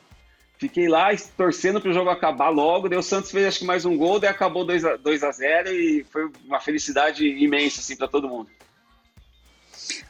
Fiquei 0.62 0.88
lá 0.88 1.08
torcendo 1.36 1.82
para 1.82 1.90
o 1.90 1.94
jogo 1.94 2.12
acabar 2.12 2.50
logo. 2.50 2.88
Daí 2.88 2.96
o 2.96 3.02
Santos 3.02 3.32
fez 3.32 3.48
acho 3.48 3.60
que 3.60 3.66
mais 3.66 3.84
um 3.84 3.98
gol, 3.98 4.20
daí 4.20 4.30
acabou 4.30 4.64
2 4.64 4.86
a, 4.86 4.96
2 4.96 5.24
a 5.24 5.32
0 5.32 5.70
e 5.70 6.04
foi 6.04 6.30
uma 6.46 6.60
felicidade 6.60 7.26
imensa 7.26 7.82
assim 7.82 7.96
para 7.96 8.08
todo 8.08 8.30
mundo. 8.30 8.48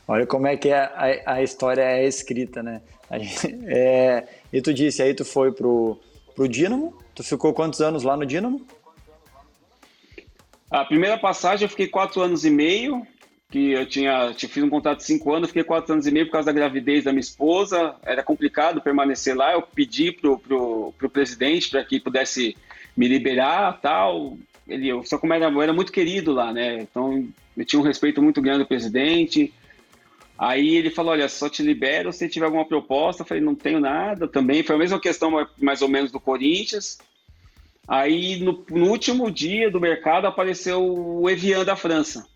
Olha 0.05 0.27
como 0.27 0.47
é 0.47 0.57
que 0.57 0.67
é 0.67 0.77
a, 0.77 1.35
a 1.35 1.41
história 1.41 1.83
é 1.83 2.05
escrita, 2.05 2.61
né? 2.61 2.81
É, 3.65 4.27
e 4.51 4.61
tu 4.61 4.73
disse 4.73 5.01
aí 5.01 5.13
tu 5.13 5.23
foi 5.23 5.53
pro 5.53 5.97
pro 6.35 6.49
Dinamo. 6.49 6.97
Tu 7.15 7.23
ficou 7.23 7.53
quantos 7.53 7.79
anos 7.79 8.03
lá 8.03 8.17
no 8.17 8.25
Dinamo? 8.25 8.67
A 10.69 10.83
primeira 10.83 11.17
passagem 11.17 11.63
eu 11.63 11.69
fiquei 11.69 11.87
quatro 11.87 12.21
anos 12.21 12.43
e 12.43 12.49
meio 12.49 13.07
que 13.51 13.73
eu 13.73 13.85
tinha, 13.85 14.33
tinha 14.33 14.49
fiz 14.49 14.63
um 14.63 14.69
contrato 14.69 14.99
de 14.99 15.03
cinco 15.03 15.33
anos, 15.33 15.49
fiquei 15.49 15.63
quatro 15.63 15.91
anos 15.91 16.07
e 16.07 16.11
meio 16.11 16.25
por 16.25 16.31
causa 16.31 16.45
da 16.45 16.53
gravidez 16.53 17.03
da 17.03 17.11
minha 17.11 17.19
esposa, 17.19 17.95
era 18.01 18.23
complicado 18.23 18.81
permanecer 18.81 19.35
lá, 19.35 19.51
eu 19.51 19.61
pedi 19.61 20.13
pro, 20.13 20.39
pro, 20.39 20.93
pro 20.97 21.09
presidente 21.09 21.69
para 21.69 21.83
que 21.83 21.99
pudesse 21.99 22.55
me 22.95 23.09
liberar, 23.09 23.79
tal, 23.81 24.37
ele, 24.65 24.89
só 25.05 25.17
como 25.17 25.33
era, 25.33 25.49
eu 25.49 25.61
era 25.61 25.73
muito 25.73 25.91
querido 25.91 26.31
lá, 26.31 26.53
né, 26.53 26.77
então 26.77 27.27
eu 27.57 27.65
tinha 27.65 27.79
um 27.79 27.83
respeito 27.83 28.21
muito 28.21 28.41
grande 28.41 28.59
do 28.59 28.67
presidente, 28.67 29.53
aí 30.39 30.77
ele 30.77 30.89
falou, 30.89 31.11
olha, 31.11 31.27
só 31.27 31.49
te 31.49 31.61
libero 31.61 32.13
se 32.13 32.29
tiver 32.29 32.45
alguma 32.45 32.65
proposta, 32.65 33.21
eu 33.21 33.27
falei, 33.27 33.43
não 33.43 33.53
tenho 33.53 33.81
nada, 33.81 34.29
também, 34.29 34.63
foi 34.63 34.77
a 34.77 34.79
mesma 34.79 34.99
questão 34.99 35.45
mais 35.61 35.81
ou 35.81 35.89
menos 35.89 36.09
do 36.09 36.21
Corinthians, 36.21 36.99
aí 37.85 38.39
no, 38.39 38.63
no 38.69 38.89
último 38.89 39.29
dia 39.29 39.69
do 39.69 39.81
mercado 39.81 40.25
apareceu 40.25 40.81
o 40.81 41.29
Evian 41.29 41.65
da 41.65 41.75
França, 41.75 42.30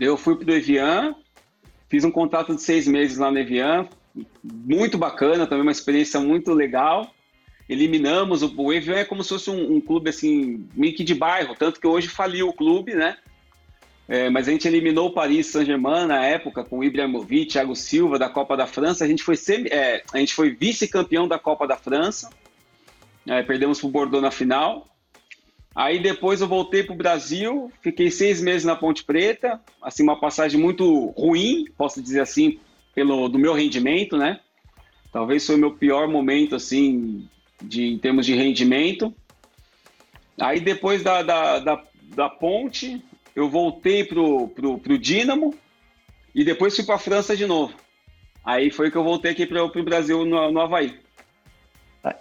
eu 0.00 0.16
fui 0.16 0.36
para 0.36 0.50
o 0.50 0.54
Evian, 0.54 1.14
fiz 1.88 2.04
um 2.04 2.10
contrato 2.10 2.54
de 2.54 2.62
seis 2.62 2.86
meses 2.86 3.18
lá 3.18 3.30
no 3.30 3.38
Evian, 3.38 3.88
muito 4.42 4.96
bacana, 4.96 5.46
também 5.46 5.62
uma 5.62 5.72
experiência 5.72 6.20
muito 6.20 6.52
legal. 6.52 7.12
Eliminamos, 7.68 8.42
o, 8.42 8.54
o 8.56 8.72
Evian 8.72 8.96
é 8.96 9.04
como 9.04 9.22
se 9.22 9.30
fosse 9.30 9.50
um, 9.50 9.76
um, 9.76 9.80
clube 9.80 10.10
assim, 10.10 10.66
meio 10.74 10.94
que 10.94 11.04
de 11.04 11.14
bairro, 11.14 11.54
tanto 11.56 11.80
que 11.80 11.86
hoje 11.86 12.08
faliu 12.08 12.48
o 12.48 12.52
clube, 12.52 12.94
né? 12.94 13.16
É, 14.08 14.30
mas 14.30 14.46
a 14.46 14.52
gente 14.52 14.68
eliminou 14.68 15.08
o 15.08 15.12
Paris 15.12 15.48
Saint-Germain 15.48 16.06
na 16.06 16.24
época 16.24 16.62
com 16.62 16.78
o 16.78 16.84
Ibrahimovic, 16.84 17.46
Thiago 17.46 17.74
Silva 17.74 18.18
da 18.18 18.28
Copa 18.28 18.56
da 18.56 18.66
França. 18.66 19.04
A 19.04 19.08
gente 19.08 19.22
foi, 19.22 19.34
é, 19.68 20.02
foi 20.28 20.50
vice-campeão 20.50 21.26
da 21.26 21.40
Copa 21.40 21.66
da 21.66 21.76
França. 21.76 22.30
É, 23.26 23.42
perdemos 23.42 23.80
para 23.80 23.88
o 23.88 23.90
Bordeaux 23.90 24.22
na 24.22 24.30
final. 24.30 24.86
Aí 25.76 25.98
depois 25.98 26.40
eu 26.40 26.48
voltei 26.48 26.82
para 26.82 26.94
o 26.94 26.96
Brasil, 26.96 27.70
fiquei 27.82 28.10
seis 28.10 28.40
meses 28.40 28.64
na 28.64 28.74
Ponte 28.74 29.04
Preta, 29.04 29.60
assim 29.82 30.02
uma 30.02 30.18
passagem 30.18 30.58
muito 30.58 31.08
ruim, 31.10 31.66
posso 31.76 32.00
dizer 32.00 32.20
assim, 32.20 32.58
pelo 32.94 33.28
do 33.28 33.38
meu 33.38 33.52
rendimento, 33.52 34.16
né? 34.16 34.40
Talvez 35.12 35.44
foi 35.44 35.54
o 35.54 35.58
meu 35.58 35.72
pior 35.72 36.08
momento 36.08 36.56
assim, 36.56 37.28
de 37.60 37.88
em 37.88 37.98
termos 37.98 38.24
de 38.24 38.34
rendimento. 38.34 39.14
Aí 40.40 40.60
depois 40.60 41.02
da, 41.02 41.22
da, 41.22 41.58
da, 41.58 41.84
da 42.14 42.30
ponte, 42.30 43.04
eu 43.34 43.50
voltei 43.50 44.02
pro, 44.02 44.48
pro, 44.48 44.78
pro 44.78 44.98
Dínamo 44.98 45.54
e 46.34 46.42
depois 46.42 46.74
fui 46.74 46.86
para 46.86 46.94
a 46.94 46.98
França 46.98 47.36
de 47.36 47.44
novo. 47.44 47.74
Aí 48.42 48.70
foi 48.70 48.90
que 48.90 48.96
eu 48.96 49.04
voltei 49.04 49.32
aqui 49.32 49.44
para 49.44 49.62
o 49.62 49.84
Brasil, 49.84 50.24
no, 50.24 50.50
no 50.50 50.60
Havaí. 50.60 50.98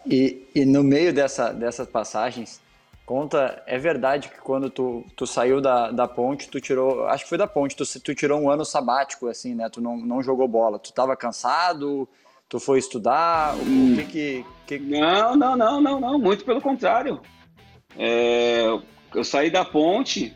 E, 0.06 0.42
e 0.54 0.66
no 0.66 0.84
meio 0.84 1.14
dessa, 1.14 1.54
dessas 1.54 1.88
passagens, 1.88 2.60
conta, 3.06 3.62
é 3.68 3.78
verdade 3.78 4.30
que 4.30 4.40
quando 4.40 4.70
tu, 4.70 5.06
tu 5.16 5.28
saiu 5.28 5.62
da, 5.62 5.92
da 5.92 6.08
ponte, 6.08 6.50
tu 6.50 6.60
tirou, 6.60 7.06
acho 7.06 7.24
que 7.24 7.30
foi 7.30 7.38
da 7.38 7.48
ponte, 7.48 7.76
tu, 7.76 7.84
tu 8.02 8.16
tirou 8.16 8.42
um 8.42 8.50
ano 8.50 8.66
sabático, 8.66 9.28
assim, 9.28 9.54
né? 9.54 9.70
Tu 9.70 9.80
não, 9.80 9.98
não 9.98 10.24
jogou 10.24 10.48
bola. 10.48 10.80
Tu 10.80 10.90
estava 10.90 11.16
cansado? 11.16 12.08
Tu 12.50 12.60
foi 12.60 12.80
estudar? 12.80 13.56
Hum. 13.56 13.94
O 13.94 13.98
que, 13.98 14.46
que, 14.66 14.80
que 14.80 14.80
Não, 14.80 15.36
não, 15.36 15.56
não, 15.56 15.82
não, 15.82 16.00
não. 16.00 16.20
Muito 16.20 16.44
pelo 16.44 16.62
contrário. 16.62 17.22
É, 17.98 18.66
eu 19.14 19.24
saí 19.24 19.50
da 19.50 19.64
ponte 19.64 20.36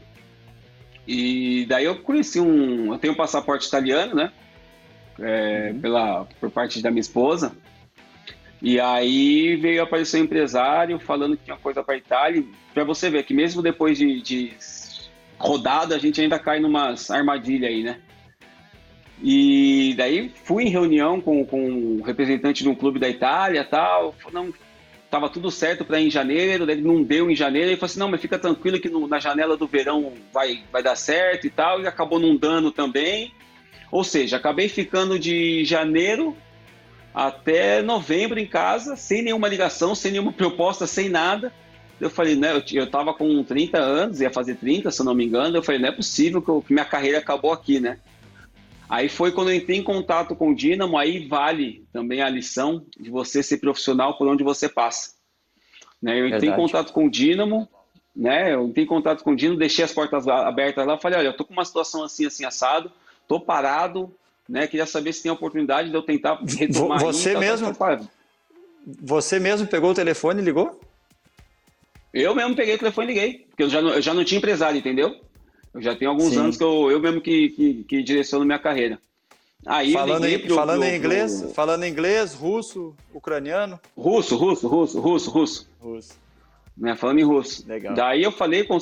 e 1.07 1.65
daí 1.67 1.85
eu 1.85 2.01
conheci 2.03 2.39
um. 2.39 2.93
Eu 2.93 2.99
tenho 2.99 3.13
um 3.13 3.17
passaporte 3.17 3.67
italiano, 3.67 4.15
né? 4.15 4.31
É, 5.19 5.71
uhum. 5.73 5.81
pela, 5.81 6.25
por 6.39 6.49
parte 6.51 6.81
da 6.81 6.89
minha 6.89 7.01
esposa. 7.01 7.51
E 8.61 8.79
aí 8.79 9.55
veio 9.55 9.81
aparecer 9.81 10.19
um 10.19 10.25
empresário 10.25 10.99
falando 10.99 11.37
que 11.37 11.45
tinha 11.45 11.57
coisa 11.57 11.83
para 11.83 11.97
Itália. 11.97 12.43
Para 12.73 12.83
você 12.83 13.09
ver 13.09 13.23
que 13.23 13.33
mesmo 13.33 13.61
depois 13.61 13.97
de, 13.97 14.21
de 14.21 14.53
rodada, 15.37 15.95
a 15.95 15.99
gente 15.99 16.19
ainda 16.19 16.37
cai 16.37 16.59
numas 16.59 17.09
armadilhas 17.09 17.71
aí, 17.71 17.83
né? 17.83 18.01
E 19.21 19.93
daí 19.97 20.31
fui 20.43 20.63
em 20.63 20.69
reunião 20.69 21.19
com, 21.19 21.45
com 21.45 21.69
um 21.69 22.01
representante 22.01 22.63
de 22.63 22.69
um 22.69 22.75
clube 22.75 22.99
da 22.99 23.09
Itália 23.09 23.63
tal. 23.63 24.13
Não, 24.31 24.53
tava 25.09 25.29
tudo 25.29 25.49
certo 25.49 25.83
para 25.83 25.99
em 25.99 26.09
janeiro, 26.09 26.69
ele 26.69 26.81
não 26.81 27.01
deu 27.01 27.29
em 27.29 27.35
janeiro, 27.35 27.69
ele 27.69 27.77
falou 27.77 27.89
assim, 27.89 27.99
não, 27.99 28.09
mas 28.09 28.21
fica 28.21 28.37
tranquilo 28.37 28.79
que 28.79 28.89
no, 28.89 29.07
na 29.07 29.19
janela 29.19 29.57
do 29.57 29.67
verão 29.67 30.13
vai, 30.31 30.63
vai 30.71 30.83
dar 30.83 30.95
certo 30.95 31.47
e 31.47 31.49
tal, 31.49 31.81
e 31.81 31.87
acabou 31.87 32.19
não 32.19 32.35
dando 32.35 32.71
também. 32.71 33.33
Ou 33.91 34.03
seja, 34.03 34.37
acabei 34.37 34.69
ficando 34.69 35.17
de 35.17 35.65
janeiro 35.65 36.37
até 37.27 37.81
novembro 37.81 38.39
em 38.39 38.47
casa, 38.47 38.95
sem 38.95 39.21
nenhuma 39.21 39.49
ligação, 39.49 39.93
sem 39.93 40.11
nenhuma 40.11 40.31
proposta, 40.31 40.87
sem 40.87 41.09
nada. 41.09 41.51
Eu 41.99 42.09
falei, 42.09 42.33
né, 42.33 42.53
eu, 42.53 42.63
eu 42.79 42.89
tava 42.89 43.13
com 43.13 43.43
30 43.43 43.77
anos, 43.77 44.21
ia 44.21 44.31
fazer 44.31 44.55
30, 44.55 44.89
se 44.89 45.01
eu 45.01 45.05
não 45.05 45.13
me 45.13 45.25
engano, 45.25 45.57
eu 45.57 45.61
falei, 45.61 45.81
não 45.81 45.89
é 45.89 45.91
possível 45.91 46.41
que, 46.41 46.47
eu, 46.47 46.61
que 46.61 46.71
minha 46.71 46.85
carreira 46.85 47.17
acabou 47.17 47.51
aqui, 47.51 47.77
né? 47.77 47.99
Aí 48.87 49.09
foi 49.09 49.33
quando 49.33 49.49
eu 49.49 49.55
entrei 49.55 49.77
em 49.77 49.83
contato 49.83 50.33
com 50.33 50.51
o 50.51 50.55
Dínamo, 50.55 50.97
aí 50.97 51.27
vale 51.27 51.85
também 51.91 52.21
a 52.21 52.29
lição 52.29 52.85
de 52.97 53.09
você 53.09 53.43
ser 53.43 53.57
profissional 53.57 54.17
por 54.17 54.27
onde 54.27 54.41
você 54.41 54.69
passa. 54.69 55.11
Né? 56.01 56.13
Eu 56.13 56.25
entrei 56.25 56.39
Verdade. 56.39 56.61
em 56.61 56.65
contato 56.65 56.93
com 56.93 57.05
o 57.05 57.11
Dínamo, 57.11 57.67
né? 58.15 58.53
Eu 58.53 58.65
entrei 58.65 58.85
em 58.85 58.87
contato 58.87 59.25
com 59.25 59.31
o 59.31 59.35
Dínamo, 59.35 59.59
deixei 59.59 59.83
as 59.83 59.91
portas 59.91 60.25
abertas 60.25 60.87
lá, 60.87 60.97
falei, 60.97 61.19
olha, 61.19 61.27
eu 61.27 61.35
tô 61.35 61.43
com 61.43 61.51
uma 61.51 61.65
situação 61.65 62.01
assim, 62.01 62.25
assim, 62.25 62.45
assado, 62.45 62.89
tô 63.27 63.41
parado, 63.41 64.09
né? 64.49 64.67
Queria 64.67 64.87
saber 64.87 65.13
se 65.13 65.21
tem 65.21 65.29
a 65.29 65.33
oportunidade 65.33 65.89
de 65.89 65.95
eu 65.95 66.01
tentar 66.01 66.41
retomar. 66.57 66.99
Você 66.99 67.29
aí, 67.29 67.37
mesmo? 67.37 67.73
Tá, 67.73 68.01
você 68.85 69.39
mesmo 69.39 69.67
pegou 69.67 69.91
o 69.91 69.93
telefone 69.93 70.41
e 70.41 70.45
ligou? 70.45 70.79
Eu 72.11 72.33
mesmo 72.33 72.55
peguei 72.55 72.73
o 72.73 72.79
telefone 72.79 73.11
e 73.11 73.13
liguei, 73.13 73.45
porque 73.49 73.63
eu 73.63 73.69
já 73.69 73.81
não, 73.81 73.91
eu 73.91 74.01
já 74.01 74.13
não 74.13 74.23
tinha 74.23 74.39
empresário, 74.39 74.79
entendeu? 74.79 75.15
Eu 75.71 75.81
já 75.81 75.95
tenho 75.95 76.09
alguns 76.09 76.33
Sim. 76.33 76.39
anos 76.39 76.57
que 76.57 76.63
eu, 76.63 76.89
eu 76.89 76.99
mesmo 76.99 77.21
que, 77.21 77.49
que, 77.49 77.83
que 77.83 78.01
direciono 78.01 78.43
minha 78.43 78.57
carreira. 78.57 78.99
Aí 79.65 79.93
falando 79.93 80.25
em, 80.25 80.39
pro, 80.39 80.55
falando 80.55 80.79
pro, 80.79 80.89
em 80.89 80.95
inglês, 80.95 81.41
pro... 81.41 81.49
falando 81.49 81.83
em 81.83 81.91
inglês, 81.91 82.33
russo, 82.33 82.95
ucraniano? 83.13 83.79
Russo, 83.95 84.35
russo, 84.35 84.67
russo, 84.67 84.99
russo, 84.99 85.29
russo. 85.29 85.69
Russo. 85.79 86.17
Né, 86.75 86.95
falando 86.95 87.19
em 87.19 87.23
russo. 87.23 87.67
Legal. 87.67 87.93
Daí 87.93 88.23
eu 88.23 88.31
falei 88.31 88.63
com 88.63 88.77
o, 88.77 88.79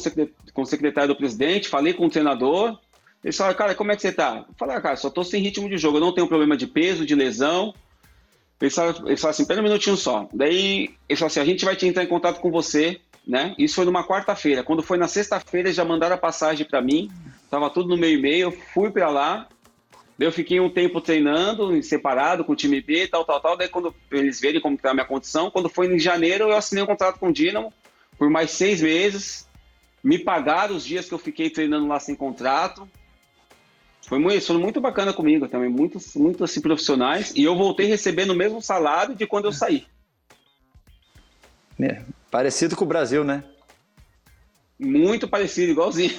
com 0.54 0.62
o 0.62 0.66
secretário 0.66 1.10
do 1.10 1.18
presidente, 1.18 1.68
falei 1.68 1.94
com 1.94 2.06
o 2.06 2.10
treinador. 2.10 2.80
Eles 3.24 3.36
falaram, 3.36 3.58
cara, 3.58 3.76
como 3.76 3.92
é 3.92 3.96
que 3.96 4.02
você 4.02 4.12
tá? 4.12 4.46
Eu 4.48 4.56
falei, 4.58 4.76
ah, 4.76 4.82
cara, 4.82 4.96
só 4.96 5.10
tô 5.10 5.24
sem 5.24 5.42
ritmo 5.42 5.70
de 5.70 5.78
jogo, 5.78 5.98
eu 5.98 6.02
não 6.02 6.14
tenho 6.14 6.28
problema 6.28 6.56
de 6.56 6.68
peso, 6.68 7.06
de 7.06 7.16
lesão. 7.16 7.74
Eles 8.62 8.74
falaram, 8.74 9.08
eles 9.08 9.20
falaram 9.20 9.36
assim, 9.36 9.46
pera 9.46 9.60
um 9.60 9.64
minutinho 9.64 9.98
só. 9.98 10.28
Daí 10.34 10.96
eles 11.08 11.20
falaram 11.20 11.28
assim, 11.28 11.40
a 11.40 11.46
gente 11.46 11.66
vai 11.66 11.76
te 11.76 11.86
entrar 11.86 12.04
em 12.04 12.08
contato 12.08 12.40
com 12.40 12.52
você 12.52 13.00
né? 13.28 13.54
Isso 13.58 13.76
foi 13.76 13.86
numa 13.86 14.08
quarta-feira. 14.08 14.64
Quando 14.64 14.82
foi 14.82 14.98
na 14.98 15.08
sexta-feira, 15.08 15.72
já 15.74 15.84
mandaram 15.84 16.16
a 16.16 16.18
passagem 16.18 16.66
para 16.66 16.82
mim. 16.82 17.12
Tava 17.50 17.70
tudo 17.70 17.90
no 17.90 17.98
meio 17.98 18.18
e 18.18 18.22
meio. 18.22 18.52
Fui 18.52 18.90
para 18.90 19.10
lá. 19.10 19.48
Eu 20.18 20.32
fiquei 20.32 20.60
um 20.60 20.70
tempo 20.70 21.02
treinando, 21.02 21.84
separado 21.84 22.44
com 22.44 22.54
o 22.54 22.56
time 22.56 22.82
B, 22.82 23.08
tal, 23.08 23.26
tal, 23.26 23.40
tal. 23.40 23.58
Daí 23.58 23.68
quando 23.68 23.94
eles 24.10 24.40
verem 24.40 24.62
como 24.62 24.76
está 24.76 24.92
a 24.92 24.94
minha 24.94 25.06
condição, 25.06 25.52
quando 25.52 25.70
foi 25.70 25.94
em 25.94 26.00
janeiro, 26.00 26.46
eu 26.46 26.58
assinei 26.58 26.84
um 26.84 26.88
contrato 26.88 27.20
com 27.20 27.28
o 27.28 27.34
Dinamo 27.34 27.72
por 28.18 28.30
mais 28.30 28.52
seis 28.52 28.82
meses. 28.82 29.48
Me 30.04 30.18
pagaram 30.18 30.76
os 30.76 30.86
dias 30.86 31.08
que 31.08 31.14
eu 31.14 31.20
fiquei 31.20 31.50
treinando 31.50 31.88
lá 31.88 32.00
sem 32.00 32.16
contrato. 32.16 32.90
Foi 34.08 34.20
muito, 34.20 34.42
foi 34.42 34.58
muito 34.58 34.80
bacana 34.80 35.12
comigo 35.12 35.50
também, 35.50 35.68
muito, 35.68 36.00
muito 36.16 36.42
assim, 36.42 36.62
profissionais. 36.62 37.34
E 37.36 37.44
eu 37.44 37.58
voltei 37.58 37.88
recebendo 37.88 38.30
o 38.30 38.36
mesmo 38.36 38.62
salário 38.62 39.14
de 39.14 39.28
quando 39.28 39.46
eu 39.46 39.52
saí. 39.52 39.86
É, 41.78 42.02
parecido 42.32 42.74
com 42.74 42.86
o 42.86 42.88
Brasil, 42.88 43.26
né? 43.26 43.44
Muito 44.80 45.28
parecido, 45.28 45.74
igualzinho. 45.74 46.14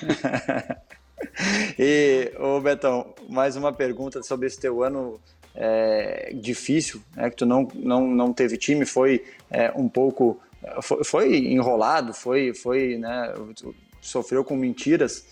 e, 1.78 2.30
ô 2.38 2.60
Betão, 2.60 3.14
mais 3.26 3.56
uma 3.56 3.72
pergunta 3.72 4.22
sobre 4.22 4.48
esse 4.48 4.60
teu 4.60 4.82
ano 4.82 5.18
é, 5.54 6.30
difícil, 6.34 7.00
né? 7.16 7.30
Que 7.30 7.36
tu 7.36 7.46
não, 7.46 7.66
não, 7.74 8.06
não 8.06 8.32
teve 8.34 8.58
time, 8.58 8.84
foi 8.84 9.24
é, 9.50 9.72
um 9.74 9.88
pouco. 9.88 10.38
Foi, 10.82 11.04
foi, 11.04 11.36
enrolado, 11.38 12.12
foi, 12.12 12.52
foi, 12.52 12.98
né? 12.98 13.32
Sofreu 14.02 14.44
com 14.44 14.58
mentiras. 14.58 15.24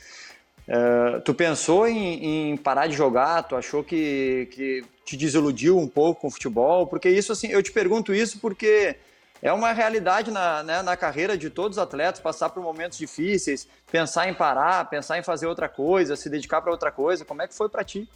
Uh, 0.68 1.20
tu 1.20 1.32
pensou 1.32 1.86
em, 1.86 2.50
em, 2.50 2.56
parar 2.56 2.88
de 2.88 2.96
jogar? 2.96 3.42
Tu 3.44 3.54
achou 3.54 3.84
que, 3.84 4.48
que 4.50 4.84
te 5.04 5.16
desiludiu 5.16 5.78
um 5.78 5.86
pouco 5.86 6.22
com 6.22 6.28
o 6.28 6.30
futebol? 6.30 6.86
Porque 6.86 7.08
isso, 7.08 7.30
assim, 7.32 7.48
eu 7.48 7.62
te 7.62 7.70
pergunto 7.70 8.12
isso 8.12 8.38
porque 8.40 8.96
é 9.40 9.52
uma 9.52 9.72
realidade 9.72 10.30
na, 10.30 10.62
né, 10.62 10.82
na 10.82 10.96
carreira 10.96 11.38
de 11.38 11.50
todos 11.50 11.78
os 11.78 11.82
atletas, 11.82 12.20
passar 12.20 12.48
por 12.50 12.62
momentos 12.62 12.98
difíceis, 12.98 13.68
pensar 13.90 14.28
em 14.28 14.34
parar, 14.34 14.88
pensar 14.90 15.18
em 15.18 15.22
fazer 15.22 15.46
outra 15.46 15.68
coisa, 15.68 16.16
se 16.16 16.28
dedicar 16.28 16.60
para 16.60 16.72
outra 16.72 16.90
coisa. 16.90 17.24
Como 17.24 17.42
é 17.42 17.46
que 17.46 17.54
foi 17.54 17.68
para 17.68 17.84
ti? 17.84 18.08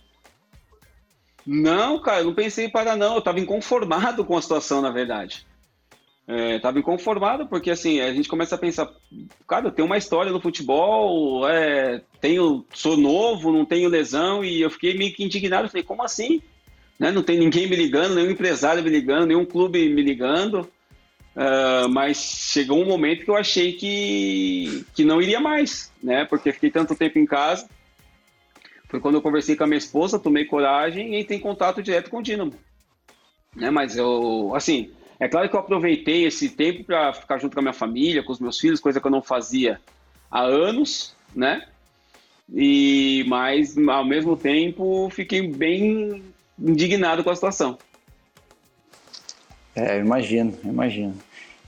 Não, 1.46 2.00
cara, 2.00 2.20
eu 2.20 2.26
não 2.26 2.34
pensei 2.34 2.66
em 2.66 2.70
parar, 2.70 2.96
não. 2.96 3.14
Eu 3.14 3.18
estava 3.20 3.38
inconformado 3.38 4.24
com 4.24 4.36
a 4.36 4.42
situação, 4.42 4.82
na 4.82 4.90
verdade. 4.90 5.46
Estava 6.30 6.78
é, 6.78 6.80
inconformado 6.80 7.46
porque, 7.46 7.70
assim, 7.70 8.00
a 8.00 8.12
gente 8.12 8.28
começa 8.28 8.54
a 8.54 8.58
pensar, 8.58 8.88
cara, 9.48 9.66
eu 9.66 9.72
tenho 9.72 9.86
uma 9.86 9.98
história 9.98 10.30
no 10.30 10.40
futebol, 10.40 11.48
é, 11.48 12.02
tenho, 12.20 12.64
sou 12.72 12.96
novo, 12.96 13.52
não 13.52 13.64
tenho 13.64 13.88
lesão, 13.88 14.44
e 14.44 14.60
eu 14.60 14.70
fiquei 14.70 14.96
meio 14.96 15.12
que 15.12 15.24
indignado. 15.24 15.68
Falei, 15.68 15.82
como 15.82 16.02
assim? 16.02 16.40
Né? 16.98 17.10
Não 17.10 17.22
tem 17.22 17.38
ninguém 17.38 17.68
me 17.68 17.74
ligando, 17.74 18.14
nenhum 18.14 18.30
empresário 18.30 18.82
me 18.82 18.90
ligando, 18.90 19.26
nenhum 19.26 19.44
clube 19.44 19.88
me 19.88 20.02
ligando. 20.02 20.68
Uh, 21.34 21.88
mas 21.88 22.18
chegou 22.18 22.82
um 22.82 22.86
momento 22.86 23.24
que 23.24 23.30
eu 23.30 23.36
achei 23.36 23.72
que, 23.72 24.84
que 24.94 25.04
não 25.04 25.22
iria 25.22 25.40
mais, 25.40 25.92
né? 26.02 26.24
Porque 26.24 26.52
fiquei 26.52 26.70
tanto 26.70 26.94
tempo 26.94 27.18
em 27.18 27.24
casa. 27.24 27.68
Foi 28.88 29.00
quando 29.00 29.14
eu 29.14 29.22
conversei 29.22 29.54
com 29.56 29.64
a 29.64 29.66
minha 29.66 29.78
esposa, 29.78 30.18
tomei 30.18 30.44
coragem 30.44 31.14
e 31.14 31.20
entrei 31.20 31.38
em 31.38 31.40
contato 31.40 31.82
direto 31.82 32.10
com 32.10 32.18
o 32.18 32.22
Dinamo. 32.22 32.52
Né? 33.54 33.70
Mas 33.70 33.96
eu, 33.96 34.52
assim, 34.54 34.90
é 35.20 35.28
claro 35.28 35.50
que 35.50 35.54
eu 35.54 35.60
aproveitei 35.60 36.24
esse 36.24 36.48
tempo 36.48 36.82
para 36.82 37.12
ficar 37.12 37.38
junto 37.38 37.52
com 37.52 37.60
a 37.60 37.62
minha 37.62 37.74
família, 37.74 38.22
com 38.22 38.32
os 38.32 38.40
meus 38.40 38.58
filhos, 38.58 38.80
coisa 38.80 38.98
que 38.98 39.06
eu 39.06 39.10
não 39.10 39.20
fazia 39.20 39.78
há 40.30 40.40
anos, 40.40 41.14
né? 41.36 41.68
E 42.52 43.24
mas 43.28 43.76
ao 43.76 44.04
mesmo 44.04 44.34
tempo 44.34 45.10
fiquei 45.10 45.46
bem 45.46 46.22
indignado 46.58 47.22
com 47.22 47.28
a 47.28 47.34
situação. 47.34 47.78
É, 49.76 49.98
imagino, 49.98 50.58
imagino. 50.64 51.14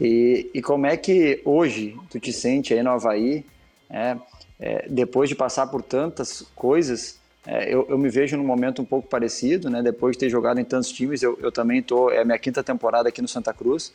E, 0.01 0.51
e 0.55 0.63
como 0.63 0.87
é 0.87 0.97
que 0.97 1.41
hoje 1.45 1.97
tu 2.11 2.19
te 2.19 2.33
sente 2.33 2.73
aí 2.73 2.83
no 2.83 2.91
Havaí, 2.91 3.45
é, 3.89 4.17
é, 4.59 4.87
depois 4.89 5.29
de 5.29 5.37
passar 5.37 5.67
por 5.67 5.83
tantas 5.83 6.43
coisas, 6.57 7.21
é, 7.47 7.73
eu, 7.73 7.87
eu, 7.89 7.99
me 7.99 8.09
vejo 8.09 8.37
num 8.37 8.45
momento 8.45 8.83
um 8.83 8.85
pouco 8.85 9.09
parecido, 9.09 9.69
né? 9.69 9.83
Depois 9.83 10.17
de 10.17 10.21
ter 10.21 10.29
jogado 10.29 10.61
em 10.61 10.65
tantos 10.65 10.93
times, 10.93 11.23
eu, 11.23 11.39
eu 11.43 11.51
também 11.51 11.81
estou, 11.81 12.11
é 12.11 12.21
a 12.21 12.25
minha 12.25 12.39
quinta 12.39 12.63
temporada 12.63 13.09
aqui 13.09 13.21
no 13.21 13.29
Santa 13.29 13.53
Cruz. 13.53 13.93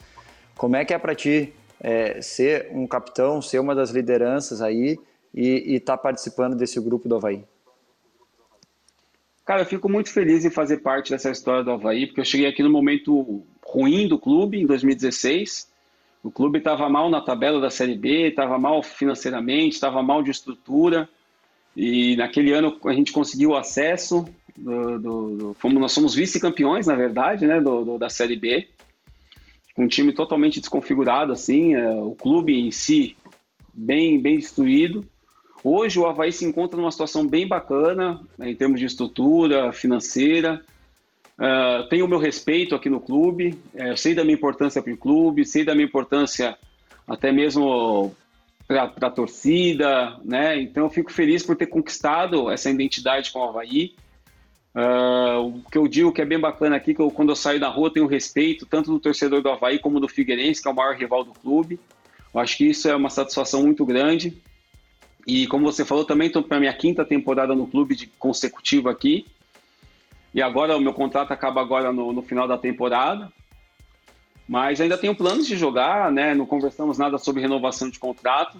Como 0.55 0.75
é 0.75 0.83
que 0.83 0.93
é 0.93 0.97
para 0.97 1.15
ti 1.15 1.53
é, 1.79 2.21
ser 2.21 2.69
um 2.71 2.85
capitão, 2.85 3.41
ser 3.41 3.59
uma 3.59 3.73
das 3.73 3.91
lideranças 3.91 4.61
aí 4.61 4.99
e 5.33 5.75
estar 5.75 5.95
tá 5.95 6.03
participando 6.03 6.55
desse 6.55 6.79
grupo 6.81 7.07
do 7.07 7.15
Havaí? 7.15 7.43
Cara, 9.45 9.61
eu 9.61 9.65
fico 9.65 9.87
muito 9.87 10.11
feliz 10.11 10.43
em 10.43 10.49
fazer 10.49 10.79
parte 10.79 11.11
dessa 11.11 11.31
história 11.31 11.63
do 11.63 11.71
Havaí, 11.71 12.05
porque 12.05 12.19
eu 12.19 12.25
cheguei 12.25 12.47
aqui 12.47 12.61
no 12.61 12.69
momento 12.69 13.45
ruim 13.65 14.05
do 14.05 14.19
clube, 14.19 14.59
em 14.59 14.65
2016. 14.65 15.71
O 16.21 16.29
clube 16.29 16.57
estava 16.57 16.89
mal 16.89 17.09
na 17.09 17.21
tabela 17.21 17.61
da 17.61 17.69
Série 17.69 17.95
B, 17.95 18.27
estava 18.27 18.59
mal 18.59 18.83
financeiramente, 18.83 19.75
estava 19.75 20.03
mal 20.03 20.21
de 20.21 20.31
estrutura. 20.31 21.07
E 21.77 22.15
naquele 22.15 22.51
ano 22.53 22.75
a 22.85 22.93
gente 22.93 23.11
conseguiu 23.11 23.51
o 23.51 23.55
acesso. 23.55 24.27
Do, 24.57 24.97
do, 24.97 25.37
do 25.37 25.53
fomos, 25.53 25.79
nós 25.79 25.91
somos 25.91 26.15
vice-campeões, 26.15 26.87
na 26.87 26.95
verdade, 26.95 27.45
né, 27.45 27.61
do, 27.61 27.99
da 27.99 28.09
Série 28.09 28.35
B. 28.35 28.67
Um 29.77 29.87
time 29.87 30.11
totalmente 30.11 30.59
desconfigurado, 30.59 31.31
assim. 31.31 31.75
É, 31.75 31.87
o 31.91 32.15
clube 32.15 32.59
em 32.59 32.71
si 32.71 33.15
bem, 33.71 34.19
bem 34.19 34.37
destruído. 34.37 35.05
Hoje 35.63 35.99
o 35.99 36.07
Havaí 36.07 36.31
se 36.31 36.45
encontra 36.45 36.79
numa 36.79 36.91
situação 36.91 37.27
bem 37.27 37.47
bacana 37.47 38.21
né, 38.35 38.49
em 38.49 38.55
termos 38.55 38.79
de 38.79 38.87
estrutura 38.87 39.71
financeira. 39.71 40.65
Uh, 41.37 41.87
tenho 41.89 42.05
o 42.05 42.07
meu 42.07 42.17
respeito 42.17 42.73
aqui 42.73 42.89
no 42.89 42.99
clube, 42.99 43.55
é, 43.75 43.95
sei 43.95 44.15
da 44.15 44.23
minha 44.23 44.33
importância 44.33 44.81
para 44.81 44.91
o 44.91 44.97
clube, 44.97 45.45
sei 45.45 45.63
da 45.63 45.75
minha 45.75 45.85
importância 45.85 46.57
até 47.07 47.31
mesmo 47.31 48.15
para 48.67 48.83
a 48.83 49.09
torcida, 49.09 50.19
né? 50.25 50.59
Então 50.59 50.83
eu 50.83 50.89
fico 50.89 51.11
feliz 51.11 51.41
por 51.41 51.55
ter 51.55 51.67
conquistado 51.67 52.51
essa 52.51 52.69
identidade 52.69 53.31
com 53.31 53.39
o 53.39 53.43
Havaí. 53.43 53.95
Uh, 54.75 55.39
o 55.39 55.63
que 55.71 55.77
eu 55.77 55.87
digo 55.87 56.11
que 56.11 56.21
é 56.21 56.25
bem 56.25 56.39
bacana 56.39 56.75
aqui, 56.75 56.93
que 56.93 57.01
eu, 57.01 57.09
quando 57.09 57.29
eu 57.29 57.35
saio 57.35 57.59
da 57.59 57.69
rua 57.69 57.91
tenho 57.91 58.05
respeito 58.05 58.65
tanto 58.65 58.91
do 58.91 58.99
torcedor 58.99 59.41
do 59.41 59.49
Havaí 59.49 59.79
como 59.79 59.99
do 59.99 60.07
Figueirense, 60.07 60.61
que 60.61 60.67
é 60.67 60.71
o 60.71 60.75
maior 60.75 60.95
rival 60.95 61.23
do 61.23 61.31
clube. 61.31 61.79
Eu 62.33 62.39
acho 62.41 62.57
que 62.57 62.65
isso 62.65 62.87
é 62.89 62.95
uma 62.95 63.09
satisfação 63.09 63.63
muito 63.63 63.85
grande. 63.85 64.37
E 65.25 65.47
como 65.47 65.65
você 65.65 65.83
falou, 65.83 66.05
também 66.05 66.27
estou 66.27 66.43
para 66.43 66.59
minha 66.59 66.73
quinta 66.73 67.03
temporada 67.05 67.55
no 67.55 67.67
clube 67.67 67.95
de 67.95 68.07
consecutivo 68.07 68.89
aqui. 68.89 69.25
E 70.33 70.41
agora 70.41 70.77
o 70.77 70.81
meu 70.81 70.93
contrato 70.93 71.31
acaba 71.31 71.61
agora 71.61 71.91
no, 71.91 72.13
no 72.13 72.21
final 72.21 72.47
da 72.47 72.57
temporada. 72.57 73.31
Mas 74.47 74.79
ainda 74.79 74.97
tenho 74.97 75.15
planos 75.15 75.45
de 75.45 75.57
jogar, 75.57 76.11
né? 76.11 76.33
Não 76.33 76.45
conversamos 76.45 76.97
nada 76.97 77.17
sobre 77.17 77.41
renovação 77.41 77.89
de 77.89 77.99
contrato. 77.99 78.57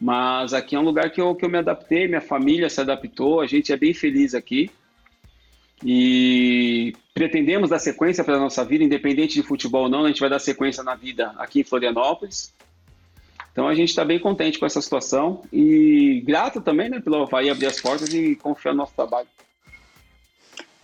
Mas 0.00 0.54
aqui 0.54 0.76
é 0.76 0.78
um 0.78 0.84
lugar 0.84 1.10
que 1.10 1.20
eu, 1.20 1.34
que 1.34 1.44
eu 1.44 1.50
me 1.50 1.58
adaptei, 1.58 2.06
minha 2.06 2.20
família 2.20 2.70
se 2.70 2.80
adaptou, 2.80 3.40
a 3.40 3.46
gente 3.46 3.72
é 3.72 3.76
bem 3.76 3.92
feliz 3.92 4.34
aqui. 4.34 4.70
E 5.84 6.92
pretendemos 7.12 7.70
dar 7.70 7.78
sequência 7.78 8.24
para 8.24 8.34
a 8.34 8.38
nossa 8.38 8.64
vida, 8.64 8.82
independente 8.82 9.34
de 9.34 9.42
futebol 9.42 9.84
ou 9.84 9.88
não, 9.88 10.04
a 10.04 10.08
gente 10.08 10.20
vai 10.20 10.30
dar 10.30 10.38
sequência 10.38 10.82
na 10.82 10.94
vida 10.94 11.34
aqui 11.36 11.60
em 11.60 11.64
Florianópolis. 11.64 12.54
Então 13.52 13.66
a 13.66 13.74
gente 13.74 13.88
está 13.88 14.04
bem 14.04 14.18
contente 14.18 14.58
com 14.58 14.66
essa 14.66 14.80
situação 14.80 15.42
e 15.52 16.22
grato 16.24 16.60
também 16.60 16.88
né, 16.88 17.00
pelo 17.00 17.22
Havaí 17.22 17.50
abrir 17.50 17.66
as 17.66 17.80
portas 17.80 18.12
e 18.14 18.36
confiar 18.36 18.72
no 18.72 18.78
nosso 18.78 18.94
trabalho. 18.94 19.26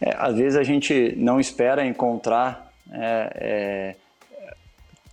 É, 0.01 0.15
às 0.17 0.37
vezes 0.37 0.59
a 0.59 0.65
gente 0.65 1.15
não 1.17 1.39
espera 1.39 1.87
encontrar 1.87 2.74
é, 2.93 3.97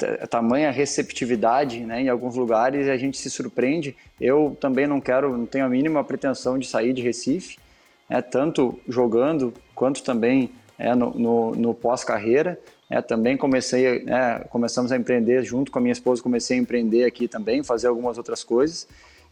é, 0.03 0.27
tamanha 0.27 0.71
receptividade 0.71 1.81
né, 1.81 2.01
em 2.01 2.09
alguns 2.09 2.35
lugares 2.35 2.87
e 2.87 2.89
a 2.89 2.97
gente 2.97 3.17
se 3.17 3.29
surpreende. 3.29 3.95
Eu 4.19 4.57
também 4.59 4.87
não 4.87 4.99
quero, 4.99 5.37
não 5.37 5.45
tenho 5.45 5.65
a 5.65 5.69
mínima 5.69 6.03
pretensão 6.03 6.57
de 6.57 6.67
sair 6.67 6.93
de 6.93 7.01
Recife, 7.01 7.57
é, 8.09 8.21
tanto 8.21 8.79
jogando 8.87 9.53
quanto 9.75 10.03
também 10.03 10.51
é, 10.77 10.95
no, 10.95 11.11
no, 11.11 11.51
no 11.51 11.73
pós-carreira. 11.73 12.59
É, 12.89 13.01
também 13.01 13.37
comecei, 13.37 14.03
começamos 14.49 14.91
a 14.91 14.97
empreender 14.97 15.43
junto 15.43 15.71
com 15.71 15.79
a 15.79 15.81
minha 15.81 15.93
esposa, 15.93 16.21
comecei 16.21 16.57
a 16.57 16.61
empreender 16.61 17.05
aqui 17.05 17.25
também, 17.25 17.63
fazer 17.63 17.87
algumas 17.87 18.17
outras 18.17 18.43
coisas. 18.43 18.85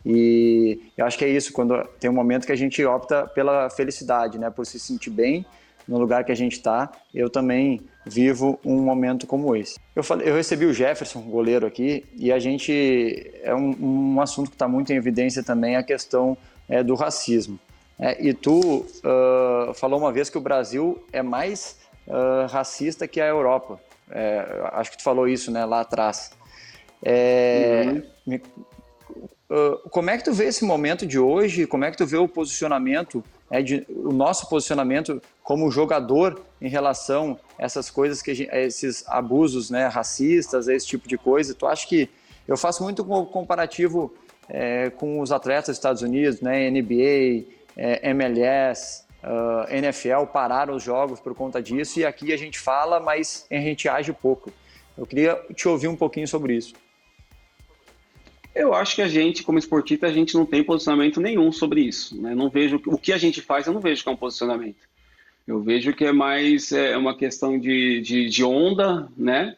E 0.05 0.79
eu 0.97 1.05
acho 1.05 1.17
que 1.17 1.25
é 1.25 1.29
isso, 1.29 1.51
quando 1.51 1.83
tem 1.99 2.09
um 2.09 2.13
momento 2.13 2.45
que 2.45 2.53
a 2.53 2.55
gente 2.55 2.83
opta 2.85 3.27
pela 3.27 3.69
felicidade, 3.69 4.39
né, 4.39 4.49
por 4.49 4.65
se 4.65 4.79
sentir 4.79 5.09
bem 5.09 5.45
no 5.85 5.97
lugar 5.97 6.23
que 6.23 6.31
a 6.31 6.35
gente 6.35 6.53
está. 6.53 6.89
Eu 7.13 7.29
também 7.29 7.81
vivo 8.05 8.59
um 8.65 8.81
momento 8.81 9.27
como 9.27 9.55
esse. 9.55 9.79
Eu, 9.95 10.03
falei, 10.03 10.29
eu 10.29 10.35
recebi 10.35 10.65
o 10.65 10.73
Jefferson, 10.73 11.21
goleiro 11.21 11.65
aqui, 11.65 12.05
e 12.15 12.31
a 12.31 12.39
gente 12.39 13.31
é 13.43 13.53
um, 13.53 14.13
um 14.15 14.21
assunto 14.21 14.49
que 14.49 14.55
está 14.55 14.67
muito 14.67 14.91
em 14.91 14.95
evidência 14.95 15.43
também 15.43 15.75
a 15.75 15.83
questão 15.83 16.37
é, 16.67 16.83
do 16.83 16.95
racismo. 16.95 17.59
É, 17.99 18.17
e 18.25 18.33
tu 18.33 18.59
uh, 18.59 19.73
falou 19.73 19.99
uma 19.99 20.11
vez 20.11 20.29
que 20.29 20.37
o 20.37 20.41
Brasil 20.41 21.03
é 21.11 21.21
mais 21.21 21.77
uh, 22.07 22.47
racista 22.47 23.07
que 23.07 23.19
a 23.19 23.25
Europa. 23.25 23.79
É, 24.09 24.69
acho 24.73 24.91
que 24.91 24.97
tu 24.97 25.03
falou 25.03 25.27
isso 25.27 25.51
né, 25.51 25.65
lá 25.65 25.81
atrás. 25.81 26.31
É, 27.03 27.83
uhum. 27.85 28.03
me, 28.25 28.41
uh, 29.49 29.89
como 29.89 30.09
é 30.09 30.17
que 30.17 30.23
tu 30.23 30.33
vê 30.33 30.45
esse 30.45 30.63
momento 30.63 31.05
de 31.05 31.19
hoje? 31.19 31.65
Como 31.65 31.85
é 31.85 31.91
que 31.91 31.97
tu 31.97 32.05
vê 32.05 32.17
o 32.17 32.27
posicionamento, 32.27 33.23
é, 33.49 33.61
de, 33.61 33.85
o 33.89 34.11
nosso 34.11 34.49
posicionamento 34.49 35.21
como 35.43 35.69
jogador 35.71 36.41
em 36.61 36.69
relação 36.69 37.39
a 37.57 37.65
essas 37.65 37.89
coisas, 37.89 38.21
que 38.21 38.33
gente, 38.33 38.53
esses 38.53 39.07
abusos 39.07 39.69
né, 39.69 39.87
racistas, 39.87 40.67
esse 40.67 40.85
tipo 40.87 41.07
de 41.07 41.17
coisa? 41.17 41.53
Tu 41.53 41.65
acha 41.65 41.87
que 41.87 42.09
eu 42.47 42.57
faço 42.57 42.83
muito 42.83 43.03
comparativo 43.03 44.13
é, 44.49 44.89
com 44.89 45.19
os 45.19 45.31
atletas 45.31 45.67
dos 45.67 45.77
Estados 45.77 46.01
Unidos, 46.01 46.41
né, 46.41 46.69
NBA, 46.69 47.45
é, 47.77 48.09
MLS, 48.09 49.03
uh, 49.23 49.71
NFL 49.71 50.25
pararam 50.31 50.75
os 50.75 50.83
jogos 50.83 51.19
por 51.19 51.35
conta 51.35 51.61
disso 51.61 51.99
e 51.99 52.05
aqui 52.05 52.33
a 52.33 52.37
gente 52.37 52.59
fala, 52.59 52.99
mas 52.99 53.45
a 53.51 53.55
gente 53.55 53.87
age 53.87 54.11
pouco. 54.13 54.51
Eu 54.97 55.05
queria 55.05 55.39
te 55.55 55.67
ouvir 55.67 55.87
um 55.87 55.95
pouquinho 55.95 56.27
sobre 56.27 56.55
isso. 56.55 56.73
Eu 58.55 58.73
acho 58.73 58.95
que 58.95 59.01
a 59.01 59.07
gente, 59.07 59.43
como 59.43 59.59
esportista, 59.59 60.07
a 60.07 60.11
gente 60.11 60.35
não 60.35 60.45
tem 60.45 60.63
posicionamento 60.63 61.21
nenhum 61.21 61.51
sobre 61.51 61.81
isso. 61.81 62.19
Né? 62.19 62.33
Não 62.33 62.49
vejo 62.49 62.81
o 62.87 62.97
que 62.97 63.13
a 63.13 63.17
gente 63.17 63.41
faz, 63.41 63.67
eu 63.67 63.73
não 63.73 63.81
vejo 63.81 64.03
que 64.03 64.09
é 64.09 64.11
um 64.11 64.17
posicionamento. 64.17 64.89
Eu 65.47 65.61
vejo 65.61 65.93
que 65.93 66.05
é 66.05 66.11
mais 66.11 66.71
é, 66.71 66.95
uma 66.97 67.15
questão 67.15 67.59
de, 67.59 68.01
de, 68.01 68.29
de 68.29 68.43
onda, 68.43 69.07
né? 69.17 69.55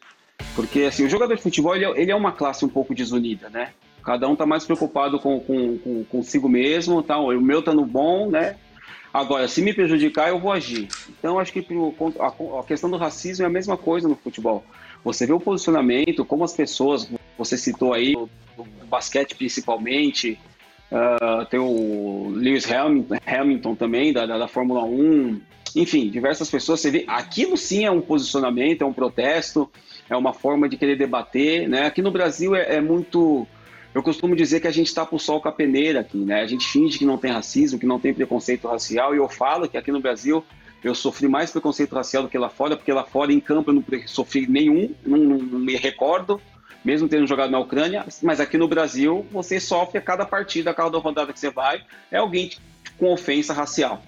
Porque 0.56 0.84
assim, 0.84 1.06
o 1.06 1.10
jogador 1.10 1.36
de 1.36 1.42
futebol 1.42 1.76
ele 1.76 1.86
é, 1.86 2.02
ele 2.02 2.12
é 2.12 2.16
uma 2.16 2.32
classe 2.32 2.64
um 2.64 2.70
pouco 2.70 2.96
desunida, 2.96 3.50
né? 3.50 3.74
Cada 4.04 4.28
um 4.28 4.36
tá 4.36 4.46
mais 4.46 4.66
preocupado 4.66 5.20
com, 5.20 5.40
com, 5.40 5.78
com 5.78 6.04
consigo 6.06 6.48
mesmo, 6.48 7.04
tá? 7.04 7.18
o 7.20 7.42
meu 7.42 7.62
tá 7.62 7.74
no 7.74 7.86
bom, 7.86 8.30
né? 8.30 8.56
Agora, 9.14 9.48
se 9.48 9.62
me 9.62 9.74
prejudicar, 9.74 10.30
eu 10.30 10.40
vou 10.40 10.52
agir. 10.52 10.88
Então, 11.10 11.38
acho 11.38 11.52
que 11.52 11.60
a 11.60 12.64
questão 12.64 12.90
do 12.90 12.96
racismo 12.96 13.44
é 13.44 13.48
a 13.48 13.52
mesma 13.52 13.76
coisa 13.76 14.08
no 14.08 14.16
futebol. 14.16 14.64
Você 15.04 15.26
vê 15.26 15.34
o 15.34 15.40
posicionamento, 15.40 16.24
como 16.24 16.46
as 16.46 16.54
pessoas, 16.54 17.12
você 17.44 17.58
citou 17.58 17.94
aí, 17.94 18.16
o 18.16 18.30
basquete 18.86 19.36
principalmente, 19.36 20.38
uh, 20.92 21.46
tem 21.46 21.60
o 21.60 22.30
Lewis 22.30 22.70
Hamilton, 22.72 23.16
Hamilton 23.26 23.76
também, 23.76 24.14
da, 24.14 24.26
da, 24.26 24.38
da, 24.38 24.48
Fórmula 24.48 24.84
1, 24.84 25.42
enfim, 25.76 26.10
diversas 26.10 26.50
pessoas, 26.50 26.82
você 26.82 26.92
vê, 26.92 27.06
aquilo 27.08 27.58
sim 27.58 27.86
é 27.86 27.92
um 27.92 28.02
posicionamento, 28.02 28.82
é 28.82 28.86
um 28.86 28.94
protesto, 28.94 29.70
é 30.10 30.16
uma 30.16 30.34
forma 30.34 30.68
de 30.68 30.78
querer 30.78 30.98
debater, 30.98 31.68
né? 31.68 31.86
Aqui 31.86 32.02
no 32.02 32.12
Brasil 32.12 32.56
é, 32.56 32.76
é 32.76 32.82
muito 32.82 33.48
eu 33.94 34.02
costumo 34.02 34.36
dizer 34.36 34.62
que 34.62 34.68
a 34.68 34.72
gente 34.72 34.88
está 34.88 35.06
o 35.10 35.20
sol 35.20 35.42
com 35.42 35.50
a 35.50 35.52
peneira 35.52 36.00
aqui, 36.00 36.18
né? 36.18 36.42
A 36.42 36.48
gente 36.48 36.66
finge 36.66 36.98
que 36.98 37.06
não 37.06 37.18
tem 37.18 37.32
racismo, 37.32 37.78
que 37.78 37.86
não 37.86 38.00
tem 38.00 38.14
preconceito 38.14 38.68
racial, 38.68 39.14
e 39.14 39.18
eu 39.18 39.28
falo 39.28 39.68
que 39.68 39.78
aqui 39.78 39.92
no 39.92 40.00
Brasil 40.00 40.44
eu 40.84 40.96
sofri 40.96 41.28
mais 41.28 41.52
preconceito 41.52 41.94
racial 41.94 42.24
do 42.24 42.30
que 42.30 42.38
lá 42.38 42.50
fora, 42.50 42.76
porque 42.76 42.92
lá 42.92 43.04
fora 43.04 43.34
em 43.34 43.40
campo 43.40 43.70
eu 43.70 43.76
não 43.76 43.84
sofri 44.08 44.48
nenhum, 44.48 44.96
não, 45.06 45.18
não 45.18 45.60
me 45.60 45.76
recordo, 45.76 46.42
mesmo 46.84 47.08
tendo 47.08 47.28
jogado 47.28 47.52
na 47.52 47.60
Ucrânia, 47.60 48.06
mas 48.22 48.40
aqui 48.40 48.58
no 48.58 48.68
Brasil 48.68 49.26
você 49.32 49.60
sofre 49.60 49.98
a 49.98 50.02
cada 50.02 50.26
partida, 50.26 50.72
a 50.72 50.74
cada 50.74 50.98
rodada 50.98 51.32
que 51.32 51.40
você 51.40 51.50
vai, 51.50 51.84
é 52.12 52.18
alguém 52.18 52.52
com 52.98 53.12
ofensa 53.12 53.54
racial. 53.54 54.02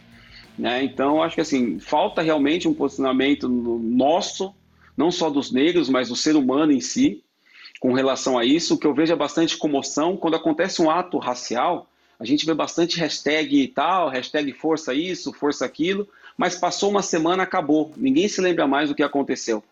Né? 0.57 0.83
Então, 0.83 1.21
acho 1.21 1.35
que 1.35 1.41
assim, 1.41 1.79
falta 1.79 2.21
realmente 2.21 2.67
um 2.67 2.73
posicionamento 2.73 3.47
nosso, 3.47 4.53
não 4.95 5.11
só 5.11 5.29
dos 5.29 5.51
negros, 5.51 5.89
mas 5.89 6.09
do 6.09 6.15
ser 6.15 6.35
humano 6.35 6.71
em 6.71 6.79
si, 6.79 7.23
com 7.79 7.93
relação 7.93 8.37
a 8.37 8.45
isso. 8.45 8.75
O 8.75 8.77
que 8.77 8.87
eu 8.87 8.93
vejo 8.93 9.11
é 9.11 9.15
bastante 9.15 9.57
comoção. 9.57 10.15
Quando 10.15 10.35
acontece 10.35 10.81
um 10.81 10.89
ato 10.89 11.17
racial, 11.17 11.89
a 12.19 12.25
gente 12.25 12.45
vê 12.45 12.53
bastante 12.53 12.99
hashtag 12.99 13.61
e 13.61 13.67
tal, 13.67 14.09
hashtag 14.09 14.53
força 14.53 14.93
isso, 14.93 15.33
força 15.33 15.65
aquilo, 15.65 16.07
mas 16.37 16.55
passou 16.55 16.89
uma 16.89 17.01
semana, 17.01 17.43
acabou. 17.43 17.91
Ninguém 17.97 18.27
se 18.27 18.39
lembra 18.39 18.67
mais 18.67 18.89
do 18.89 18.95
que 18.95 19.03
aconteceu. 19.03 19.63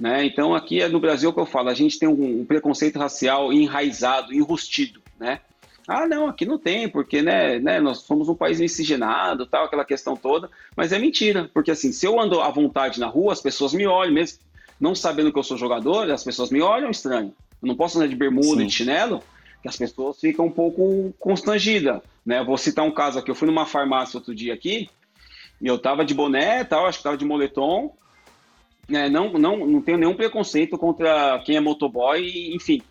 Né? 0.00 0.24
Então, 0.24 0.54
aqui 0.54 0.80
é 0.80 0.88
no 0.88 0.98
Brasil 0.98 1.30
que 1.32 1.38
eu 1.38 1.44
falo, 1.44 1.68
a 1.68 1.74
gente 1.74 1.98
tem 1.98 2.08
um, 2.08 2.40
um 2.40 2.44
preconceito 2.46 2.98
racial 2.98 3.52
enraizado, 3.52 4.32
enrustido, 4.32 5.02
né? 5.18 5.40
Ah, 5.86 6.06
não, 6.06 6.28
aqui 6.28 6.46
não 6.46 6.56
tem, 6.56 6.88
porque 6.88 7.20
né, 7.20 7.58
né, 7.58 7.80
nós 7.80 7.98
somos 7.98 8.28
um 8.28 8.34
país 8.34 8.60
miscigenado, 8.60 9.44
tal, 9.44 9.64
aquela 9.64 9.84
questão 9.84 10.16
toda, 10.16 10.48
mas 10.76 10.92
é 10.92 10.98
mentira, 10.98 11.50
porque 11.52 11.70
assim, 11.70 11.90
se 11.90 12.06
eu 12.06 12.20
ando 12.20 12.40
à 12.40 12.48
vontade 12.48 13.00
na 13.00 13.08
rua, 13.08 13.32
as 13.32 13.40
pessoas 13.40 13.74
me 13.74 13.86
olham, 13.86 14.14
mesmo 14.14 14.38
não 14.80 14.94
sabendo 14.94 15.32
que 15.32 15.38
eu 15.38 15.42
sou 15.42 15.58
jogador, 15.58 16.10
as 16.10 16.24
pessoas 16.24 16.50
me 16.50 16.62
olham 16.62 16.90
estranho. 16.90 17.34
Eu 17.60 17.68
não 17.68 17.76
posso 17.76 17.98
andar 17.98 18.08
de 18.08 18.16
bermuda 18.16 18.62
e 18.62 18.66
de 18.66 18.72
chinelo, 18.72 19.22
que 19.60 19.68
as 19.68 19.76
pessoas 19.76 20.18
ficam 20.18 20.46
um 20.46 20.50
pouco 20.50 21.12
constrangidas. 21.18 22.00
Né? 22.24 22.42
vou 22.42 22.56
citar 22.56 22.84
um 22.84 22.90
caso 22.90 23.18
aqui. 23.18 23.30
Eu 23.30 23.34
fui 23.34 23.46
numa 23.46 23.66
farmácia 23.66 24.16
outro 24.16 24.34
dia 24.34 24.54
aqui, 24.54 24.88
e 25.60 25.66
eu 25.66 25.78
tava 25.78 26.04
de 26.04 26.14
boné, 26.14 26.64
tal, 26.64 26.86
acho 26.86 26.98
que 26.98 27.04
tava 27.04 27.18
de 27.18 27.24
moletom. 27.24 27.94
Né? 28.90 29.08
Não, 29.08 29.32
não, 29.32 29.66
não 29.66 29.80
tenho 29.80 29.98
nenhum 29.98 30.14
preconceito 30.14 30.76
contra 30.76 31.40
quem 31.44 31.56
é 31.56 31.60
motoboy, 31.60 32.52
enfim. 32.54 32.82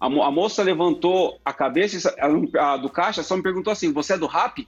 A, 0.00 0.06
a 0.06 0.30
moça 0.30 0.62
levantou 0.62 1.40
a 1.44 1.52
cabeça 1.52 2.14
a, 2.18 2.72
a, 2.72 2.76
do 2.76 2.88
caixa, 2.88 3.22
só 3.22 3.36
me 3.36 3.42
perguntou 3.42 3.72
assim: 3.72 3.92
Você 3.92 4.14
é 4.14 4.18
do 4.18 4.26
rap? 4.26 4.66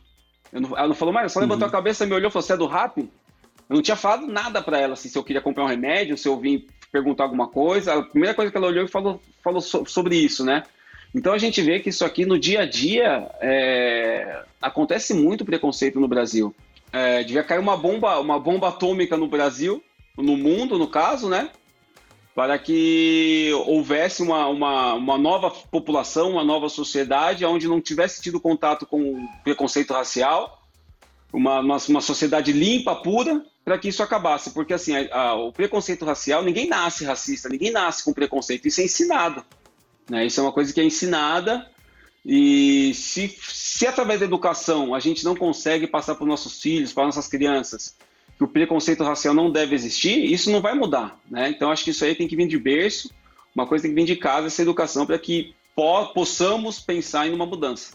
Não, 0.52 0.76
ela 0.76 0.88
não 0.88 0.94
falou 0.94 1.14
mais, 1.14 1.24
ela 1.24 1.28
só 1.28 1.40
levantou 1.40 1.62
uhum. 1.62 1.68
a 1.68 1.72
cabeça, 1.72 2.04
me 2.04 2.12
olhou 2.12 2.28
e 2.28 2.32
falou: 2.32 2.42
Você 2.42 2.52
é 2.52 2.56
do 2.56 2.66
rap? 2.66 2.98
Eu 2.98 3.76
não 3.76 3.82
tinha 3.82 3.96
falado 3.96 4.26
nada 4.26 4.60
para 4.60 4.80
ela, 4.80 4.94
assim, 4.94 5.08
se 5.08 5.16
eu 5.16 5.22
queria 5.22 5.40
comprar 5.40 5.62
um 5.62 5.68
remédio, 5.68 6.18
se 6.18 6.26
eu 6.26 6.36
vim 6.36 6.66
perguntar 6.90 7.22
alguma 7.22 7.46
coisa. 7.46 7.94
A 7.94 8.02
primeira 8.02 8.34
coisa 8.34 8.50
que 8.50 8.56
ela 8.56 8.66
olhou 8.66 8.84
e 8.84 8.88
falou, 8.88 9.20
falou 9.44 9.60
so, 9.60 9.84
sobre 9.86 10.16
isso, 10.16 10.44
né? 10.44 10.64
Então 11.14 11.32
a 11.32 11.38
gente 11.38 11.62
vê 11.62 11.78
que 11.78 11.88
isso 11.88 12.04
aqui 12.04 12.26
no 12.26 12.38
dia 12.38 12.62
a 12.62 12.66
dia 12.66 13.30
é, 13.40 14.42
acontece 14.60 15.14
muito 15.14 15.44
preconceito 15.44 16.00
no 16.00 16.08
Brasil. 16.08 16.52
É, 16.92 17.22
devia 17.22 17.44
cair 17.44 17.60
uma 17.60 17.76
bomba, 17.76 18.18
uma 18.18 18.40
bomba 18.40 18.68
atômica 18.68 19.16
no 19.16 19.28
Brasil, 19.28 19.80
no 20.22 20.36
mundo, 20.36 20.78
no 20.78 20.88
caso, 20.88 21.28
né? 21.28 21.50
para 22.34 22.58
que 22.58 23.50
houvesse 23.66 24.22
uma, 24.22 24.46
uma, 24.46 24.94
uma 24.94 25.18
nova 25.18 25.50
população, 25.50 26.30
uma 26.30 26.44
nova 26.44 26.68
sociedade, 26.68 27.44
onde 27.44 27.68
não 27.68 27.80
tivesse 27.80 28.22
tido 28.22 28.40
contato 28.40 28.86
com 28.86 29.28
preconceito 29.42 29.92
racial, 29.92 30.62
uma, 31.32 31.60
uma, 31.60 31.76
uma 31.76 32.00
sociedade 32.00 32.52
limpa, 32.52 32.94
pura, 32.96 33.44
para 33.64 33.78
que 33.78 33.88
isso 33.88 34.02
acabasse. 34.02 34.52
Porque 34.52 34.72
assim, 34.72 34.96
a, 34.96 35.14
a, 35.14 35.34
o 35.34 35.52
preconceito 35.52 36.04
racial, 36.04 36.42
ninguém 36.42 36.68
nasce 36.68 37.04
racista, 37.04 37.48
ninguém 37.48 37.72
nasce 37.72 38.04
com 38.04 38.12
preconceito, 38.12 38.66
isso 38.66 38.80
é 38.80 38.84
ensinado. 38.84 39.44
Né? 40.08 40.26
Isso 40.26 40.40
é 40.40 40.42
uma 40.42 40.52
coisa 40.52 40.72
que 40.72 40.80
é 40.80 40.84
ensinada 40.84 41.68
e 42.24 42.92
se, 42.94 43.34
se 43.40 43.86
através 43.86 44.20
da 44.20 44.26
educação 44.26 44.94
a 44.94 45.00
gente 45.00 45.24
não 45.24 45.34
consegue 45.34 45.86
passar 45.86 46.14
para 46.14 46.24
os 46.24 46.28
nossos 46.28 46.60
filhos, 46.60 46.92
para 46.92 47.06
nossas 47.06 47.26
crianças, 47.26 47.96
que 48.40 48.44
o 48.44 48.48
preconceito 48.48 49.04
racial 49.04 49.34
não 49.34 49.50
deve 49.50 49.74
existir, 49.74 50.24
isso 50.24 50.50
não 50.50 50.62
vai 50.62 50.74
mudar. 50.74 51.20
Né? 51.30 51.50
Então, 51.50 51.70
acho 51.70 51.84
que 51.84 51.90
isso 51.90 52.02
aí 52.06 52.14
tem 52.14 52.26
que 52.26 52.34
vir 52.34 52.48
de 52.48 52.58
berço, 52.58 53.12
uma 53.54 53.66
coisa 53.66 53.82
tem 53.82 53.94
que 53.94 54.00
vir 54.00 54.06
de 54.06 54.16
casa, 54.16 54.46
essa 54.46 54.62
educação, 54.62 55.04
para 55.04 55.18
que 55.18 55.54
po 55.76 56.06
possamos 56.14 56.80
pensar 56.80 57.26
em 57.26 57.34
uma 57.34 57.44
mudança. 57.44 57.92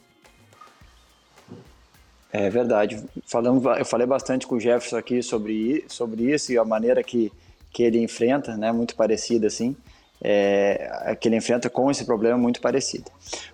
É 2.31 2.47
verdade. 2.47 3.03
Falando, 3.25 3.67
eu 3.71 3.85
falei 3.85 4.05
bastante 4.05 4.45
com 4.45 4.57
o 4.57 4.59
Jefferson 4.59 4.97
aqui 4.97 5.23
sobre, 5.23 5.83
sobre 5.87 6.31
isso 6.31 6.51
e 6.51 6.59
a 6.59 6.63
maneira 6.63 7.01
que, 7.03 7.31
que 7.73 7.81
ele 7.81 7.97
enfrenta, 7.97 8.55
né, 8.55 8.71
muito 8.71 8.95
parecida 8.95 9.47
assim, 9.47 9.75
é, 10.21 11.17
que 11.19 11.27
ele 11.27 11.37
enfrenta 11.37 11.71
com 11.71 11.89
esse 11.89 12.05
problema 12.05 12.37
muito 12.37 12.61
parecido. 12.61 13.09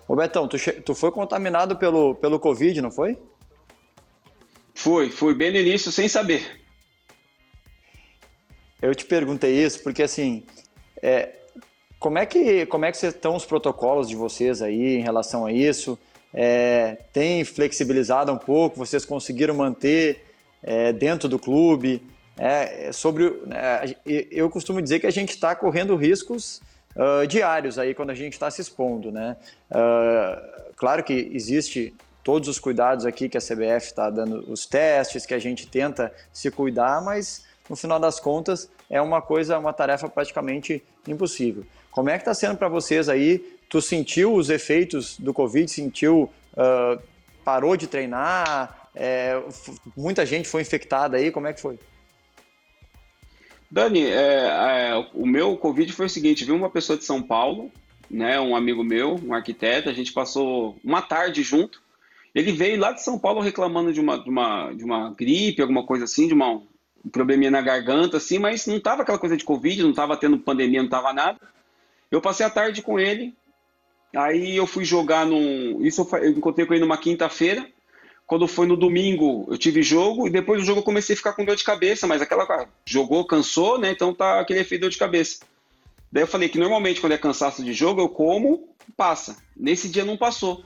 Ô 0.06 0.14
Betão, 0.14 0.46
tu, 0.46 0.58
tu 0.84 0.94
foi 0.94 1.10
contaminado 1.10 1.74
pelo, 1.74 2.14
pelo 2.16 2.38
Covid, 2.38 2.82
não 2.82 2.90
foi? 2.90 3.16
Fui, 4.74 5.08
fui 5.08 5.32
bem 5.32 5.50
no 5.50 5.56
início 5.56 5.90
sem 5.90 6.06
saber. 6.06 6.60
Eu 8.82 8.92
te 8.96 9.04
perguntei 9.04 9.64
isso 9.64 9.80
porque, 9.80 10.02
assim, 10.02 10.42
é, 11.00 11.28
como, 12.00 12.18
é 12.18 12.26
que, 12.26 12.66
como 12.66 12.84
é 12.84 12.90
que 12.90 13.06
estão 13.06 13.36
os 13.36 13.46
protocolos 13.46 14.08
de 14.08 14.16
vocês 14.16 14.60
aí 14.60 14.96
em 14.96 15.02
relação 15.02 15.46
a 15.46 15.52
isso? 15.52 15.96
É, 16.34 16.98
tem 17.12 17.44
flexibilizado 17.44 18.32
um 18.32 18.36
pouco? 18.36 18.76
Vocês 18.76 19.04
conseguiram 19.04 19.54
manter 19.54 20.24
é, 20.60 20.92
dentro 20.92 21.28
do 21.28 21.38
clube? 21.38 22.02
É, 22.36 22.90
sobre, 22.92 23.30
né, 23.46 23.94
eu 24.04 24.50
costumo 24.50 24.82
dizer 24.82 24.98
que 24.98 25.06
a 25.06 25.12
gente 25.12 25.30
está 25.30 25.54
correndo 25.54 25.94
riscos 25.94 26.60
uh, 26.96 27.26
diários 27.26 27.78
aí 27.78 27.94
quando 27.94 28.10
a 28.10 28.14
gente 28.14 28.32
está 28.32 28.50
se 28.50 28.62
expondo, 28.62 29.12
né? 29.12 29.36
Uh, 29.70 30.72
claro 30.74 31.04
que 31.04 31.30
existe 31.34 31.94
todos 32.24 32.48
os 32.48 32.58
cuidados 32.58 33.04
aqui 33.04 33.28
que 33.28 33.36
a 33.36 33.40
CBF 33.40 33.86
está 33.86 34.08
dando, 34.08 34.50
os 34.50 34.64
testes 34.64 35.26
que 35.26 35.34
a 35.34 35.38
gente 35.38 35.66
tenta 35.66 36.12
se 36.32 36.50
cuidar, 36.50 37.02
mas 37.02 37.44
no 37.72 37.76
final 37.76 37.98
das 37.98 38.20
contas, 38.20 38.70
é 38.90 39.00
uma 39.00 39.22
coisa, 39.22 39.58
uma 39.58 39.72
tarefa 39.72 40.06
praticamente 40.06 40.84
impossível. 41.08 41.64
Como 41.90 42.10
é 42.10 42.12
que 42.12 42.18
está 42.18 42.34
sendo 42.34 42.58
para 42.58 42.68
vocês 42.68 43.08
aí? 43.08 43.38
Tu 43.66 43.80
sentiu 43.80 44.34
os 44.34 44.50
efeitos 44.50 45.18
do 45.18 45.32
Covid? 45.32 45.70
Sentiu, 45.70 46.30
uh, 46.52 47.02
parou 47.42 47.74
de 47.74 47.86
treinar? 47.86 48.90
É, 48.94 49.42
muita 49.96 50.26
gente 50.26 50.46
foi 50.46 50.60
infectada 50.60 51.16
aí, 51.16 51.30
como 51.30 51.46
é 51.46 51.54
que 51.54 51.62
foi? 51.62 51.78
Dani, 53.70 54.04
é, 54.04 54.90
é, 54.90 55.08
o 55.14 55.24
meu 55.26 55.56
Covid 55.56 55.90
foi 55.94 56.04
o 56.04 56.10
seguinte, 56.10 56.44
vi 56.44 56.52
uma 56.52 56.68
pessoa 56.68 56.98
de 56.98 57.06
São 57.06 57.22
Paulo, 57.22 57.72
né, 58.10 58.38
um 58.38 58.54
amigo 58.54 58.84
meu, 58.84 59.18
um 59.24 59.32
arquiteto, 59.32 59.88
a 59.88 59.94
gente 59.94 60.12
passou 60.12 60.76
uma 60.84 61.00
tarde 61.00 61.42
junto, 61.42 61.80
ele 62.34 62.52
veio 62.52 62.78
lá 62.78 62.92
de 62.92 63.02
São 63.02 63.18
Paulo 63.18 63.40
reclamando 63.40 63.94
de 63.94 64.00
uma, 64.00 64.18
de 64.18 64.28
uma, 64.28 64.72
de 64.74 64.84
uma 64.84 65.14
gripe, 65.14 65.62
alguma 65.62 65.86
coisa 65.86 66.04
assim, 66.04 66.28
de 66.28 66.34
uma, 66.34 66.60
um 67.04 67.10
probleminha 67.10 67.50
na 67.50 67.60
garganta, 67.60 68.16
assim, 68.16 68.38
mas 68.38 68.66
não 68.66 68.80
tava 68.80 69.02
aquela 69.02 69.18
coisa 69.18 69.36
de 69.36 69.44
Covid, 69.44 69.82
não 69.82 69.92
tava 69.92 70.16
tendo 70.16 70.38
pandemia, 70.38 70.82
não 70.82 70.88
tava 70.88 71.12
nada. 71.12 71.38
Eu 72.10 72.20
passei 72.20 72.44
a 72.44 72.50
tarde 72.50 72.82
com 72.82 72.98
ele, 72.98 73.34
aí 74.14 74.56
eu 74.56 74.66
fui 74.66 74.84
jogar 74.84 75.26
num. 75.26 75.84
Isso 75.84 76.06
eu, 76.12 76.30
encontrei 76.30 76.66
com 76.66 76.74
ele 76.74 76.82
numa 76.82 76.98
quinta-feira. 76.98 77.66
Quando 78.26 78.46
foi 78.46 78.66
no 78.66 78.76
domingo, 78.76 79.46
eu 79.50 79.58
tive 79.58 79.82
jogo, 79.82 80.26
e 80.26 80.30
depois 80.30 80.60
do 80.60 80.66
jogo 80.66 80.80
eu 80.80 80.84
comecei 80.84 81.14
a 81.14 81.16
ficar 81.16 81.32
com 81.32 81.44
dor 81.44 81.56
de 81.56 81.64
cabeça, 81.64 82.06
mas 82.06 82.22
aquela. 82.22 82.68
Jogou, 82.86 83.26
cansou, 83.26 83.78
né? 83.78 83.90
Então 83.90 84.14
tá 84.14 84.40
aquele 84.40 84.60
efeito 84.60 84.82
dor 84.82 84.90
de 84.90 84.98
cabeça. 84.98 85.40
Daí 86.10 86.22
eu 86.22 86.28
falei 86.28 86.48
que 86.48 86.58
normalmente 86.58 87.00
quando 87.00 87.12
é 87.12 87.18
cansaço 87.18 87.64
de 87.64 87.72
jogo, 87.72 88.00
eu 88.00 88.08
como, 88.08 88.68
passa. 88.96 89.36
Nesse 89.56 89.88
dia 89.88 90.04
não 90.04 90.16
passou. 90.16 90.62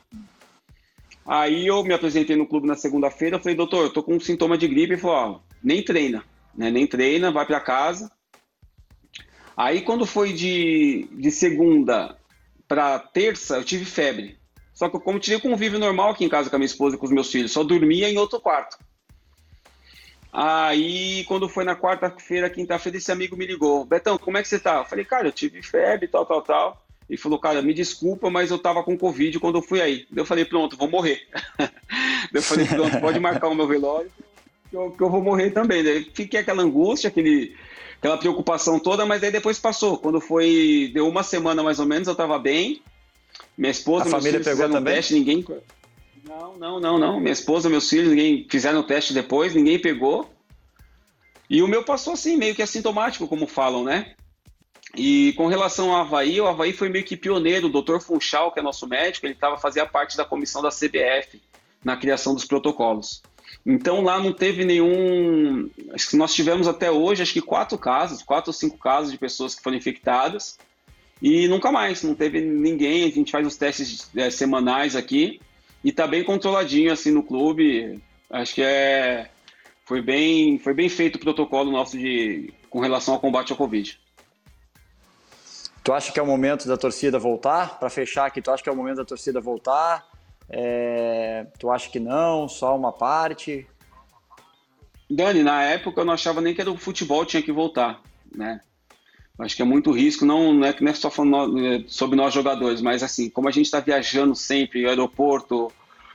Aí 1.25 1.67
eu 1.67 1.83
me 1.83 1.95
apresentei 1.95 2.37
no 2.37 2.47
clube 2.47 2.67
na 2.67 2.77
segunda-feira, 2.77 3.39
falei, 3.39 3.57
doutor, 3.57 3.85
eu 3.85 3.93
tô 3.93 4.03
com 4.03 4.15
um 4.15 4.21
sintoma 4.21 4.59
de 4.59 4.69
gripe. 4.69 4.93
Ele 4.93 5.01
falou, 5.01 5.17
ó, 5.17 5.41
nem 5.63 5.83
treina, 5.83 6.25
né? 6.55 6.71
Nem 6.71 6.87
treina, 6.87 7.31
vai 7.31 7.47
para 7.47 7.61
casa. 7.61 8.11
Aí 9.57 9.83
quando 9.83 10.05
foi 10.05 10.33
de, 10.33 11.09
de 11.13 11.31
segunda 11.31 12.17
para 12.69 12.99
terça, 12.99 13.57
eu 13.57 13.65
tive 13.65 13.85
febre. 13.85 14.39
Só 14.75 14.89
que 14.89 14.99
como 15.01 15.19
tive 15.19 15.41
convívio 15.41 15.79
normal 15.79 16.11
aqui 16.11 16.25
em 16.25 16.29
casa 16.29 16.51
com 16.51 16.57
a 16.57 16.59
minha 16.59 16.67
esposa 16.67 16.97
e 16.97 16.99
com 16.99 17.07
os 17.07 17.13
meus 17.13 17.31
filhos, 17.31 17.53
só 17.53 17.65
dormia 17.65 18.11
em 18.11 18.19
outro 18.19 18.39
quarto. 18.39 18.77
Aí, 20.31 21.25
quando 21.25 21.49
foi 21.49 21.65
na 21.65 21.75
quarta-feira, 21.75 22.51
quinta-feira, 22.51 22.99
esse 22.99 23.11
amigo 23.11 23.35
me 23.39 23.47
ligou. 23.47 23.87
Betão, 23.87 24.19
como 24.19 24.37
é 24.37 24.43
que 24.43 24.49
você 24.49 24.59
tá? 24.59 24.77
Eu 24.77 24.85
falei, 24.85 25.03
cara, 25.03 25.29
eu 25.29 25.33
tive 25.33 25.63
febre, 25.63 26.07
tal, 26.07 26.27
tal, 26.27 26.43
tal. 26.43 26.87
E 27.09 27.17
falou, 27.17 27.39
cara, 27.39 27.63
me 27.63 27.73
desculpa, 27.73 28.29
mas 28.29 28.51
eu 28.51 28.59
tava 28.59 28.83
com 28.83 28.99
Covid 28.99 29.41
quando 29.41 29.57
eu 29.57 29.63
fui 29.63 29.81
aí. 29.81 30.07
Eu 30.15 30.27
falei, 30.27 30.45
pronto, 30.45 30.77
vou 30.77 30.91
morrer. 30.91 31.27
eu 32.35 32.43
falei, 32.43 32.67
pronto, 32.67 33.01
pode 33.01 33.19
marcar 33.19 33.49
o 33.49 33.55
meu 33.55 33.67
velório 33.67 34.13
que 34.71 34.77
eu, 34.77 34.91
que 34.91 35.03
eu 35.03 35.11
vou 35.11 35.23
morrer 35.23 35.51
também. 35.51 35.83
Daí 35.83 36.11
fiquei 36.15 36.41
aquela 36.41 36.63
angústia, 36.63 37.09
aquele, 37.09 37.55
aquela 37.99 38.19
preocupação 38.19 38.79
toda, 38.79 39.05
mas 39.07 39.23
aí 39.23 39.31
depois 39.31 39.59
passou. 39.59 39.99
Quando 39.99 40.21
foi, 40.21 40.91
deu 40.93 41.09
uma 41.09 41.23
semana 41.23 41.63
mais 41.63 41.79
ou 41.79 41.87
menos, 41.87 42.09
eu 42.09 42.13
estava 42.13 42.39
bem. 42.39 42.83
Minha 43.57 43.71
esposa, 43.71 44.07
a 44.07 44.11
família 44.11 44.41
pegou 44.41 44.69
também? 44.69 44.95
teste, 44.95 45.15
ninguém. 45.15 45.45
Não, 46.25 46.59
não, 46.59 46.81
não, 46.81 46.99
não. 46.99 47.21
Minha 47.21 47.33
esposa, 47.33 47.69
meus 47.69 47.89
filhos, 47.89 48.11
ninguém 48.11 48.47
fizeram 48.51 48.81
o 48.81 48.85
teste 48.85 49.15
depois, 49.15 49.55
ninguém 49.55 49.79
pegou. 49.79 50.29
E 51.49 51.63
o 51.63 51.69
meu 51.69 51.85
passou 51.85 52.15
assim, 52.15 52.37
meio 52.37 52.55
que 52.55 52.63
assintomático, 52.63 53.29
como 53.29 53.47
falam, 53.47 53.85
né? 53.85 54.15
E 54.97 55.35
com 55.35 55.47
relação 55.47 55.93
ao 55.93 56.01
Havaí, 56.01 56.41
o 56.41 56.47
Havaí 56.47 56.73
foi 56.73 56.89
meio 56.89 57.05
que 57.05 57.17
pioneiro. 57.17 57.69
O 57.69 57.83
Dr. 57.83 58.01
Funchal, 58.01 58.51
que 58.51 58.59
é 58.59 58.63
nosso 58.63 58.87
médico, 58.87 59.27
ele 59.27 59.35
estava 59.35 59.59
fazia 59.59 59.87
parte 59.87 60.17
da 60.17 60.25
comissão 60.25 60.63
da 60.63 60.71
CBF 60.71 61.41
na 61.85 61.97
criação 61.97 62.35
dos 62.35 62.45
protocolos. 62.45 63.23
Então 63.67 64.01
lá 64.01 64.21
não 64.21 64.33
teve 64.33 64.65
nenhum. 64.65 65.69
Nós 66.15 66.33
tivemos 66.33 66.69
até 66.69 66.89
hoje, 66.89 67.23
acho 67.23 67.33
que 67.33 67.43
quatro 67.43 67.77
casos, 67.77 68.23
quatro 68.23 68.51
ou 68.51 68.53
cinco 68.53 68.79
casos 68.79 69.11
de 69.11 69.19
pessoas 69.19 69.57
que 69.57 69.63
foram 69.63 69.77
infectadas 69.77 70.57
e 71.21 71.49
nunca 71.49 71.73
mais, 71.73 72.03
não 72.05 72.15
teve 72.15 72.41
ninguém. 72.41 73.05
A 73.05 73.11
gente 73.11 73.33
faz 73.33 73.45
os 73.45 73.57
testes 73.57 74.09
é, 74.17 74.31
semanais 74.31 74.95
aqui 74.95 75.41
e 75.83 75.91
tá 75.91 76.07
bem 76.07 76.23
controladinho 76.23 76.93
assim 76.93 77.11
no 77.11 77.25
clube. 77.25 78.01
Acho 78.31 78.55
que 78.55 78.63
é 78.63 79.31
foi 79.85 80.01
bem 80.01 80.59
foi 80.61 80.73
bem 80.73 80.89
feito 80.89 81.17
o 81.17 81.21
protocolo 81.21 81.73
nosso 81.73 81.99
de 81.99 82.53
com 82.71 82.79
relação 82.79 83.15
ao 83.15 83.21
combate 83.21 83.51
ao 83.51 83.59
Covid. 83.59 83.99
Tu 85.83 85.93
acha 85.93 86.13
que 86.13 86.21
é 86.21 86.23
o 86.23 86.27
momento 86.27 86.69
da 86.69 86.77
torcida 86.77 87.19
voltar? 87.19 87.81
Para 87.81 87.91
fechar 87.91 88.27
aqui, 88.27 88.41
tu 88.41 88.51
acha 88.51 88.63
que 88.63 88.69
é 88.69 88.73
o 88.73 88.77
momento 88.77 88.97
da 88.97 89.05
torcida 89.05 89.41
voltar? 89.41 90.07
É, 90.49 91.47
tu 91.59 91.71
acha 91.71 91.91
que 91.91 91.99
não, 91.99 92.49
só 92.49 92.77
uma 92.77 92.93
parte? 92.93 93.67
Dani, 95.11 95.43
na 95.43 95.63
época 95.63 96.01
eu 96.01 96.05
não 96.05 96.15
achava 96.15 96.41
nem 96.41 96.55
que 96.55 96.61
era 96.61 96.71
o 96.71 96.77
futebol 96.77 97.25
tinha 97.25 97.43
que 97.43 97.53
voltar, 97.53 98.01
né? 98.35 98.61
Acho 99.39 99.55
que 99.55 99.63
é 99.63 99.67
muito 99.67 99.93
risco, 99.93 100.25
não, 100.25 100.53
não 100.55 100.67
é 100.67 100.75
não 100.81 100.91
é 100.91 100.95
só 100.95 101.11
falando 101.11 101.59
é, 101.59 101.85
sobre 101.87 102.17
nós 102.17 102.33
jogadores, 102.33 102.81
mas 102.81 103.03
assim, 103.03 103.29
como 103.29 103.49
a 103.49 103.53
gente 103.53 103.67
está 103.67 103.81
viajando 103.81 104.35
sempre, 104.35 104.87
aeroporto, 104.87 105.71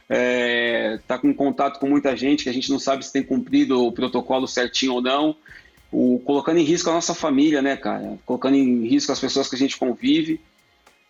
é, 0.10 1.00
tá 1.08 1.20
com 1.20 1.34
contato 1.34 1.80
com 1.80 1.88
muita 1.88 2.18
gente 2.18 2.44
que 2.44 2.50
a 2.50 2.54
gente 2.54 2.72
não 2.72 2.80
sabe 2.80 3.06
se 3.06 3.14
tem 3.14 3.22
cumprido 3.22 3.86
o 3.86 3.92
protocolo 3.92 4.48
certinho 4.48 4.96
ou 4.96 5.02
não, 5.02 5.36
o, 5.92 6.20
colocando 6.26 6.58
em 6.58 6.64
risco 6.64 6.90
a 6.90 6.94
nossa 6.94 7.14
família, 7.14 7.62
né, 7.62 7.78
cara? 7.78 8.18
Colocando 8.26 8.56
em 8.56 8.88
risco 8.88 9.12
as 9.12 9.20
pessoas 9.20 9.48
que 9.48 9.56
a 9.56 9.60
gente 9.60 9.78
convive. 9.78 10.42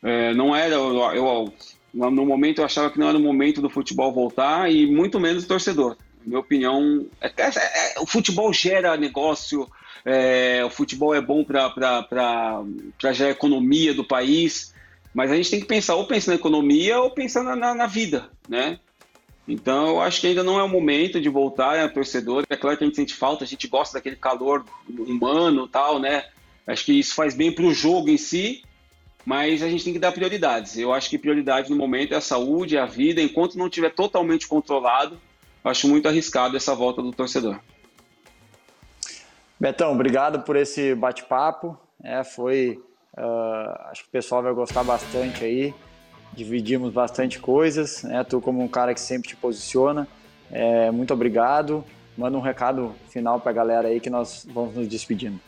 É, 0.03 0.33
não 0.33 0.55
era, 0.55 0.73
eu, 0.73 0.95
eu 1.13 1.53
no 1.93 2.25
momento 2.25 2.59
eu 2.59 2.65
achava 2.65 2.89
que 2.89 2.99
não 2.99 3.09
era 3.09 3.17
o 3.17 3.21
momento 3.21 3.61
do 3.61 3.69
futebol 3.69 4.11
voltar 4.11 4.71
e 4.71 4.85
muito 4.85 5.19
menos 5.19 5.43
o 5.43 5.47
torcedor. 5.47 5.97
Na 6.21 6.27
minha 6.27 6.39
opinião, 6.39 7.05
é, 7.19 7.27
é, 7.27 7.95
é, 7.95 7.99
o 7.99 8.05
futebol 8.05 8.53
gera 8.53 8.95
negócio, 8.95 9.69
é, 10.05 10.63
o 10.63 10.69
futebol 10.69 11.13
é 11.13 11.21
bom 11.21 11.43
para 11.43 12.63
gerar 13.13 13.31
economia 13.31 13.93
do 13.93 14.03
país, 14.03 14.73
mas 15.13 15.31
a 15.31 15.35
gente 15.35 15.49
tem 15.49 15.59
que 15.59 15.65
pensar 15.65 15.95
ou 15.95 16.07
pensar 16.07 16.31
na 16.31 16.37
economia 16.37 16.99
ou 16.99 17.11
pensar 17.11 17.43
na, 17.43 17.75
na, 17.75 17.87
vida, 17.87 18.29
né? 18.47 18.79
Então 19.47 19.87
eu 19.87 20.01
acho 20.01 20.21
que 20.21 20.27
ainda 20.27 20.43
não 20.43 20.59
é 20.59 20.63
o 20.63 20.69
momento 20.69 21.19
de 21.19 21.27
voltar 21.27 21.77
a 21.77 21.89
torcedor. 21.89 22.45
É 22.49 22.55
claro 22.55 22.77
que 22.77 22.83
a 22.83 22.87
gente 22.87 22.95
sente 22.95 23.13
falta, 23.13 23.43
a 23.43 23.47
gente 23.47 23.67
gosta 23.67 23.97
daquele 23.97 24.15
calor 24.15 24.63
humano 24.87 25.67
tal, 25.67 25.99
né? 25.99 26.25
Acho 26.65 26.85
que 26.85 26.93
isso 26.93 27.15
faz 27.15 27.33
bem 27.33 27.51
para 27.51 27.65
o 27.65 27.73
jogo 27.73 28.09
em 28.09 28.17
si, 28.17 28.63
mas 29.25 29.61
a 29.61 29.69
gente 29.69 29.83
tem 29.83 29.93
que 29.93 29.99
dar 29.99 30.11
prioridades. 30.11 30.77
Eu 30.77 30.93
acho 30.93 31.09
que 31.09 31.17
prioridade 31.17 31.69
no 31.69 31.75
momento 31.75 32.13
é 32.13 32.17
a 32.17 32.21
saúde, 32.21 32.77
é 32.77 32.79
a 32.79 32.85
vida. 32.85 33.21
Enquanto 33.21 33.57
não 33.57 33.67
estiver 33.67 33.91
totalmente 33.91 34.47
controlado, 34.47 35.19
acho 35.63 35.87
muito 35.87 36.07
arriscado 36.07 36.57
essa 36.57 36.73
volta 36.73 37.01
do 37.01 37.11
torcedor. 37.11 37.59
Betão, 39.59 39.91
obrigado 39.91 40.41
por 40.41 40.55
esse 40.55 40.95
bate-papo. 40.95 41.77
É, 42.03 42.23
foi. 42.23 42.81
Uh, 43.15 43.89
acho 43.91 44.03
que 44.03 44.09
o 44.09 44.11
pessoal 44.11 44.41
vai 44.41 44.53
gostar 44.53 44.83
bastante 44.83 45.43
aí. 45.43 45.73
Dividimos 46.33 46.91
bastante 46.91 47.37
coisas. 47.37 48.01
Né? 48.03 48.23
Tu, 48.23 48.41
como 48.41 48.63
um 48.63 48.67
cara 48.67 48.93
que 48.93 49.01
sempre 49.01 49.29
te 49.29 49.35
posiciona, 49.35 50.07
é, 50.51 50.89
muito 50.89 51.13
obrigado. 51.13 51.85
Manda 52.17 52.37
um 52.37 52.41
recado 52.41 52.95
final 53.09 53.39
para 53.39 53.51
a 53.51 53.53
galera 53.53 53.87
aí 53.89 53.99
que 53.99 54.09
nós 54.09 54.47
vamos 54.49 54.75
nos 54.75 54.87
despedindo. 54.87 55.39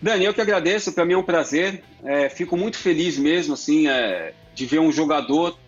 Dani, 0.00 0.24
eu 0.24 0.34
que 0.34 0.40
agradeço, 0.40 0.92
para 0.92 1.04
mim 1.04 1.14
é 1.14 1.18
um 1.18 1.22
prazer. 1.22 1.82
É, 2.04 2.28
fico 2.28 2.56
muito 2.56 2.76
feliz 2.76 3.18
mesmo, 3.18 3.54
assim, 3.54 3.88
é, 3.88 4.34
de 4.54 4.66
ver 4.66 4.78
um 4.78 4.92
jogador 4.92 5.58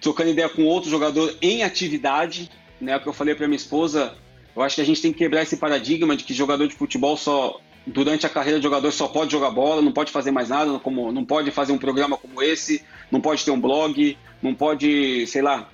trocando 0.00 0.30
ideia 0.30 0.48
com 0.48 0.64
outro 0.64 0.90
jogador 0.90 1.34
em 1.40 1.62
atividade, 1.62 2.50
né? 2.80 2.96
O 2.96 3.00
que 3.00 3.08
eu 3.08 3.12
falei 3.12 3.34
para 3.34 3.48
minha 3.48 3.56
esposa, 3.56 4.14
eu 4.54 4.62
acho 4.62 4.76
que 4.76 4.80
a 4.80 4.84
gente 4.84 5.02
tem 5.02 5.12
que 5.12 5.18
quebrar 5.18 5.42
esse 5.42 5.56
paradigma 5.56 6.16
de 6.16 6.24
que 6.24 6.34
jogador 6.34 6.68
de 6.68 6.74
futebol 6.74 7.16
só 7.16 7.60
durante 7.86 8.26
a 8.26 8.28
carreira 8.28 8.58
de 8.58 8.64
jogador 8.64 8.92
só 8.92 9.08
pode 9.08 9.32
jogar 9.32 9.50
bola, 9.50 9.80
não 9.80 9.92
pode 9.92 10.12
fazer 10.12 10.30
mais 10.30 10.50
nada, 10.50 10.78
como 10.78 11.10
não 11.10 11.24
pode 11.24 11.50
fazer 11.50 11.72
um 11.72 11.78
programa 11.78 12.16
como 12.16 12.42
esse, 12.42 12.84
não 13.10 13.20
pode 13.20 13.44
ter 13.44 13.50
um 13.50 13.60
blog, 13.60 14.16
não 14.42 14.54
pode, 14.54 15.26
sei 15.26 15.40
lá, 15.40 15.68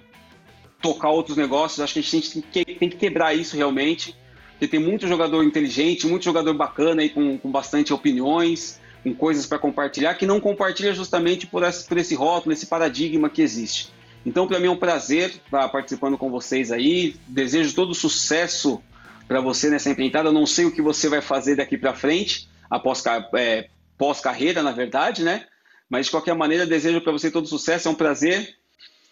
tocar 0.80 1.10
outros 1.10 1.36
negócios. 1.36 1.80
Acho 1.80 1.94
que 1.94 1.98
a 1.98 2.02
gente 2.02 2.30
tem 2.30 2.64
que, 2.64 2.74
tem 2.76 2.88
que 2.88 2.96
quebrar 2.96 3.34
isso 3.34 3.56
realmente 3.56 4.16
porque 4.54 4.68
tem 4.68 4.80
muito 4.80 5.06
jogador 5.06 5.42
inteligente, 5.42 6.06
muito 6.06 6.24
jogador 6.24 6.54
bacana 6.54 7.02
aí 7.02 7.10
com, 7.10 7.36
com 7.36 7.50
bastante 7.50 7.92
opiniões, 7.92 8.80
com 9.02 9.14
coisas 9.14 9.46
para 9.46 9.58
compartilhar, 9.58 10.14
que 10.14 10.26
não 10.26 10.40
compartilha 10.40 10.94
justamente 10.94 11.46
por 11.46 11.62
esse, 11.62 11.84
por 11.86 11.98
esse 11.98 12.14
rótulo, 12.14 12.52
esse 12.52 12.66
paradigma 12.66 13.28
que 13.28 13.42
existe. 13.42 13.92
Então, 14.24 14.46
para 14.46 14.58
mim 14.58 14.68
é 14.68 14.70
um 14.70 14.76
prazer 14.76 15.30
estar 15.30 15.68
participando 15.68 16.16
com 16.16 16.30
vocês 16.30 16.72
aí. 16.72 17.14
Desejo 17.28 17.74
todo 17.74 17.94
sucesso 17.94 18.82
para 19.28 19.40
você 19.40 19.68
nessa 19.68 19.90
empreitada. 19.90 20.30
Eu 20.30 20.32
não 20.32 20.46
sei 20.46 20.64
o 20.64 20.72
que 20.72 20.80
você 20.80 21.08
vai 21.08 21.20
fazer 21.20 21.56
daqui 21.56 21.76
para 21.76 21.92
frente, 21.92 22.48
após 22.70 23.04
é, 23.34 23.68
pós-carreira, 23.98 24.62
na 24.62 24.72
verdade, 24.72 25.22
né? 25.22 25.46
Mas 25.90 26.06
de 26.06 26.12
qualquer 26.12 26.34
maneira, 26.34 26.66
desejo 26.66 27.02
para 27.02 27.12
você 27.12 27.30
todo 27.30 27.46
sucesso. 27.46 27.88
É 27.88 27.90
um 27.90 27.94
prazer. 27.94 28.56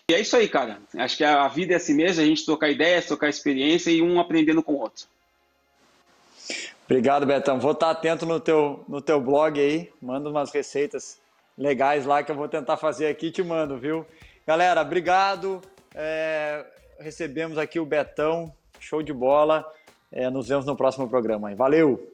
E 0.08 0.14
é 0.14 0.20
isso 0.20 0.34
aí, 0.34 0.48
cara. 0.48 0.80
Acho 0.96 1.18
que 1.18 1.24
a 1.24 1.46
vida 1.48 1.74
é 1.74 1.76
assim 1.76 1.94
mesmo, 1.94 2.22
a 2.22 2.26
gente 2.26 2.46
trocar 2.46 2.70
ideias, 2.70 3.06
trocar 3.06 3.28
experiência 3.28 3.90
e 3.90 4.00
um 4.00 4.18
aprendendo 4.18 4.62
com 4.62 4.72
o 4.72 4.80
outro. 4.80 5.04
Obrigado, 6.92 7.24
Betão. 7.24 7.58
Vou 7.58 7.72
estar 7.72 7.90
atento 7.90 8.26
no 8.26 8.38
teu, 8.38 8.84
no 8.86 9.00
teu 9.00 9.18
blog 9.18 9.58
aí. 9.58 9.90
Manda 9.98 10.28
umas 10.28 10.52
receitas 10.52 11.18
legais 11.56 12.04
lá 12.04 12.22
que 12.22 12.30
eu 12.30 12.36
vou 12.36 12.46
tentar 12.46 12.76
fazer 12.76 13.06
aqui 13.06 13.28
e 13.28 13.30
te 13.30 13.42
mando, 13.42 13.78
viu? 13.78 14.04
Galera, 14.46 14.82
obrigado. 14.82 15.62
É, 15.94 16.66
recebemos 17.00 17.56
aqui 17.56 17.80
o 17.80 17.86
Betão. 17.86 18.52
Show 18.78 19.02
de 19.02 19.10
bola. 19.10 19.66
É, 20.12 20.28
nos 20.28 20.48
vemos 20.48 20.66
no 20.66 20.76
próximo 20.76 21.08
programa. 21.08 21.54
Valeu! 21.54 22.12